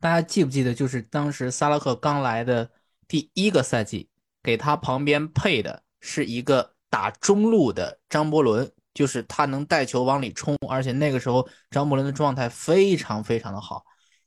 [0.00, 0.72] 大家记不记得？
[0.72, 2.70] 就是当时萨拉赫刚来的
[3.06, 4.08] 第一个赛季，
[4.42, 13.84] 给他旁边配的是一个打中路的张伯伦，就是他能带球往里冲，而且那个时候张伯伦的状态非常非常的好。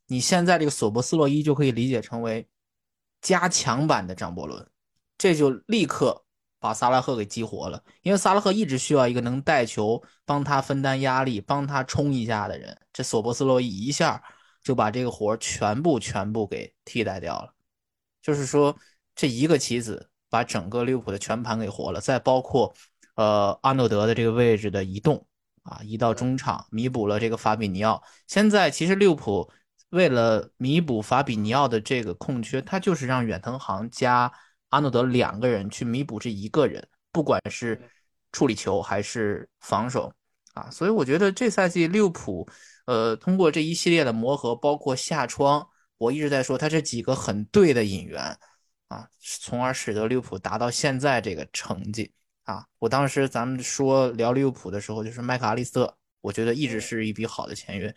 [0.07, 2.47] 你现在这个索博斯洛伊就可以理解成为
[3.21, 4.69] 加强版的张伯伦，
[5.17, 6.25] 这就立刻。
[6.61, 12.77] 把萨拉赫给激活了，因为萨拉赫一直需要一个能带球、帮他分担压力、帮他冲一下的人。
[12.93, 14.23] 这索博斯洛伊一下
[14.63, 17.51] 就把这个活全部全部给替代掉了。
[18.21, 18.77] 就是说，
[19.15, 21.99] 这一个棋子把整个利物浦的全盘给活了。
[21.99, 22.71] 再包括，
[23.15, 25.25] 呃，阿诺德的这个位置的移动
[25.63, 28.03] 啊，移到中场，弥补了这个法比尼奥。
[28.27, 29.51] 现在其实利物浦
[29.89, 34.31] 为了弥补法比尼奥的这个空缺，他就是让远藤航加。
[34.71, 37.79] 阿诺德两个人去弥补这一个人，不管是
[38.31, 40.11] 处理球还是防守
[40.53, 42.47] 啊，所以我觉得这赛季利物浦，
[42.85, 45.67] 呃，通过这一系列的磨合，包括下窗，
[45.97, 48.21] 我一直在说他这几个很对的引援
[48.87, 52.65] 啊，从而使得利物浦达到现在这个成绩啊。
[52.79, 57.93] 我当时咱们说聊利物浦的时候，就是麦克阿利斯特，我觉得一直是一笔好的签约。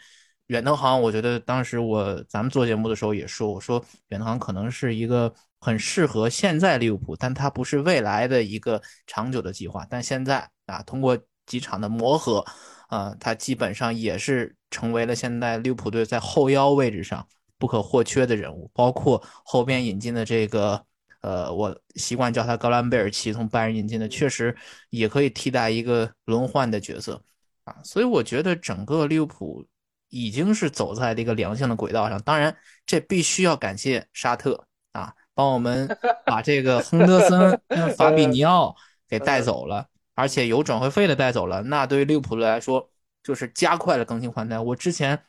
[0.49, 5.33] 远藤航，我觉得当时我咱们做节目的时候也说，我说远藤航可能是一个。
[5.65, 9.87] 很适合现在利物浦，但它不是未来的一个长久的计划。
[9.89, 12.45] 但现在啊，通过几场的磨合，
[12.89, 17.27] 啊，他基本上也是成为了现在利物浦队在后腰位置上
[17.57, 18.71] 不可或缺的人物。
[18.75, 20.85] 包括后边引进的这个，
[21.23, 24.55] 呃，我习惯叫他高兰贝尔奇，从拜仁引进的，确实
[24.91, 27.23] 也可以替代一个轮换的角色，
[27.65, 29.67] 啊，所以我觉得整个利物浦
[30.11, 32.21] 已经是走在了一个良性的轨道上。
[32.23, 32.55] 当然，
[32.85, 35.15] 这必须要感谢沙特啊。
[35.35, 35.89] 帮我们
[36.25, 37.61] 把这个亨德森、
[37.99, 38.75] 法比尼奥
[39.09, 41.61] 给带走了，而且有转会费的带走了。
[41.63, 42.89] 那对于利物浦来说，
[43.23, 44.59] 就是加快了更新换代。
[44.59, 45.21] 我之前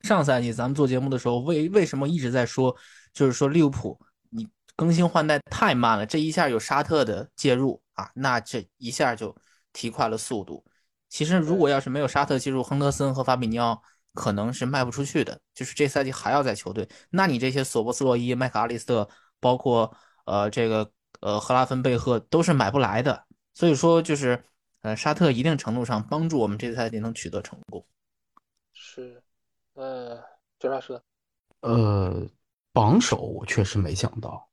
[0.00, 2.74] 上赛季咱们做节目的时候，为为什么一直在说，
[3.12, 4.00] 就是说利物浦
[4.30, 6.06] 你更新换代太慢了。
[6.06, 9.36] 这一下有沙特的介入啊，那这一下就
[9.74, 10.64] 提快了速度。
[11.10, 13.82] 其实如果要是没有沙特介入，亨德森和法比尼奥
[14.14, 16.88] 可能是卖不出去的，就是这赛季还要在球队。
[17.10, 19.06] 那你这些索博斯洛伊、麦克阿利斯特。
[19.40, 19.94] 包括
[20.24, 20.90] 呃这个
[21.20, 23.24] 呃赫拉芬贝赫都是买不来的，
[23.54, 24.44] 所以说就是
[24.82, 27.84] 呃沙特一定程度上帮助我们这个赛季能取得成功。
[28.72, 29.22] 是，
[29.74, 30.18] 呃，
[30.58, 31.00] 周老师，
[31.60, 32.26] 呃，
[32.72, 34.48] 榜首我确实没想到，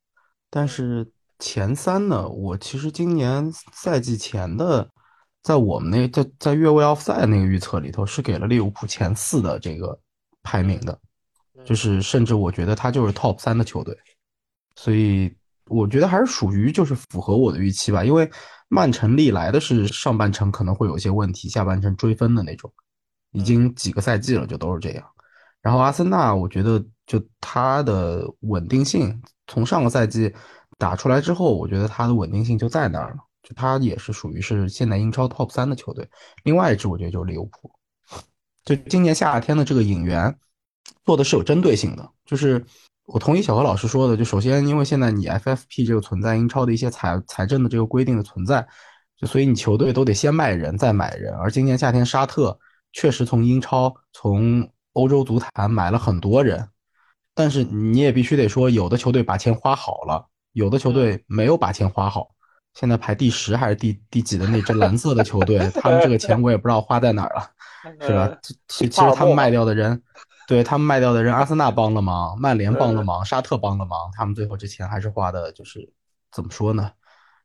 [0.50, 4.88] 但是前三呢，我其实今年赛季前的，
[5.42, 10.00] 在我们那在在越位奥赛那个预测里头是给了利物浦前四的这个
[10.44, 11.00] 排名的，
[11.66, 13.98] 就是甚至我觉得他就是 top 三的球队。
[14.76, 15.34] 所以
[15.66, 18.30] 我觉得还是属于就是符合我的预期吧，因为
[18.68, 22.72] 曼城历来的是上半程可能会有些问题，下半程追分的那种，
[23.32, 25.06] 已经几个赛季了就都是这样。
[25.62, 30.34] 然后阿森纳，我觉得就他的稳定性，从上个赛季
[30.78, 36.10] 打出来之后，我觉得他的稳定性就在那儿了，就他也是属于是现在英超 top 三的球队。
[36.44, 37.72] 另外一支我觉得就是利物浦，
[38.66, 40.36] 就今年夏天的这个引援
[41.06, 42.66] 做的是有针对性的，就是。
[43.14, 48.66] 我同意小何老师说的，就首先，因为现在你 FFP 这个存在，英超的一些财财政的这个规定的存在，
[49.18, 51.34] 就所以你球队都得先卖人再买人。
[51.34, 52.58] 而今年夏天沙特
[52.94, 56.66] 确实从英超、从欧洲足坛买了很多人，
[57.36, 62.30] 但是你也必须得说，有的球队把钱花好了，有的球队没有把钱花好。
[62.76, 67.52] 现在排第十还是第第几的那支蓝色的球队， 他们这个钱我也不知道花在哪儿了，
[68.08, 68.38] 是吧？
[68.70, 70.02] 其其实他们卖掉的人。
[70.52, 75.92] 对他们卖掉的人，阿森纳帮了忙，曼联帮了忙，沙特帮了忙，他们最后这钱还是花的，就是
[76.30, 76.92] 怎么说呢，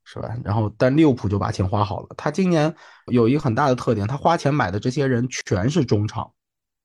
[0.05, 0.37] 是吧？
[0.45, 2.09] 然后但利物浦就把钱花好了。
[2.17, 2.75] 他今年
[3.07, 6.33] 有一个很大的特点，他花钱买的这些人全是中场，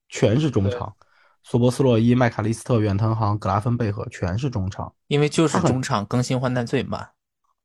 [0.10, 0.96] 全是中场，
[1.44, 7.10] 索博斯洛伊、麦卡利斯特、远藤航、格拉芬贝赫全是中场，因为就是中场更新换代最慢。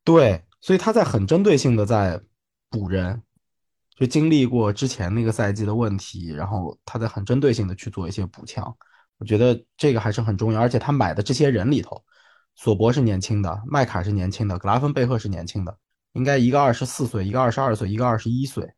[0.02, 2.20] 对，所以他在很针对性的在
[2.70, 3.22] 补人。
[3.96, 8.76] 就经历过之前那个赛季的问题，然后他在很针对性的去做一些补强，
[9.16, 10.60] 我觉得这个还是很重要。
[10.60, 12.04] 而且他买的这些人里头，
[12.56, 15.74] 索博是年轻的，麦卡是年轻的，格拉芬贝赫是年轻的，
[16.12, 18.70] 应该一个二十四岁，一个二十二岁，一个二十一岁，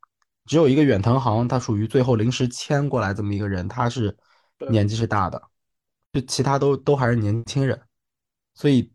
[0.46, 4.16] 只有一个远藤航，他属于最后临时签过来这么一个人，他是
[4.70, 5.42] 年纪是大的，
[6.12, 7.80] 就其他都都还是年轻人，
[8.54, 8.92] 所以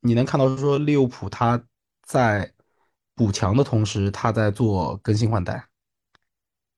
[0.00, 1.62] 你能看到说利物浦他
[2.02, 2.52] 在。
[3.14, 5.64] 补强的同时，他在做更新换代，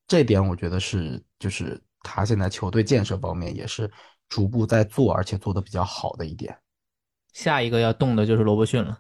[0.07, 3.91] 这点我觉得是，就是他现在球队建设方面也是
[4.29, 6.59] 逐步在做，而且做的比较好的一点。
[7.33, 8.99] 下一个要动的就是罗伯逊了，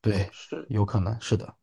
[0.00, 1.54] 对，是有可能是的。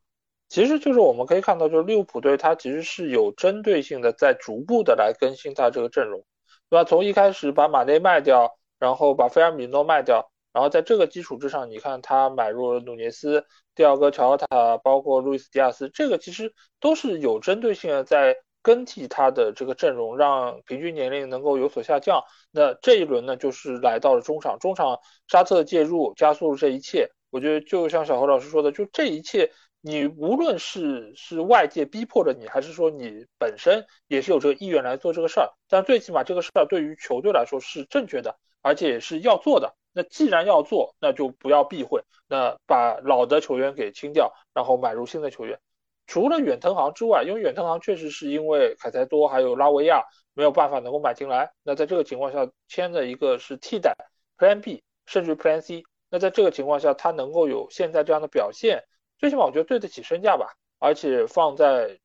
[0.48, 6.24] 其实就是我们可以看到，就是利物浦队他其实是有针对性的在逐步的来更新他这个阵容，
[6.68, 6.84] 对吧？
[6.84, 10.29] 从一开始把马内卖掉，然后把菲尔米诺卖掉。
[10.52, 13.44] 然后在这个基础之上，你看他买入了努涅斯、
[13.74, 22.22] 蒂奥戈、乔塔，包括路易斯·迪亚斯，这个其实都是有针对性的在更替他的这个阵容，让平均年龄能够有所下降。
[22.50, 24.98] 那这一轮呢，就是来到了中场，中场
[25.28, 27.08] 沙特介入加速了这一切。
[27.30, 39.76] 我觉得就像小何老师说的，就这一切，你无论是是外界逼迫着你，还是说你本身也是有这个意愿来做这个事儿，但最起码这个事儿对于球队来说是正确的，而且也是要做的。
[39.92, 45.58] 那既然要做，那就不要避讳，那把老的球员给清掉，然后买入新的球员。
[46.06, 50.04] 除了远藤航之外，因为远藤航确实是因为凯塞多还有拉维亚
[50.34, 53.94] 没有办法能够买进来，那在这个情况下签的一个是替代
[54.38, 55.82] Plan B，甚至 Plan C。
[56.08, 58.84] 那在这个情况下，他能够有现在这样的表现，
[59.18, 60.54] 最起码我觉得对得起身价吧。
[60.78, 61.98] 而且放在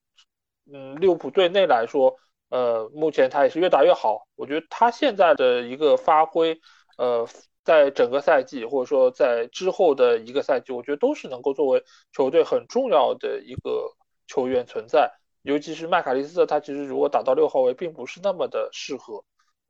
[0.71, 2.15] 嗯利物浦队内来说，
[2.49, 4.27] 呃，目前他也是越打越好。
[4.35, 6.59] 我觉得他现在的一个发挥，
[6.97, 7.27] 呃。
[7.65, 11.83] 在整个赛季，或者说在之后的一个赛季，我觉得都是能够作为
[12.13, 13.91] 球队很重要的一个
[14.27, 15.11] 球员存在。
[15.41, 19.23] 尤其是麦卡利斯特，他其实如果打到六号位，并不是那么的适合。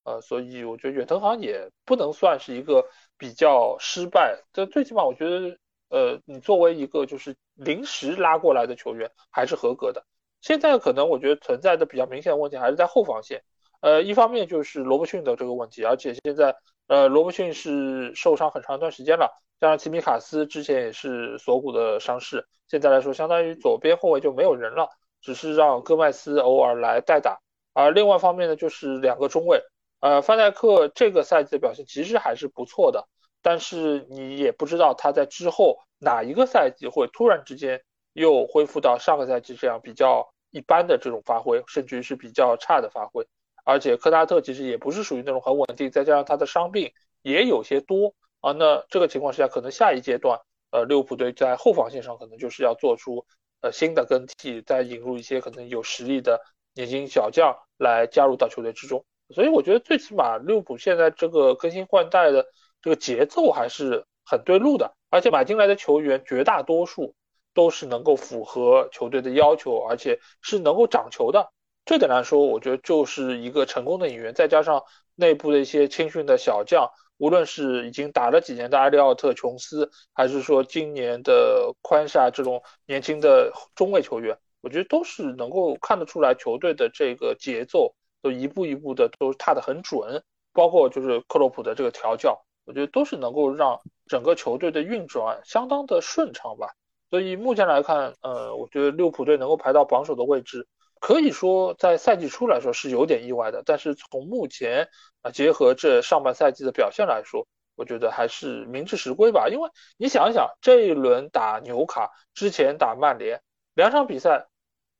[0.03, 2.85] 呃，所以我觉得远藤航也不能算是一个
[3.17, 4.39] 比较失败。
[4.53, 5.57] 这最起码我觉得，
[5.89, 10.05] 呃，你作为一个就是临时拉过来的球员，还是合格的。
[10.41, 13.41] 现在可能我觉得存在的比较明显的问题还是在后防线。
[13.81, 16.55] 呃，一方面就是罗伯逊的这个问题，而且现在
[16.87, 24.89] 呃罗伯逊是受伤很长一段时间了，加上齐米卡斯之前也是锁骨的伤势，现在来说相当于左边后卫就没有人了，
[25.21, 27.39] 只是让戈麦斯偶尔来代打。
[27.73, 29.61] 而另外方面呢，就是两个中卫，
[29.99, 33.07] 呃，范戴克这个赛季的表现其实还是不错的，
[33.41, 37.81] 但是你也不知道他在之后哪一个赛季会突然之间
[38.13, 43.27] 又恢复到上个赛季这样比较一般的这种发挥，甚至于是比较差的发挥。
[43.65, 50.39] 而且科纳特其实也不是属于那种很稳定，再加上他的伤病也有些多啊，那这个情况之下，可能下一阶段，
[50.71, 53.25] 呃，利物浦队在后防线上可能就是要做出
[53.61, 56.39] 呃新的更替，再引入一些可能有实力的
[56.73, 57.53] 年轻小将。
[57.77, 62.45] 来加入到球队之中，所以我觉得最起码利物浦现在这个更新换代的
[62.81, 67.13] 这个节奏还是很对路的，而且买进来的球员绝大多数
[67.53, 71.51] 都是能够符合球队的要求，而且是能够长球的。
[71.85, 74.83] 这点来说，我觉得就是一个成功的引援，再加上
[75.13, 84.37] 内部的一些青训的小将，无论是已经打了几年的埃利奥特、琼斯，还是说今年的宽下这种年轻的中卫球员。
[84.61, 87.93] 我觉得都是能够看得出来，球队的这个节奏
[88.23, 96.73] 都一步一步的都踏得很准，包括就是克洛普的这个调教，我觉得都是能够让整个球队的运转相当的顺畅吧。
[97.11, 100.67] 所以目前来看，呃，我觉得利物浦队能够排到榜首的位置，
[101.05, 104.89] 可以说在赛季初来说是有点意外的，但是从目前
[105.21, 107.45] 啊结合这上半赛季的表现来说，
[107.75, 109.47] 我觉得还是名至实归吧。
[109.47, 113.39] 因为你想一想，这一轮打纽卡之前打曼联
[113.75, 114.47] 两场比赛。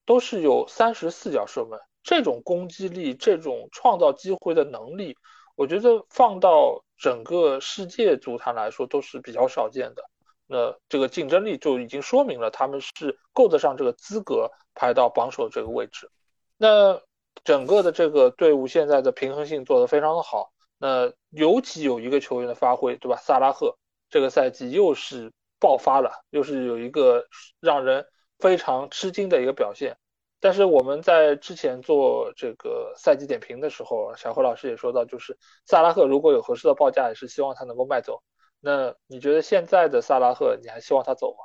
[0.08, 5.18] 都是有三十四脚射门，这种攻击力、这种创造机会的能力，
[5.56, 10.04] 我觉得放到整个世界足坛来说都是比较少见的。
[10.48, 16.10] 那这个竞争力就已经说明了他们是够得上这个资格排到榜首这个位置。
[16.58, 17.02] 那
[17.44, 20.52] 整个的这个队伍现在的平衡性做得非常的好。
[20.78, 23.18] 那尤其有一个球员的发挥，对吧？
[23.18, 23.78] 萨拉赫
[24.10, 27.26] 这个赛季又是爆发了，又是有一个
[27.60, 28.06] 让人。
[28.38, 29.96] 非常吃惊的一个表现，
[30.42, 38.22] 但是我们在之前做这个赛季点评的时候，小何老师也说到，就是萨拉赫如果有合适的报价，也是希望他能够卖走。
[38.60, 41.38] 那你觉得现在的萨拉赫，你还希望他走吗？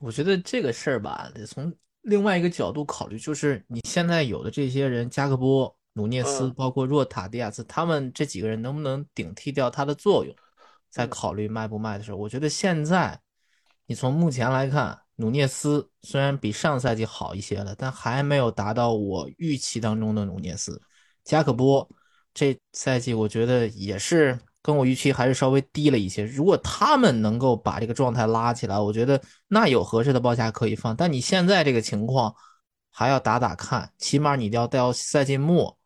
[0.00, 10.34] 我觉得这个事儿吧，得从另外一个角度考虑，就是你现在有的这些人，加克波、努涅斯，包括若塔、迪亚斯，他们这几个人能不能顶替掉他的作用，
[10.90, 13.20] 在考虑卖不卖的时候，我觉得现在
[13.86, 15.00] 你从目前来看。
[15.20, 20.80] 努涅斯虽然比上赛季好一些了，但还没有达到我预期当中的努涅斯。
[21.24, 21.90] 加克波
[22.32, 26.24] 这赛季我觉得也是跟我预期还是稍微低了一些。
[26.24, 30.94] 如果他们能够把这个状态拉起来，我觉得那有合适的报价可以放。
[30.96, 32.34] 但你现在这个情况
[32.90, 35.78] 还要打打看，起码你要到赛季末，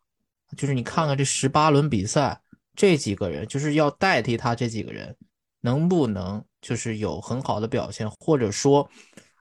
[0.56, 2.40] 就是你看看这十八轮比赛
[2.74, 5.16] 这几个人，就是要代替他这几个人
[5.60, 8.88] 能不能就是有很好的表现，或者说。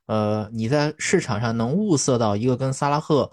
[0.08, 3.32] 呃，你在市场上能物色到一个跟萨拉赫，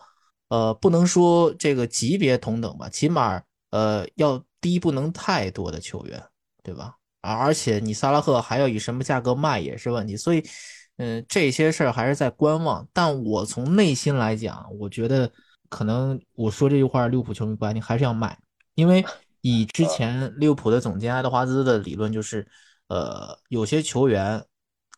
[0.48, 6.22] 呃，不能说这个级别同等吧，起码呃要低不能太多的球员，
[6.62, 6.94] 对吧？
[7.20, 10.42] 而而且你萨拉赫还要以什么价格卖也是问题，所以，
[10.96, 12.86] 嗯，这些事儿还是在观望。
[12.92, 15.30] 但我从内心来讲，我觉得
[15.68, 18.38] 可能我说这句话，利物浦球迷不爱听，还是要卖，
[18.74, 19.04] 因为
[19.40, 22.46] 以之前利物浦的总监爱德华兹的理论就是，
[22.88, 24.44] 呃，有些球员。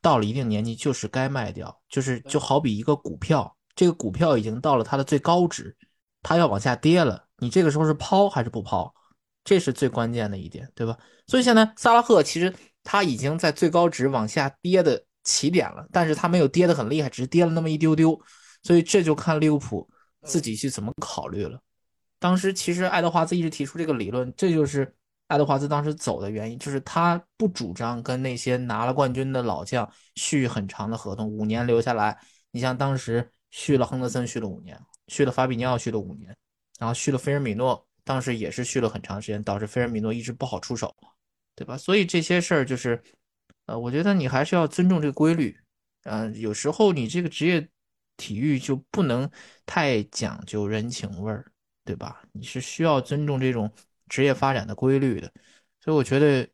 [0.03, 5.77] 到了一定年纪，就是该卖掉，就是就好比一个股票，这个股票已经到了它的最高值，
[6.23, 8.91] 它要往下跌了，你这个时候是抛还是不抛？
[9.44, 10.96] 这是最关键的一点，对吧？
[11.26, 18.20] 所以现在萨拉赫其实他已经在最高值往下跌的起点了，但是他没有跌得很厉害，只是跌了那么一丢丢，
[18.62, 19.88] 所以这就看利物浦
[20.22, 21.60] 自己去怎么考虑了。
[22.18, 24.94] 当时其实爱德华兹一直提出这个理论，这就是。
[25.30, 32.18] 爱德华兹当时走的原因就是他不主张跟那些拿了冠军的老将续很长的合同，五年留下来。
[32.50, 34.76] 你像当时续了亨德森续了五年，
[35.06, 36.36] 续了法比尼奥续了五年，
[36.80, 40.93] 然后续了菲尔米诺，当时也是续了很长时间，导致菲尔米诺一直不好出手，
[41.55, 41.78] 对吧？
[41.78, 43.01] 所以这些事儿就是，
[43.66, 45.57] 呃，我觉得你还是要尊重这个规律。
[46.03, 47.69] 嗯，有时候你这个职业
[48.16, 49.31] 体育就不能
[49.65, 51.53] 太讲究人情味儿，
[51.85, 52.20] 对吧？
[52.32, 53.70] 你是需要尊重这种。
[54.11, 55.32] 职业发展的规律的，
[55.78, 56.45] 所以我觉得，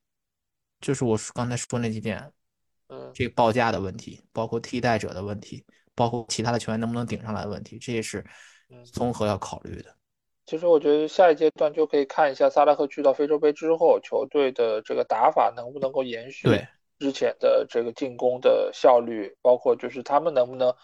[0.78, 2.30] 就是我刚才说那几点，
[2.88, 5.64] 嗯，这个报价的问题，包括替代者的问题，
[5.94, 8.22] 包括其他的球员能不能顶上来的问题，这也是
[8.92, 9.96] 综合要考虑的。
[10.46, 16.48] 其实我觉得下一阶段就可以看一下萨拉赫去到非洲杯之后，球队的这个打法能不能够延续
[16.98, 20.74] 之前的这个进攻的效率，包括就是他们能不能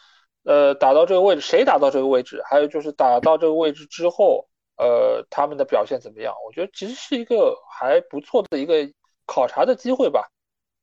[0.44, 6.34] 呃，打到这个位置，谁打到这个位置，还有就是打到这个位置之后，呃，他们的表现怎么样？
[6.44, 8.93] 我觉得其实是一个还不错的一个
[9.26, 10.28] 考察的机会吧。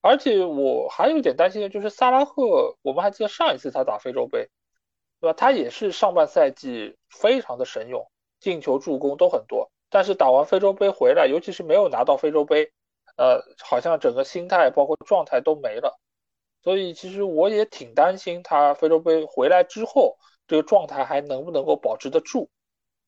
[0.01, 4.47] 而且我还有点担心的就是萨拉赫，我们还记得上一次他打非洲杯，
[5.19, 5.33] 对吧？
[5.37, 8.09] 他也是上半赛季非常的神勇，
[8.39, 9.71] 进球、助攻都很多。
[9.89, 12.71] 但是打完非洲杯回来，尤其是没有拿到非洲杯，
[13.17, 15.99] 呃，好像整个心态包括状态都没了。
[16.63, 20.17] 所以其实我也挺担心他非洲杯回来之后，
[20.47, 22.49] 这个状态还能不能够保持得住？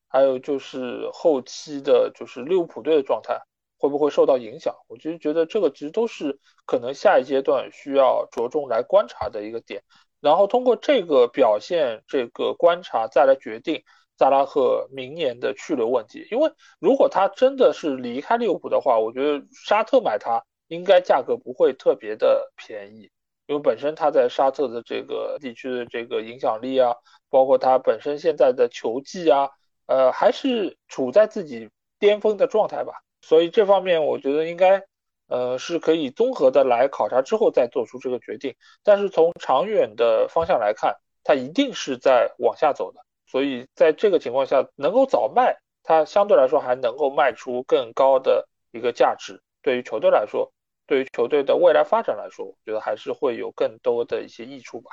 [0.08, 3.40] 还有就是后期的，就是利物浦队的状态。
[3.78, 4.76] 会不会受到影响？
[4.86, 9.82] 我其实觉得这个其实都是可能下一阶段需要着重来观察的一个点，
[10.20, 13.82] 然后通过这个表现、这个观察再来决定
[14.18, 16.26] 萨拉赫明年的去留问题。
[16.30, 23.10] 因为如果他真的是离开利物浦的话，我觉得沙特买他应该价格不会特别的便宜，
[23.46, 26.94] 因为本身他在沙特的这个地区的这个影响力啊，
[27.28, 29.50] 包括他本身现在的球技啊，
[29.86, 31.68] 呃，还是处在自己
[31.98, 32.92] 巅峰的状态吧。
[33.20, 34.82] 所以这方面我觉得应该，
[35.28, 38.54] 呃，是可以综合的来考察之后再做出这个决定。
[38.82, 43.00] 但是从长远的方向来看，它一定是在往下走的。
[43.32, 49.40] 所以在这个情况下，能够早卖，它相对来说还能够卖出更高的一个价值。
[49.62, 50.52] 对于球队来说，
[50.86, 54.90] 对于球队的未来发展来说，我觉得还是会有更多的一些益处吧。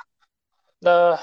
[0.78, 1.18] 那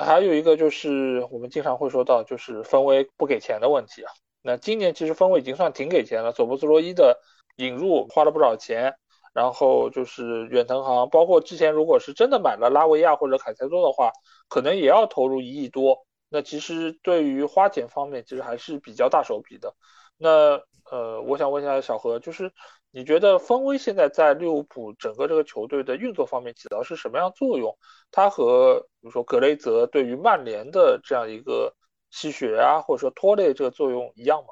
[0.00, 4.10] 还有一个就是我们经常会说到，就是分威不给钱的问题啊。
[4.40, 7.20] 那今年其实分位已经算挺给钱了，索布斯洛伊的
[7.56, 8.94] 引入花了不少钱，
[9.34, 14.10] 然后就是远藤航，包括之前如果是真的买了拉维亚或者凯塞多的话，
[14.48, 16.06] 可能也要投入一亿多。
[16.32, 19.74] 那其实对于花钱方面，其实还是比较大手笔的。
[20.16, 20.58] 那
[20.90, 22.50] 呃，我想问一下小何，就是
[22.90, 27.76] 你觉得分威现在在利物浦整个这个球队的运作方面起到是什么样作用？
[28.10, 31.72] 他和比如说格雷泽对于曼联的这样一个。
[32.14, 34.48] 吸血啊，或者说拖累这个作用一样吗？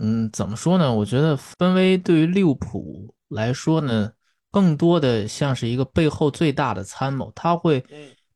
[0.00, 0.94] 嗯，怎么说呢？
[0.94, 4.12] 我觉得分威对于利物浦来说呢，
[4.50, 7.32] 更多的像是一个背后最大的参谋。
[7.34, 7.82] 他会，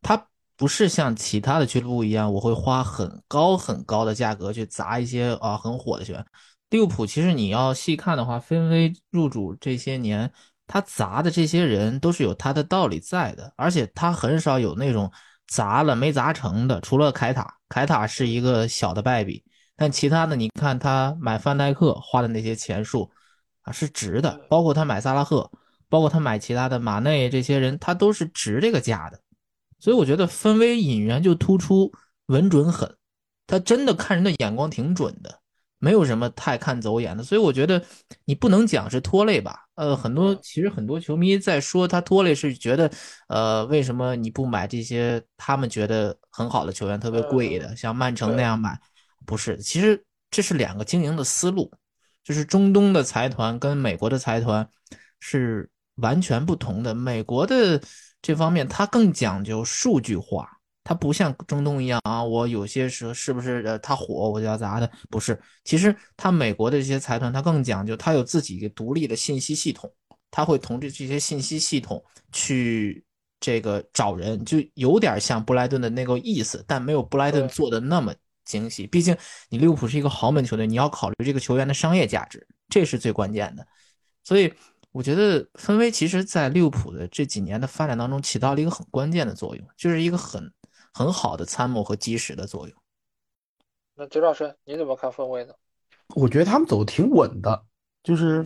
[0.00, 0.16] 他
[0.58, 6.22] 不是像其他的俱乐部一样，我会花很高很高的价格去砸一些啊很火的球员。
[6.68, 10.30] 利物浦其实你要细看的话，分威入主这些年，
[10.66, 15.10] 他砸的这些人都是有他的道理在的，而且他很少有那种。
[15.50, 19.42] 砸了没砸成的，除了凯塔，凯塔是一个小的败笔，
[19.76, 23.10] 但其他的你看他买范戴克花的那些钱数
[23.62, 25.50] 啊是值的，包括他买萨拉赫，
[25.88, 29.18] 包括他买其他的马内这些人，他都是值这个价的，
[29.78, 31.92] 所以我觉得分威引援就突出
[32.26, 32.96] 稳准狠，
[33.46, 35.40] 他真的看人的眼光挺准的。
[35.80, 37.80] 没有什么太看走眼的，所以我觉得
[38.24, 39.60] 你不能讲是拖累吧？
[39.76, 42.90] 呃，很多其实很多球迷在说他拖累，是觉得
[43.28, 48.76] 呃，为什么你不买这些他们觉得很好的球员，特别贵的，像曼城那样买？
[49.24, 51.70] 不是，其实这是两个经营的思路，
[52.24, 54.68] 就是中东的财团跟美国的财团
[55.20, 56.92] 是完全不同的。
[56.92, 57.80] 美国的
[58.22, 60.48] 这方面，它更讲究数据化。
[60.84, 64.90] 它不像中东一样啊，我有些时候是不是呃，它火我就要砸它？
[65.10, 69.92] 不是，其实它美国的这些财团，它更讲究，它有自己一个独立的信息系统，
[70.30, 73.04] 它会同这这些信息系统去
[73.38, 78.14] 这个找人，就有点像布莱顿的那个意思，但没有布莱顿做的那么
[78.46, 78.86] 精细。
[78.86, 79.14] 毕竟
[79.50, 83.66] 你利物浦是一个豪门球队，你要考虑这个球员的商业价值，这是最关键的。
[84.24, 84.50] 所以
[84.92, 90.52] 我觉得分威其实在利物浦的这几年的发展当中起到了一个很关键的作用，就是一个很。
[90.94, 92.76] 很好的参谋和基石的作用。
[93.94, 95.52] 那周老师，你怎么看分威呢？
[96.16, 97.66] 我觉得他们走的挺稳的，
[98.02, 98.44] 就是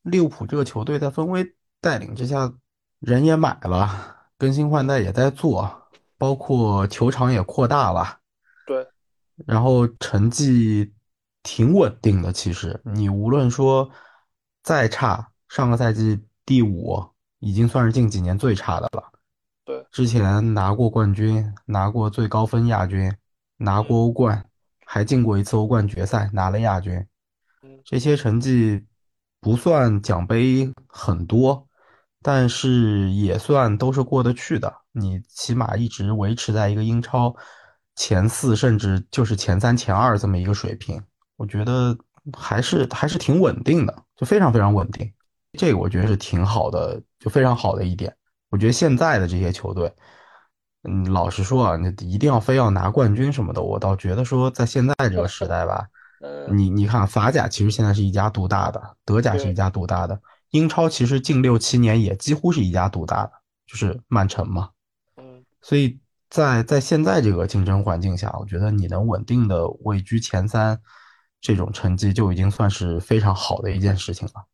[0.00, 2.54] 利物浦这个球队在分威带领之下，
[3.00, 8.20] 人也买了，更新换代也在做，包括球场也扩大了。
[8.64, 8.86] 对。
[9.44, 10.94] 然后成绩
[11.42, 13.90] 挺稳定的，其实你无论说
[14.62, 17.02] 再差，上个赛季第五
[17.38, 19.12] 已经算是近几年最差的了。
[19.64, 23.10] 对，之前拿过冠军，拿过最高分亚军，
[23.56, 24.44] 拿过欧冠，
[24.84, 27.06] 还进过一次欧冠决赛，拿了亚军。
[27.84, 28.84] 这些成绩
[29.40, 31.66] 不算奖杯很多，
[32.22, 34.74] 但是也算都是过得去的。
[34.92, 37.34] 你起码一直维持在一个英超
[37.96, 41.02] 前四，甚至就是前三、前二这么一个水平，
[41.36, 41.96] 我觉得
[42.32, 45.10] 还是还是挺稳定的，就非常非常稳定。
[45.56, 48.14] 这个我觉得是挺好的，就非常好的一点。
[48.50, 49.92] 我觉得现在的这些球队，
[50.82, 55.88] 嗯，老实说啊，你一定要非要拿冠军什么的，我倒觉得说，在现在这个时代吧，
[56.52, 60.20] 你你看法甲其实现在是一家独大的，德甲是一家独大的，
[60.50, 63.32] 英超其实近六七年也几乎是一家独大的，
[63.66, 64.70] 就是曼城嘛。
[65.16, 65.98] 嗯所以
[66.28, 70.78] 在在现在这个竞争环境下，我觉得你能稳定的位居前三，
[71.40, 74.44] 这种成绩就已经算是非常好的一件事情了。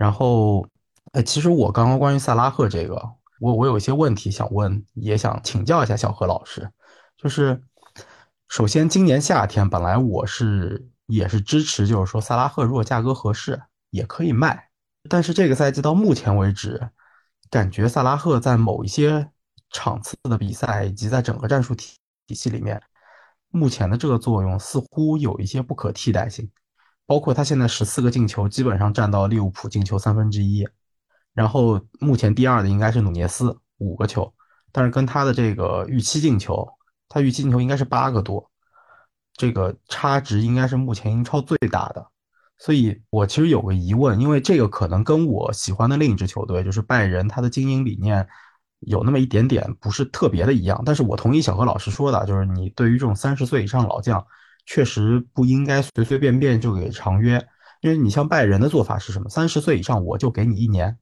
[0.00, 0.66] 然后，
[1.12, 2.96] 哎，其实我刚刚关于萨拉赫这个，
[3.38, 6.72] 我我有一些问题想问，也想请教一下小何老师。
[7.18, 7.62] 就是
[8.48, 13.60] 首先，今年夏天本来我是也是支持，就是说萨拉赫如果价格合适
[13.90, 14.70] 也可以卖，
[15.06, 16.88] 但是这个赛季到目前为止，
[17.50, 19.30] 感觉萨拉赫在某一些
[19.68, 22.80] 场次的比赛以及在整个战术体体系里面，
[23.50, 26.50] 目前的这个作用似乎有一些不可替代性。
[27.10, 30.64] 包括他现在十四个进球，基本上占到利物浦进球三分之一。
[31.34, 34.32] 然后目前第二的应该是努涅斯五个球，
[34.70, 36.64] 但是跟他的这个预期进球，
[37.08, 38.48] 他预期进球应该是八个多，
[39.32, 42.06] 这个差值应该是目前英超最大的。
[42.58, 48.24] 所以我其实有个疑问，因为这个可能跟我喜欢的另一支球队就是拜仁，他的经营理念。
[48.78, 54.24] 有那么一点点不是特别的一样，但是我同意小何老师说的，就是你对于这种三十岁以上老将，
[54.66, 57.44] 确实不应该随随便便就给长约，
[57.80, 59.28] 因为你像拜仁的做法是什么？
[59.28, 60.96] 三十岁以上我就给你一年，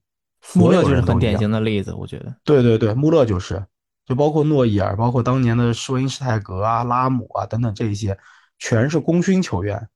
[0.55, 2.35] 穆勒就是很典型的例子，我觉得。
[2.45, 3.65] 对对对，穆勒就是，
[4.07, 8.19] 就包括诺伊尔，包括当年的施因施泰格啊、拉姆啊等等这一些，
[8.59, 9.89] 全是功勋球员，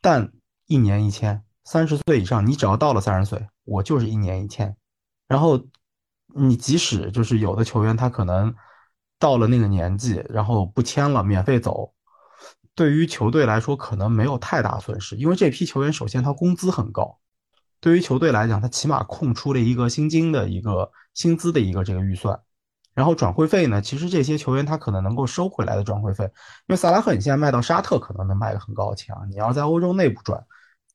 [0.00, 0.32] 但
[0.66, 4.76] 一年一签，三十岁以上你只要到了三十岁，我就是一年一签，
[5.26, 5.64] 然后。
[6.34, 8.54] 你即使就是有的球员，他可能
[9.18, 11.90] 到了那个年纪，然后不签了，免费走，
[12.78, 17.18] 对于球队来说可能没有太大损失，因为这批球员首先他工资很高，
[17.80, 22.40] 对于球队来讲，他起码空出了一个薪金的一个薪资的一个这个预算，
[22.94, 26.30] 然后转会费呢，其实这些球员他可能能够收回来的转会费，因
[26.68, 30.40] 为萨拉赫你现在卖到沙特可能能卖个很高的钱啊，你要在欧洲内部转，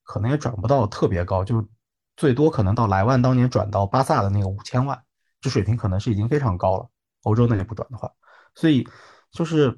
[0.03, 1.67] 可能也转不到特别高，就
[2.15, 4.97] 最多可能到莱万当年转到巴萨的那个五千万。
[5.41, 6.87] 这水平可能是已经非常高了，
[7.23, 8.09] 欧洲那里不转的话，
[8.55, 8.87] 所以
[9.33, 9.77] 就是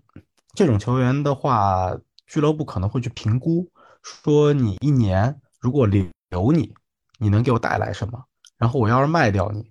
[0.55, 1.95] 这种球员的话，
[2.25, 3.69] 俱乐部可能会去评估，
[4.01, 6.73] 说你一年如果留留你，
[7.19, 8.23] 你能给我带来什么？
[8.57, 9.69] 然后我要是卖掉你，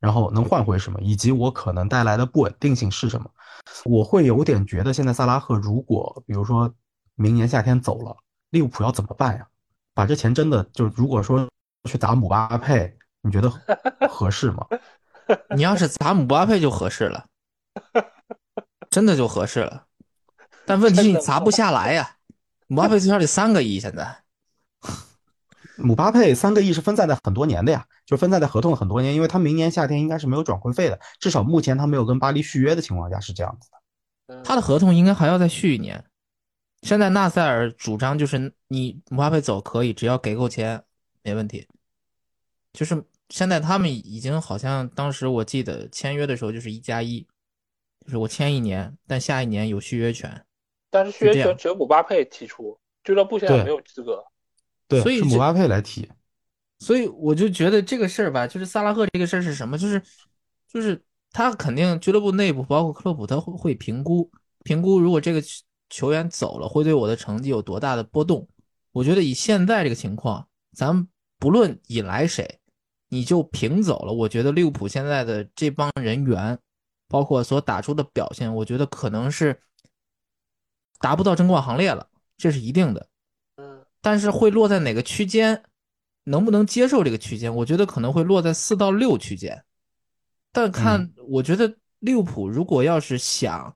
[0.00, 1.00] 然后能换回什么？
[1.00, 3.30] 以及我可能带来的不稳定性是什么？
[3.84, 6.72] 我会有点觉得，现在萨拉赫如果比如说
[7.14, 8.16] 明年夏天走了，
[8.50, 9.46] 利物浦要怎么办呀？
[9.94, 11.48] 把这钱真的就如果说
[11.88, 13.48] 去砸姆巴佩，你觉得
[14.10, 14.66] 合适吗？
[15.54, 17.24] 你要是砸姆巴佩就合适了，
[18.90, 19.86] 真的就合适了。
[20.66, 22.16] 但问题是你砸不下来呀，
[22.68, 23.78] 姆巴佩最少得三个亿。
[23.80, 24.22] 现在，
[25.76, 34.42] 姆巴佩三个亿是分散在很多年的呀，就分散在合同很多年，因为他明年夏天应该是没有转会费的，至少目前他没有跟巴黎续约的情况下是这样子的。
[34.42, 36.04] 他的合同应该还要再续一年。
[36.82, 40.82] 现在纳塞尔主张就是你姆巴佩走可以，只要给够钱
[41.22, 41.66] 没问题，
[42.72, 43.04] 就是。
[43.30, 47.26] 现在他们已经好像当时我记得签约的时候就是一加一，
[48.04, 50.44] 就是我签一年，但下一年有续约权。
[50.94, 54.22] 但是续约权只有姆巴佩提出，俱乐部现在没有资格。
[54.86, 56.08] 对，所以是姆巴佩来提。
[56.78, 59.76] 所以我就觉得这个事儿吧，就是萨拉赫这个事儿是什么？
[59.76, 60.00] 就是
[60.72, 61.02] 就是
[61.32, 64.30] 他肯定俱乐部内部包括克洛普他会会评估
[64.62, 65.42] 评估，如果这个
[65.90, 68.46] 球员走了，会对我的成绩有多大的波动？
[68.92, 71.08] 我觉得以现在这个情况，咱
[71.40, 72.60] 不论引来谁。
[73.08, 76.58] 你就平走了，我觉得利物浦现在的这帮人员，
[77.06, 79.56] 包括所打出的表现，我觉得可能是
[81.00, 83.08] 达不到争冠行列了，这是一定的。
[83.56, 85.62] 嗯，但是会落在哪个区间，
[86.24, 87.54] 能不能接受这个区间？
[87.54, 89.64] 我觉得可能会落在四到六区间。
[90.52, 93.74] 但看，我觉得利物浦如果要是想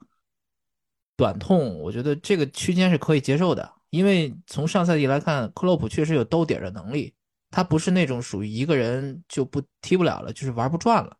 [1.16, 7.14] 短痛，我觉得这个区间是可以接受的，因为从上赛季来看，克洛普确实有兜底的能力。
[7.50, 11.16] 他不是那种属于一个人就不踢不了了，就是玩不转了。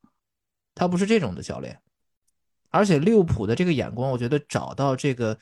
[0.75, 1.81] 他不是这种的教练，
[2.69, 5.39] 而且利物浦的这个眼光，我觉得找到这个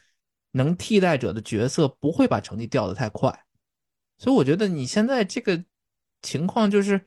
[0.56, 3.44] 能替代者的角色，不会把成绩掉得太快。
[4.18, 5.64] 所以我觉得你现在这个
[6.22, 7.00] 情况就是，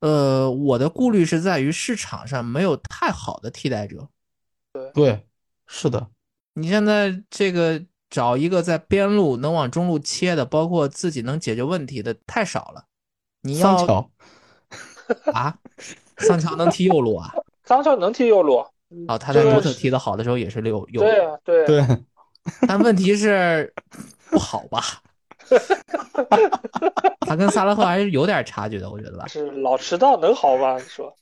[0.00, 4.08] 呃，我的顾虑是在于市场上没有太好的替代者。
[4.72, 5.26] 对对，
[5.66, 6.10] 是的，
[6.54, 7.84] 你现在这个。
[8.10, 12.84] 找一个在边路能往中路切的，包括自己能解决问题的太少了。
[13.40, 14.10] 你要桑乔
[15.34, 15.58] 啊？
[16.18, 17.34] 桑乔能踢右路啊？
[17.64, 18.64] 桑乔能踢右路。
[19.08, 21.00] 哦，他在多特踢的好的时候也是右右。
[21.00, 21.80] 对啊，对对。
[22.66, 23.72] 但问题是
[24.30, 24.82] 不好吧？
[27.20, 29.26] 他跟萨拉赫还是有点差距的，我觉得吧。
[29.26, 30.76] 是老迟到能好吗？
[30.78, 31.14] 你说？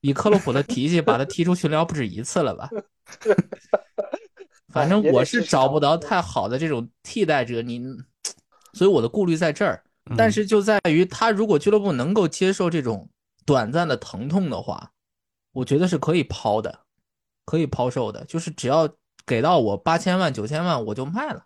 [0.00, 2.70] 以克洛普的脾气，把他踢出群聊不止一次了吧？
[4.72, 7.82] 反正我是找不到太好的这种替代者，你，
[8.72, 9.82] 所以我的顾虑在这儿。
[10.16, 13.08] 但是就在于他如果俱乐部能够接受这种
[13.44, 14.90] 短暂的疼痛的话，
[15.52, 16.80] 我觉得是可以抛的。
[17.44, 18.88] 可以抛售的，就是只要
[19.26, 21.44] 给到我八千万、九千万，我就卖了，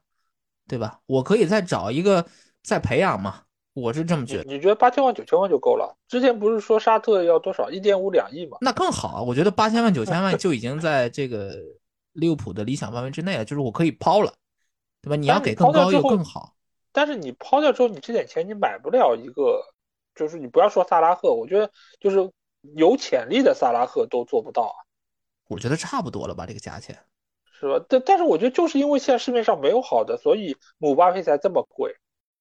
[0.69, 1.01] 对吧？
[1.07, 2.27] 我可以再找一个
[2.62, 3.43] 再培养嘛，
[3.73, 4.44] 我是这么觉得。
[4.44, 5.97] 你觉得八千万、九千万就够了？
[6.07, 8.59] 之前不是说沙特要多少一点五两亿吗？
[8.61, 9.23] 那更好啊！
[9.23, 11.57] 我觉得八千万、九千万 就已经在这个
[12.12, 14.35] 利物浦的理想范围之内了，就是我可以抛了，
[15.01, 15.16] 对吧？
[15.16, 16.55] 你要给更高又更好。
[16.93, 19.62] 但是你抛掉之后，你这点钱你买不了一个，
[20.15, 21.70] 就是你不要说萨拉赫，我觉得
[22.01, 22.31] 就是
[22.77, 24.77] 有潜力的萨拉赫都做不到啊。
[25.47, 26.98] 我觉得差不多了吧，这个价钱，
[27.60, 27.84] 是吧？
[27.88, 31.94] 但但是我觉得就是因为现在市面上没有好的，所以姆巴佩才这么贵，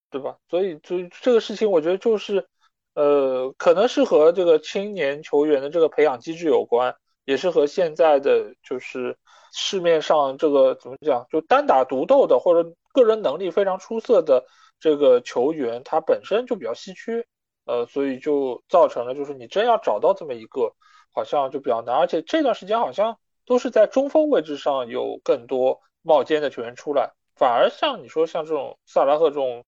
[0.09, 0.37] 对吧？
[0.49, 2.47] 所以就这个事情，我觉得就是，
[2.95, 9.17] 呃，可能是和这个青年球员的这个培养机制有关，也是和现在的就是
[9.51, 12.71] 市面上这个怎么讲，就单打独斗的或者。
[12.91, 14.43] 个人能力非常出色的
[14.79, 17.23] 这个球员，他本身就比较稀缺，
[17.65, 20.73] 呃，所以就造成了就是你真要找到这么一个，
[21.13, 21.95] 好像就比较难。
[21.95, 23.19] 而且这段时间好像
[23.49, 29.65] 都是在中锋位置上有更多冒尖的球员出来，反而像你说像这种萨拉赫这种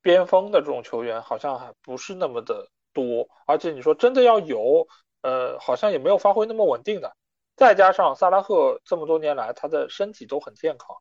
[0.00, 3.28] 边锋的这种球员，好像还不是那么的多。
[3.44, 4.86] 而且你说真的要有，
[5.22, 7.12] 呃，好像也没有发挥那么稳定的。
[7.56, 10.96] 再加上萨拉赫这么多年来他的身体都很健康。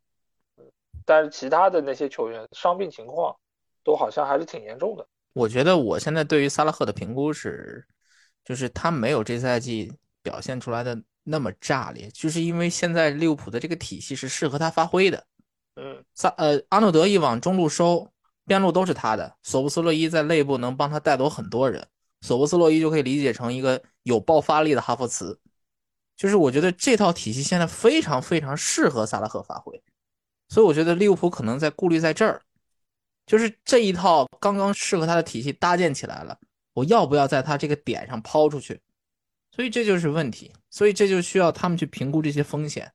[1.06, 3.36] 但是其他的那些球员伤病情况
[3.84, 5.06] 都好像还是挺严重的。
[5.34, 7.86] 我觉得我现在对于萨拉赫的评估是，
[8.44, 9.94] 就是他没有这赛季
[10.24, 15.26] 表现出来的那么炸裂，就是因为现在利物浦的这个体系是适合他发挥的。
[15.76, 18.12] 嗯，萨呃阿诺德一往中路收，
[18.46, 21.88] 边路都是他的，索布斯洛伊在内部能帮他带走很多人，
[22.22, 25.40] 索布斯洛伊就可以理解成一个有爆发力的哈弗茨，
[26.16, 29.82] 就是我觉得这套体系现在非常非常适合萨拉赫发挥。
[30.50, 32.42] 所以我觉得利物浦可能在顾虑在这儿，
[33.26, 36.38] 就是这一套刚刚适合他的体系搭建起来了，
[36.74, 38.80] 我要不要在他这个点上抛出去？
[39.56, 42.92] 所以这就是问题，所以这就需要他们去评估这些风险。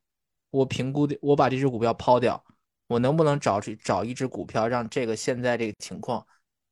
[0.49, 2.43] 我评估的，我把这只股票抛掉，
[2.87, 6.27] 我能不能找去找一只股票，让这个现在这个情况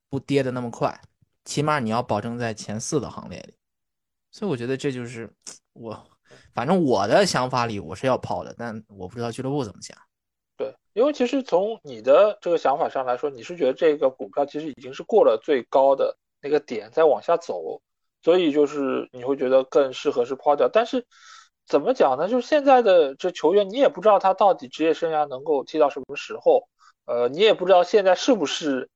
[0.10, 1.00] 不跌的那么快？
[1.46, 3.54] 起码你要保证在前四的行列里。
[4.32, 5.32] 所以我觉得这就是
[5.72, 6.06] 我，
[6.54, 9.98] 反正我的想法里我是要抛的，但我不知道俱乐部怎么想。
[10.58, 17.82] 对因为其实从你的这个想法上来说，你是觉得这个股票其实已经是过了最高的那个点，再往下走，
[18.28, 20.68] 所以就是你会觉得更适合是抛掉。
[20.68, 21.06] 但是
[21.66, 22.28] 怎么讲呢？
[22.28, 26.68] 就是现在的这球员，你也不知道他到底职业生涯能够踢到什么时候，
[27.06, 28.90] 呃，你也不知道现在是不是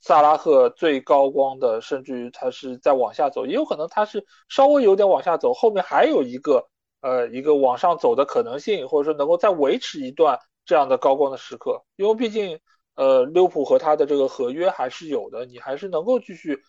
[0.00, 6.66] 萨拉赫最高光的，甚至于他是在往下走，也有可能他是稍微有点往下走，后面还有一个
[7.02, 10.40] 呃一个往上走的可能性，或者说能够再维持一段。
[10.64, 12.58] 这样的高光的时刻，因为毕竟，
[12.94, 16.60] 呃，利物浦和他的这个合约还是有的，你还是能够继续，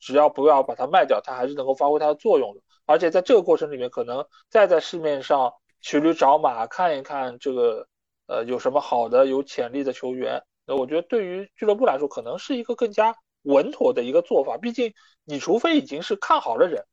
[0.00, 2.62] 只要不要把它卖掉，它还是能够发挥它的作用的。
[2.86, 7.86] 而且在这个过程里面，可能再在市面上骑驴找马，看一看这个，
[8.26, 10.42] 呃，有什么好的、有潜力的球员。
[10.66, 14.56] 那我觉得对于俱乐部来说，可能是一个更加稳妥的一个做法。
[14.58, 14.92] 毕竟，
[15.24, 16.84] 你除非已经是看好的人，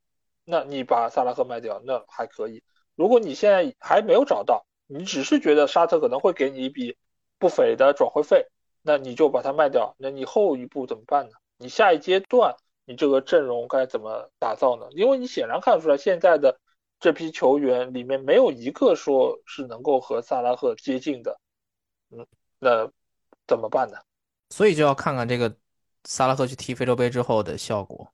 [0.46, 2.62] 那你把萨拉赫卖掉，那还可以。
[2.96, 6.98] 如果你现在还没有找到，你只是觉得沙特可能会给你一笔
[7.40, 8.46] 不菲的转会费，
[8.82, 9.96] 那你就把它卖掉。
[9.98, 11.32] 那你后一步怎么办呢？
[11.58, 12.56] 你下一阶段
[12.88, 14.88] 你这个阵容该怎么打造呢？
[14.91, 16.57] 因为你显然看出来现在的
[17.01, 21.38] 这批球员里面没有一个说是能够和萨拉赫接近的，
[22.11, 22.26] 嗯，
[22.59, 22.89] 那
[23.45, 23.97] 怎么办呢？
[24.51, 25.53] 所以就要看看这个
[26.05, 28.09] 萨拉赫去踢非洲杯之后的效果，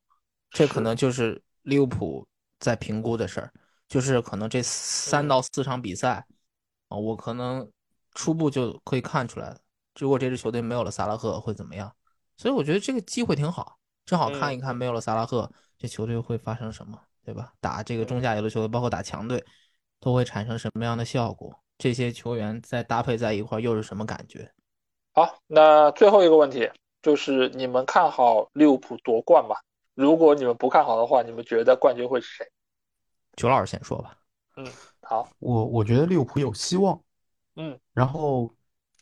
[0.49, 2.27] 这可能就是利物浦
[2.59, 3.53] 在评估的事儿，
[3.87, 6.25] 就是可能这三到四场比赛
[6.87, 6.97] 啊。
[6.97, 7.71] 我可能
[8.15, 9.55] 初步就可以看出来，
[9.99, 11.95] 如果这支球队没有了萨拉赫会怎么样？
[12.35, 17.53] 所以我觉得这个机会挺好，正好看一看没有了萨拉赫，这球队会发生什么，对吧？
[17.59, 19.43] 打这个中下游的球队，包括打强队，
[19.99, 21.57] 都会产生什么样的效果？
[21.77, 24.51] 这些球员再搭配在一块又是什么感觉？
[25.13, 26.69] 好，那最后一个问题
[27.01, 29.55] 就是你们看好利物浦夺冠吗？
[29.93, 32.51] 如果你们不看好的话，你们觉得冠军会是谁？
[33.35, 34.17] 九老师先说吧。
[34.55, 34.67] 嗯。
[35.05, 36.97] 好，我我觉得利物浦有希望，
[37.57, 38.49] 嗯，然后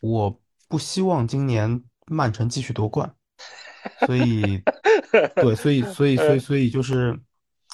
[0.02, 0.36] 我
[0.68, 3.15] 不希望今年曼城继续夺冠，
[4.07, 4.60] 所以，
[5.36, 7.20] 对，所以所以所以所以就是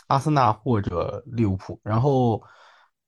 [0.08, 2.42] 阿森纳或者利物浦，然后，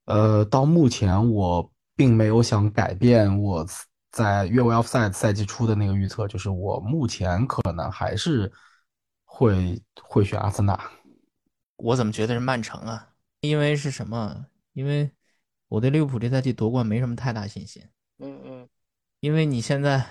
[0.06, 3.66] 呃，到目前我并没有想改变我
[4.12, 8.52] 在越位赛赛季初的那个预测，就是我目前可能还是
[9.24, 10.80] 会会选阿森纳。
[11.78, 13.10] 我怎么觉得是曼城啊？
[13.42, 14.46] 因为是什么？
[14.74, 15.10] 因为
[15.68, 17.82] 我对利物浦这赛季夺冠没什么太大信心。
[18.20, 18.70] 嗯嗯，
[19.22, 20.06] 因为你现在，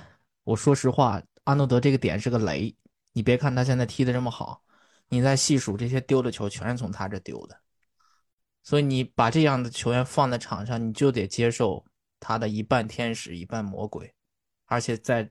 [0.45, 2.75] 我说实话，阿诺德这个点是个雷。
[3.19, 4.63] 你别看他现在踢的这么好，
[5.09, 7.61] 你在细数这些丢的球，全是从他这丢的。
[8.63, 11.85] 所以你把这样的球员放在场上，你就得接受
[12.21, 14.15] 他的一半天使一半魔鬼，
[14.67, 15.29] 而且在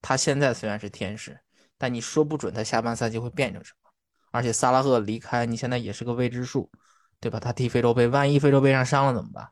[0.00, 1.36] 他现在虽然是天使，
[1.76, 3.90] 但你说不准他下半赛季会变成什么。
[4.30, 6.70] 而且萨拉赫离开，你现在也是个未知数，
[7.18, 7.40] 对吧？
[7.40, 9.48] 他踢非洲杯，万一非洲杯上伤了怎么办？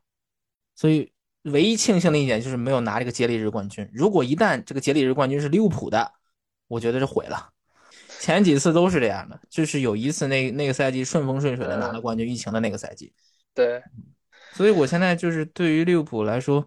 [0.77, 3.91] 所以唯一庆幸的一点就是没有拿这个接力日冠军。
[3.93, 6.13] 如果一旦这个接力日冠军是利物浦的，
[6.69, 7.52] 我觉得是毁了。
[8.23, 13.12] 前几次都是这样的，就是有一次那那个赛季顺风顺水的拿了冠军，疫情的那个赛季。
[13.53, 13.82] 对，
[14.53, 16.65] 所以我现在就是对于利物浦来说，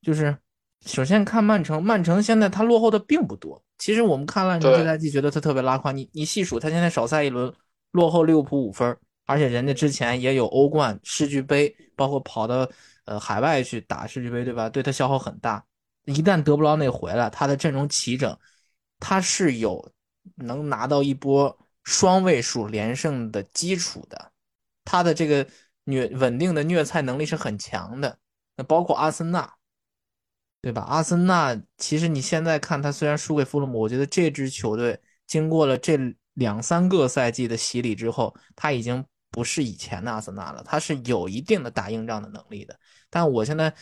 [0.00, 0.36] 就是
[0.84, 3.62] 首先看曼城，曼城现在他落后的并不多。
[3.78, 7.54] 其实我们看曼城这赛季觉得他特别拉胯，你你细数他现在少赛一轮，
[7.92, 8.96] 落后利物浦五分，
[9.26, 12.68] 而且人家之前也有欧冠、世俱杯，包括跑到
[13.04, 14.68] 呃海外去打世俱杯，对吧？
[14.68, 15.64] 对他消耗很大。
[16.06, 18.36] 一旦德布劳内回来，他的阵容齐整，
[18.98, 19.92] 他是有。
[20.36, 24.32] 能拿到一波双位数连胜的基础的，
[24.84, 25.46] 他的这个
[25.84, 28.18] 虐稳定的虐菜能力是很强的。
[28.56, 29.54] 那包括阿森纳，
[30.60, 30.82] 对吧？
[30.82, 35.98] 阿森纳其实你现在看，他虽然输给富勒姆，我觉得这支球队经过了这
[36.34, 42.78] 两三个赛季的洗礼之后，他已经不是以前的阿森纳了，他是有一定的打硬仗的能力的。
[43.10, 43.74] 但我现在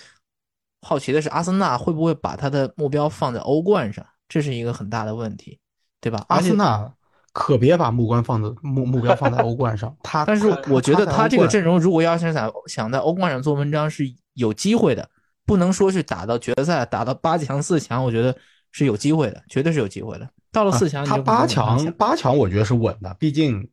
[0.81, 4.07] 好奇的是，阿森纳会不会把他的目标放在欧冠上？
[4.27, 5.60] 这是一个很大的问题。
[6.01, 6.25] 对吧？
[6.29, 6.93] 阿森纳
[7.33, 9.95] 可别把目光放在目目标放在欧冠上。
[10.03, 14.05] 他，但是我觉得他这个阵容，如果要是想想在欧冠上做文章，是
[14.35, 15.09] 有机会的。
[15.47, 18.37] 不能说是打到决赛，打到八强、四强，我觉得
[18.73, 20.29] 是有机会的，绝对是有机会的。
[20.53, 23.69] 到了四强，他八强八强，我觉得是稳的，毕竟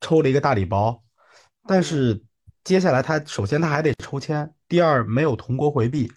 [0.00, 1.02] 抽了一个大礼包。
[1.66, 2.22] 但是
[2.64, 6.10] 接下来他首先他还得抽签，第二没有同国回避，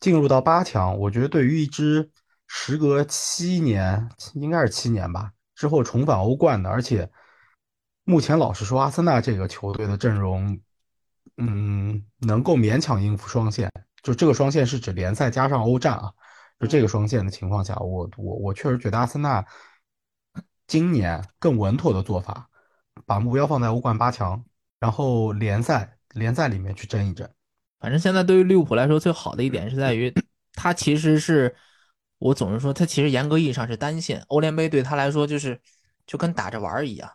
[0.00, 2.10] 进入到八强，我觉得对于一支。
[2.56, 7.10] 时隔七年，应该是七年吧，之后重返欧冠的，而且
[8.04, 10.56] 目前老实说，阿森纳这个球队的阵容，
[11.36, 13.68] 嗯，能够勉强应付双线。
[14.04, 16.12] 就这个双线是指联赛加上欧战啊，
[16.60, 19.44] 就这个双线的情况下，我我我确实觉得阿森纳
[20.68, 22.48] 今年更稳妥的做法，
[23.04, 24.42] 把目标放在欧冠八强，
[24.78, 27.28] 然后联赛联赛里面去争一争。
[27.80, 30.14] 反正现在对于利物浦来说，最好的一点是在于，
[30.52, 31.56] 他其实是。
[32.24, 34.24] 我总是说，他其实严格意义上是单线。
[34.28, 35.60] 欧联杯对他来说就是
[36.06, 37.10] 就跟打着玩一样，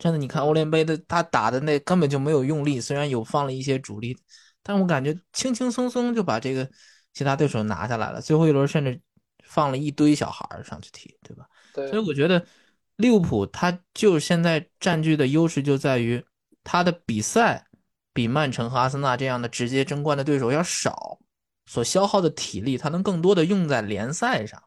[0.00, 0.18] 真的。
[0.18, 4.18] 你看欧联杯的他打的那根本就没有用力，虽然有放了一些主力，
[4.60, 6.68] 但我感觉轻轻松松就把这个
[7.14, 8.20] 其他对手拿下来了。
[8.20, 9.00] 最后一轮甚至
[9.44, 11.46] 放了一堆小孩上去踢，对吧？
[11.72, 11.86] 对。
[11.88, 12.44] 所以我觉得
[12.96, 16.20] 利物浦他就现在占据的优势就在于
[16.64, 17.64] 他的比赛
[18.12, 21.20] 比曼城和阿森纳这样的直接争冠的对手要少。
[21.64, 24.60] 所消耗的体力，他能更多的用在联赛上，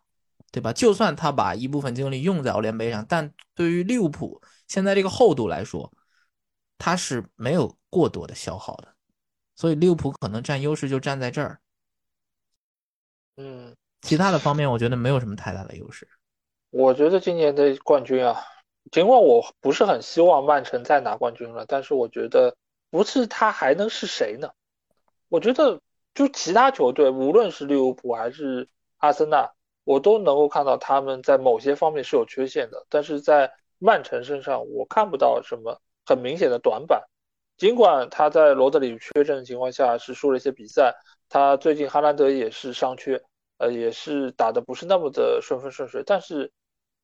[0.52, 0.72] 对吧？
[0.72, 5.92] 就算他把一部分精力用在欧联杯上，但对于利物浦现在这个厚度来说，
[6.78, 8.96] 他是没有过多的消耗的，
[9.56, 11.60] 所以利物浦可能占优势就站在这儿。
[13.36, 16.08] 嗯，其他的方面我觉得没有什么太大的优势。
[16.70, 18.42] 我觉得今年的冠军啊，
[18.90, 22.56] 尽管我不是很希望曼城再拿冠军了，但是我觉得
[22.90, 24.50] 不是他还能是谁呢？
[25.28, 25.82] 我觉得。
[26.16, 29.52] 就其他球队，无论是利物浦还是阿森纳，
[29.84, 32.86] 我都能够看到他们在某些方面是有缺陷的。
[32.90, 37.04] 但是在曼城身上，我看不到什么很明显的短板。
[37.58, 40.96] 尽管他在罗德里缺阵的情况下是输了一些比赛，
[41.28, 43.22] 他最近哈兰德也是伤缺，
[43.58, 46.02] 呃，也是打的不是那么的顺风顺水。
[46.06, 46.52] 但是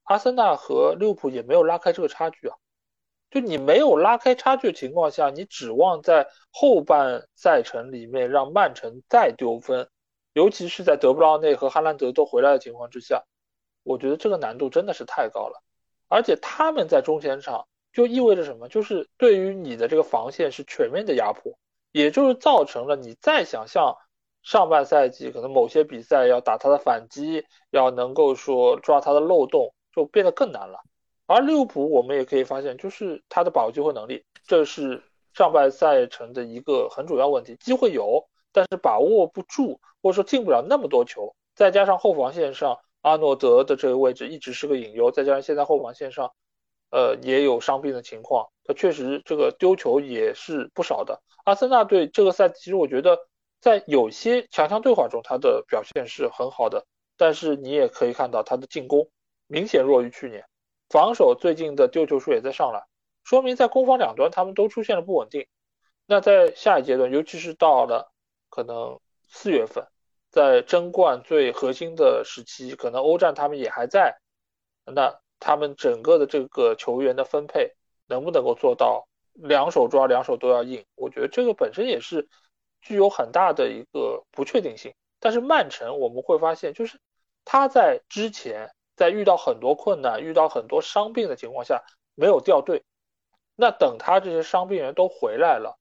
[0.03, 2.56] 阿森纳和利物浦也没有拉开这个差距啊。
[3.32, 9.90] 就你没有拉开差距的情况下，你指望在后半赛程里面让曼城再丢分，
[10.34, 13.24] 尤其是在德布劳内和哈兰德都回来的情况之下，
[13.84, 15.64] 我觉得这个难度真的是太高了。
[16.10, 18.68] 而且他们在中前场就意味着什么？
[18.68, 21.58] 就是对于你的这个防线是全面的压迫，
[21.93, 23.95] 也就是造成了你再想像
[24.43, 30.82] 上半赛季可能某些比赛要打他的反击，要能够说抓他的漏洞，就变得更难了。
[31.32, 35.01] 而利物浦，我们也可以发现，就是他的把握机会能力，这是
[35.34, 37.56] 上半赛程的一个很主要问题。
[37.60, 41.34] 机会有，但是把握不住，或者说进不了那么多球。
[41.56, 46.32] 再加上后防线上阿诺德的这个位置一直是个隐忧，再加上现在后防线上，
[46.92, 51.22] 呃，也有伤病的情况，他确实这个丢球也是不少的。
[51.45, 53.18] 阿森纳队这个赛季，其实我觉得
[53.60, 56.85] 在有些强强对话中，他的表现是很好的，
[57.18, 59.08] 但是你也可以看到他的进攻
[59.48, 60.43] 明显弱于去年。
[60.92, 62.86] 防守最近的丢球数也在上来，
[63.24, 65.48] 说明在攻防两端他们都出现了不稳定。
[66.06, 68.11] 那在下一阶段，尤其是到了
[68.50, 69.88] 可能四月份，
[70.30, 74.20] 在争冠最核心的时期，可能欧战他们也还在，
[74.86, 77.72] 那他们整个的这个球员的分配
[78.08, 80.86] 能不能够做到两手抓，两手都要硬。
[80.95, 82.28] 我觉得这个本身也是
[82.82, 84.94] 具有很大的一个不确定性。
[85.22, 87.00] 但是曼城我们会发现，就是
[87.45, 92.84] 他在之前在遇到很多困难、遇到很多伤病的情况下没有掉队。
[93.56, 95.80] 那等他这些伤病员都回来了，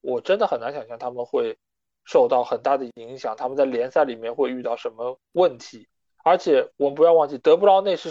[0.00, 1.58] 我真的很难想象他们会
[2.06, 3.36] 受到很大的影响。
[3.36, 5.86] 他们在联赛里面会遇到什么问题？
[6.24, 8.10] 而且我们不要忘记，德布劳内是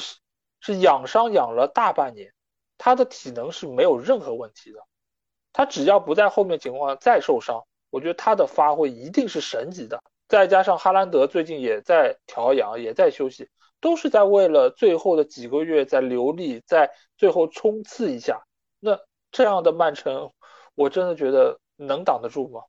[0.60, 2.32] 是养伤养了大半年。
[2.78, 4.80] 他的体能是没有任何问题的，
[5.52, 10.04] 他只要不在后面情况下再受伤，我觉得他的发挥一定是神级的。
[10.28, 13.50] 再加上哈兰德最近也在调养，也在休息，
[13.84, 18.42] 都是在为了最后的几个月在留力，在最后冲刺一下。
[18.80, 18.98] 那
[19.32, 20.32] 这样的曼城，
[20.74, 22.62] 我真的觉得能挡得住吗？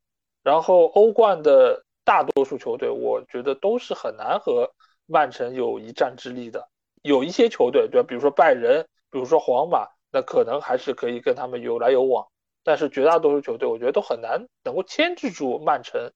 [0.42, 4.70] 然后欧冠的大多数球队，我觉得都是很难和
[5.06, 6.68] 曼城有一战之力的。
[7.02, 8.06] 有一些球队，对吧？
[8.08, 9.88] 比如说拜仁，比如说皇马。
[10.16, 12.28] 那可能还是可以跟他们有来有往，
[12.62, 16.12] 但是绝大多数球队，我觉得都很难能够牵制住曼城，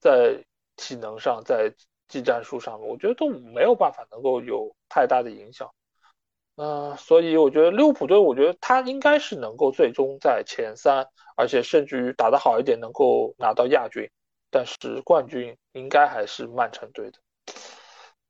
[0.00, 0.42] 在
[0.76, 1.74] 体能上，在
[2.08, 5.70] 技战术上面，我觉得都没有办法能够有太大的影响。
[6.56, 14.08] 嗯，所以我觉得利物浦队，我觉得他应该是能够最终在前三，而且甚至于打得好一点，能够拿到亚军。
[14.50, 17.18] 但是冠军应该还是曼城队的。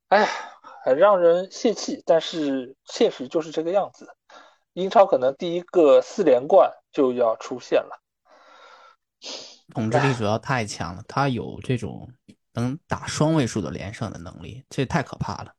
[0.09, 0.29] 哎呀，
[0.85, 4.09] 很让人泄气，但是现实就是这个样子。
[4.73, 8.01] 英超可能第一个四连冠就要出现了，
[9.75, 12.09] 统治力主要太强了，他有这种
[12.55, 15.55] 能打双位数的连胜的能力，这太可怕了。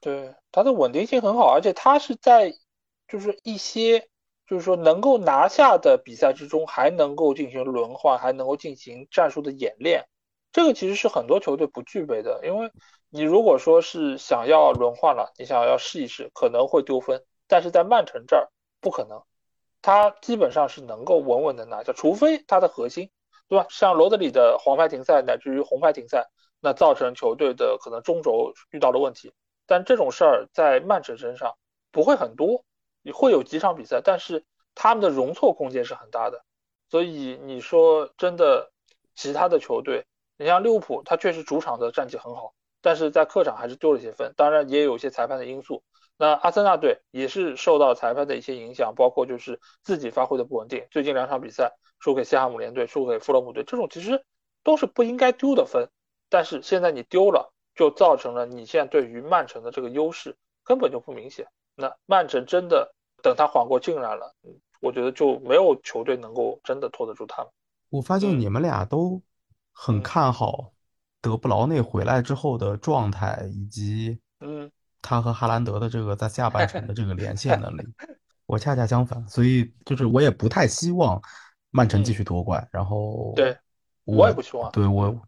[0.00, 2.54] 对，他的稳定性很好，而且他是在
[3.08, 4.08] 就是一些
[4.46, 10.06] 就是说能够拿下的比赛之中，还能够进行轮换，还能够进行战术的演练，
[10.52, 12.40] 这个其实是很多球队不具备的。
[12.44, 12.70] 因为
[13.10, 17.24] 你如果说是想要轮换了，你想要试一试，可能会丢分。
[17.46, 18.48] 但是在曼城这儿
[18.80, 19.22] 不可能，
[19.82, 23.10] 他基本上是能够稳稳的拿下，除非他的核心，
[23.48, 23.66] 对吧？
[23.70, 26.28] 像罗德里的黄牌停赛乃至于红牌停赛，
[26.60, 29.32] 那造成球队的可能中轴遇到了问题。
[29.66, 31.56] 但这种事儿在曼城身上
[31.90, 32.64] 不会很多，
[33.02, 34.44] 你会有几场比赛，但是
[34.74, 36.42] 他们的容错空间是很大的。
[36.90, 38.70] 所以你说真的，
[39.14, 45.82] 其他的球队，你像利物浦，他确实主场的战绩很好，但是在客场还是丢了一些分，当然也有一些裁判的因素。
[46.20, 50.84] 那阿森纳队也是受到裁判的一些影响，包括就是自己发挥的不稳定。
[50.90, 54.24] 最近两场比赛输给西汉姆联队，输给富勒姆队，这种其实
[54.64, 55.88] 都是不应该丢的分。
[56.28, 61.46] 但是现在你丢了，就造成了你现在对于曼城的这个优势根本就不明显。
[61.76, 64.34] 那曼城真的等他缓过劲来了，
[64.80, 67.52] 我觉得就没有球队能够真的拖得住他们。
[67.90, 69.22] 我发现你们俩都
[69.72, 70.72] 很看好
[71.20, 74.68] 德布劳内回来之后的状态，以及嗯。
[75.08, 77.82] 他和哈兰德的这个在下半程的这个连线能力，
[78.44, 81.18] 我恰恰相反，所以就是我也不太希望
[81.70, 82.68] 曼城继续夺冠。
[82.70, 83.56] 然后，对，
[84.04, 84.70] 我也不希望。
[84.70, 85.18] 对我，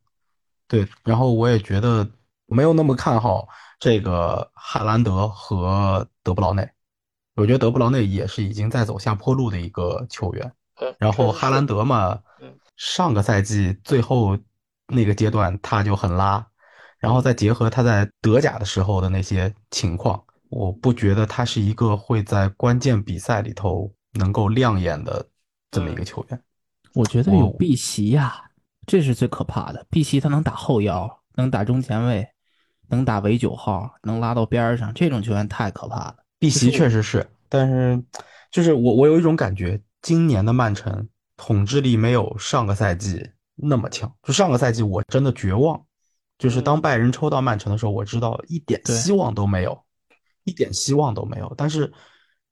[0.69, 2.07] 对，然后我也觉得
[2.45, 6.69] 没有那么看好这个哈兰德和德布劳内。
[7.37, 10.53] 我觉得德布劳内也是已经在走下坡路的一个球员。
[10.99, 12.21] 然后哈兰德嘛，
[12.77, 14.37] 上个赛季最后
[14.89, 16.47] 那个阶段他就很拉。
[17.01, 25.27] 然后再结合他在德甲的时候的那些情况，我不觉得他是一个会在关键比赛里头能够亮眼的
[25.71, 26.41] 这么一个球员。
[26.93, 28.35] 我觉得有碧玺呀，
[28.87, 29.87] 这是最可怕的。
[29.89, 32.29] 碧玺他能打后腰，能打中前卫，
[32.89, 36.17] 能打伪九号，能拉到边上，这种球员太可怕了。
[36.39, 38.03] 碧玺确实是，但是
[38.51, 44.13] 就是我我有一种感觉，今年的曼城统治力没有上个赛季那么强。
[44.23, 45.81] 就上个赛季我真的绝望。
[46.41, 49.79] 就是当拜仁抽到曼城的时候，我知道一点希望都没有，
[50.45, 51.53] 一点希望都没有。
[51.55, 51.93] 但是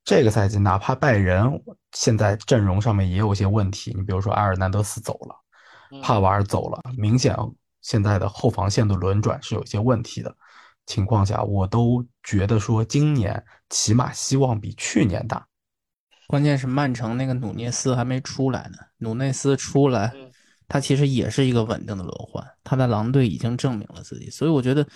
[0.04, 1.50] 这个赛季，哪怕拜仁
[1.92, 7.34] 现在阵容上面也有些问题，你比如说埃尔南德斯走了，帕瓦尔走了，明显
[7.80, 10.36] 现在的后防线的轮转是有些问题的
[10.84, 15.46] 情况下，我都觉得说今年起码希望比去年大。
[16.26, 20.12] 关键是曼城那个努涅斯还没出来呢，努内斯出来。
[20.68, 24.86] 他其实也是一个稳定的轮换，他在狼队已经证明了自己，所以我觉得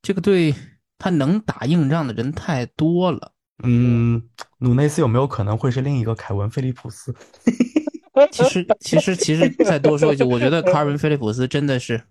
[0.00, 0.54] 这个队
[0.98, 3.32] 他能打硬仗的人太多了。
[3.62, 4.22] 嗯，
[4.58, 7.14] 努内斯有没有可能会是另一个凯文·菲利普斯？
[8.32, 12.02] 其实，其实，其实再多说一句，我觉得卡尔文·菲利普斯真的是，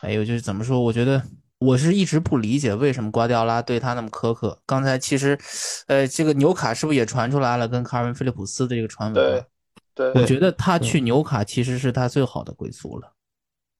[0.00, 0.80] 哎呦就是怎么说？
[0.80, 1.22] 我觉得
[1.58, 4.60] 我是一直不理解为什么瓜迪奥拉对他那么苛刻。
[4.66, 5.38] 刚才其实，
[5.86, 9.44] 呃，这个纽卡是不是也传出来了跟卡尔文·菲利普斯的这个传闻？
[9.94, 13.14] 对，我觉得他去纽卡其实是他最好的归宿了。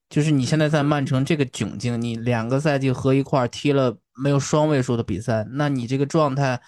[0.08, 6.60] 就是你现在在曼城这个窘境，你两个赛季合一块踢了没有双位数的比赛，那你这个状态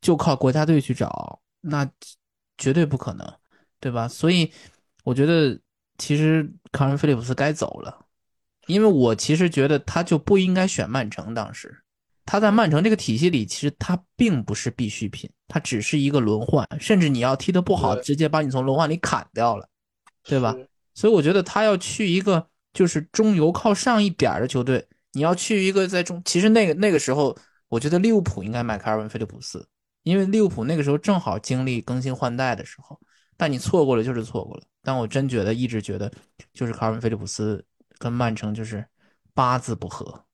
[0.00, 1.88] 就靠国家队去找，那
[2.58, 3.32] 绝对不可能。
[3.82, 4.06] 对吧？
[4.06, 4.52] 所以
[5.04, 5.58] 我觉得
[5.96, 8.04] 其实康恩·菲利普斯该走了，
[8.66, 11.32] 因为我其实觉得他就不应该选曼城。
[11.32, 11.82] 当时
[12.26, 19.68] 他在曼城这个体系里，其实他并不是必需品，他只是一个轮换，甚至你要踢得不好，直接把你从轮换里砍掉了，
[20.22, 20.56] 对吧？
[20.94, 27.36] 所以我觉得他要去一个就是中游靠上一点的球队，你要去一个在中，其实那个那个时候，
[27.68, 29.66] 我觉得利物浦应该买卡尔文·菲利普斯，
[30.04, 32.98] 因为利物浦那个时候正好经历更新换代的时候。
[33.36, 34.62] 但你错过了就是错过了。
[34.82, 36.12] 但我真觉得一直觉得，
[36.52, 37.64] 就是卡尔文·菲利普斯
[37.98, 38.84] 跟曼城就是
[39.32, 40.24] 八字不合。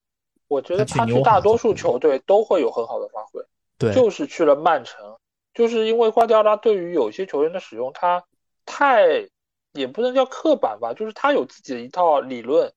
[0.49, 3.41] 我觉得他去大多数球队都会有很好的发挥，
[3.79, 5.19] 对，就是去了曼城，
[5.55, 8.25] 就是因为瓜迪奥拉对于有些球员的使用，他
[8.65, 9.29] 太
[9.73, 12.73] 也不能叫刻板吧，就是他有自己的一套理论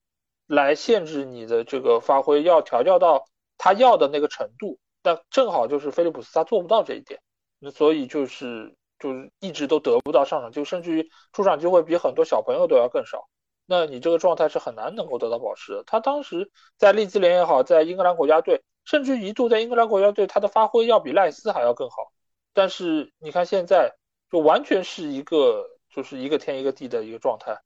[0.47, 3.25] 来限制你的这个发挥，要调教到
[3.57, 4.77] 他要的那个程度。
[5.01, 7.19] 但正好就是菲利普斯他做不到这一点，
[7.59, 8.75] 那所以就是。
[9.01, 13.29] 就是一直都得不到上场，就甚至于出场机会比很多小朋友都要更少。
[13.65, 15.83] 那你这个状态是很难能够得到保持的。
[15.85, 22.11] 他当时在利兹联也好，在英格兰国家队，甚至一度在英格兰国家队，他的发挥要比赖斯还要更好。
[22.53, 23.93] 但是你看现在，
[24.31, 27.59] 就完全是一个就是一个天一个地的一个状态。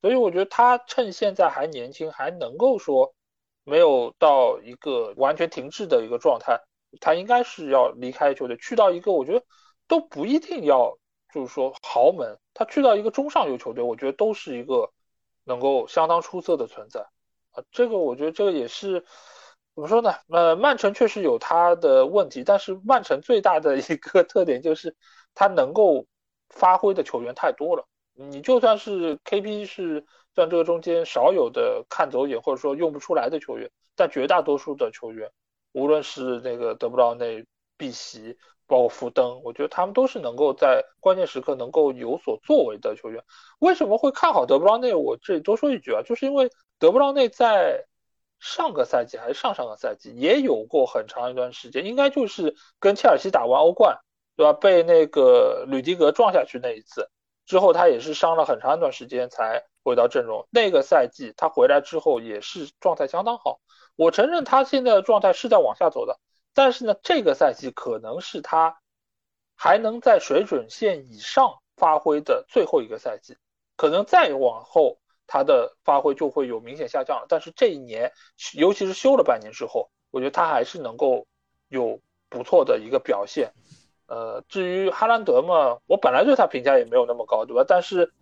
[0.00, 3.14] 所以我觉得他趁现在还年轻，还能够说
[3.64, 6.60] 没有到一个完全停滞的一个状态，
[7.00, 9.44] 他应该是要离开球队，去到一个我觉得。
[9.90, 10.96] 都不一定要，
[11.34, 14.92] 就是说豪门，他去到一个中上游球队，我觉得都是一个
[15.42, 17.00] 能够相当出色的存在
[17.50, 17.64] 啊。
[17.72, 19.04] 这个我觉得这个也是
[19.80, 20.12] 怎么说呢？
[20.28, 24.94] 呃，曼城确实有他的问题，但是曼城最大的一个 特点就是
[25.34, 26.04] 他能够
[26.50, 27.86] 发挥的球员太多了。
[28.12, 35.30] 你就算是 KP 是在这个中间少有的看走眼或者说用不出来的球员，但绝大多数的球员，
[35.72, 37.46] 无论是那个德布劳内、
[37.78, 38.36] 碧玺。
[38.66, 43.20] 包括福登，我觉得他们都是能够在关键时刻能够有所作为的球员。
[43.58, 44.94] 为什么会看好德布劳内？
[44.94, 47.84] 我这里多说一句啊，就是因为德布劳内在
[48.40, 53.98] 上个赛季还是上上个赛季也有过很长一段时间，应该就是跟切尔西打完欧冠，
[54.36, 54.52] 对吧？
[54.52, 57.10] 被那个吕迪格撞下去那一次
[57.44, 60.48] 之后，他也是伤了很长一段时间才回到阵容。
[60.50, 63.60] 那个赛季他回来之后也是状态相当好。
[63.96, 66.18] 我承认他现在的状态是在往下走的。
[66.54, 68.80] 但是呢，这个赛季可能是他
[69.54, 73.36] 还能在水准线以上发挥的最后一个赛季，
[73.76, 74.99] 可能再往后
[75.32, 77.24] 他的发挥就会有明显下降。
[77.28, 78.10] 但是这一年，
[78.54, 81.24] 尤其是休了半年之后，我觉得他还是能够
[81.68, 83.52] 有不错的一个表现。
[84.08, 87.64] 呃，至于哈兰德嘛，我本来对他评价也没有那么高，对吧？
[87.64, 88.12] 但是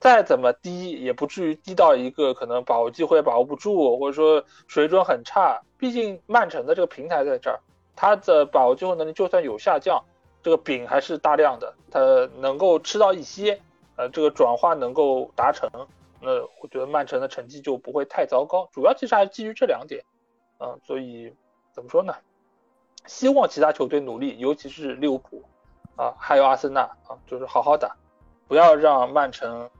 [0.00, 5.62] 再怎么低，也不至于低到一个可能把握机会把握不住，或者说水准很差。
[5.78, 7.60] 毕竟曼城的这个平台在这儿。
[8.00, 10.04] 他的把握机会能力就算有下降，
[10.40, 11.98] 这个饼还是大量的，他
[12.36, 13.60] 能够吃到一些，
[13.96, 15.68] 呃，这个转化能够达成，
[16.20, 18.68] 那我觉得曼城的成绩就不会太糟糕。
[18.72, 20.04] 主要其实还是基于这两点，
[20.58, 21.32] 嗯，所以
[21.72, 22.14] 怎么说呢？
[23.06, 25.42] 希望其他球队努力，尤其是利物浦
[25.96, 27.96] 啊，还有阿森纳啊，就是好好打，
[28.46, 29.70] 不要让曼城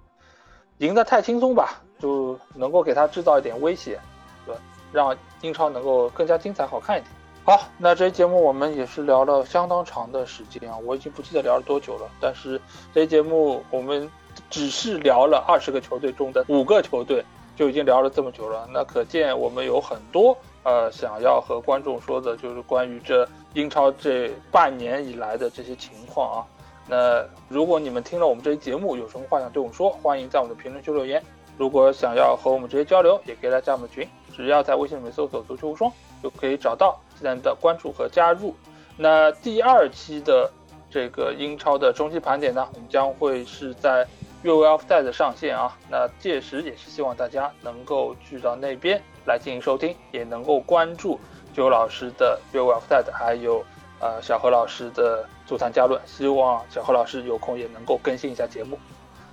[0.79, 4.01] 赢得太轻松吧，就能够给他制造一点威胁，
[4.47, 4.61] 对吧？
[4.93, 7.13] 让英超能够更加精彩好看一点。
[7.45, 12.09] 好，那这期节目我们也是聊了相当长的时间啊，我已经不记得聊了多久了。
[12.21, 12.61] 但是
[12.95, 14.11] 这期节目我们
[14.51, 17.25] 只是聊了二十个球队中的五个球队，
[17.57, 18.69] 就已经聊了这么久了。
[18.73, 26.47] 那可见我们有很多呃想要和观众说的，就是关于这英超这半年以来的这些情况啊。
[26.89, 31.23] 那如果你们听了我们这期节目，有什么话想对我们说，欢迎在我们的评论区留言。
[31.57, 36.99] 如果想要和我们直接交流，也可以来加我们群，只要在微信里面搜索“足球无双”就可以找到。
[37.43, 38.55] 的关注和加入，
[38.97, 40.49] 那第二期的
[40.89, 44.07] 这个英超的中期盘点呢，我们将会是在
[44.43, 45.77] 越位 offside 上线啊。
[45.91, 51.19] 那届时也是希望大家能够聚到那边来进行收听，也能够关注
[51.55, 53.65] 九老师的越位 offside，还有
[54.01, 56.01] 呃小何老师的足坛加论。
[56.07, 58.79] 希望小何老师有空也能够更新一下节目。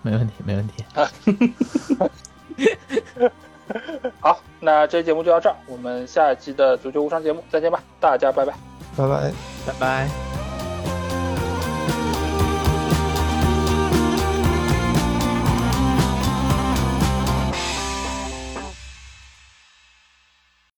[0.02, 0.84] 没问题，没问题。
[4.22, 8.54] 好，那这期节目就到这儿，我们下一期的足球无双节目再见吧，大家拜拜，
[8.96, 9.34] 拜拜，
[9.66, 10.35] 拜拜。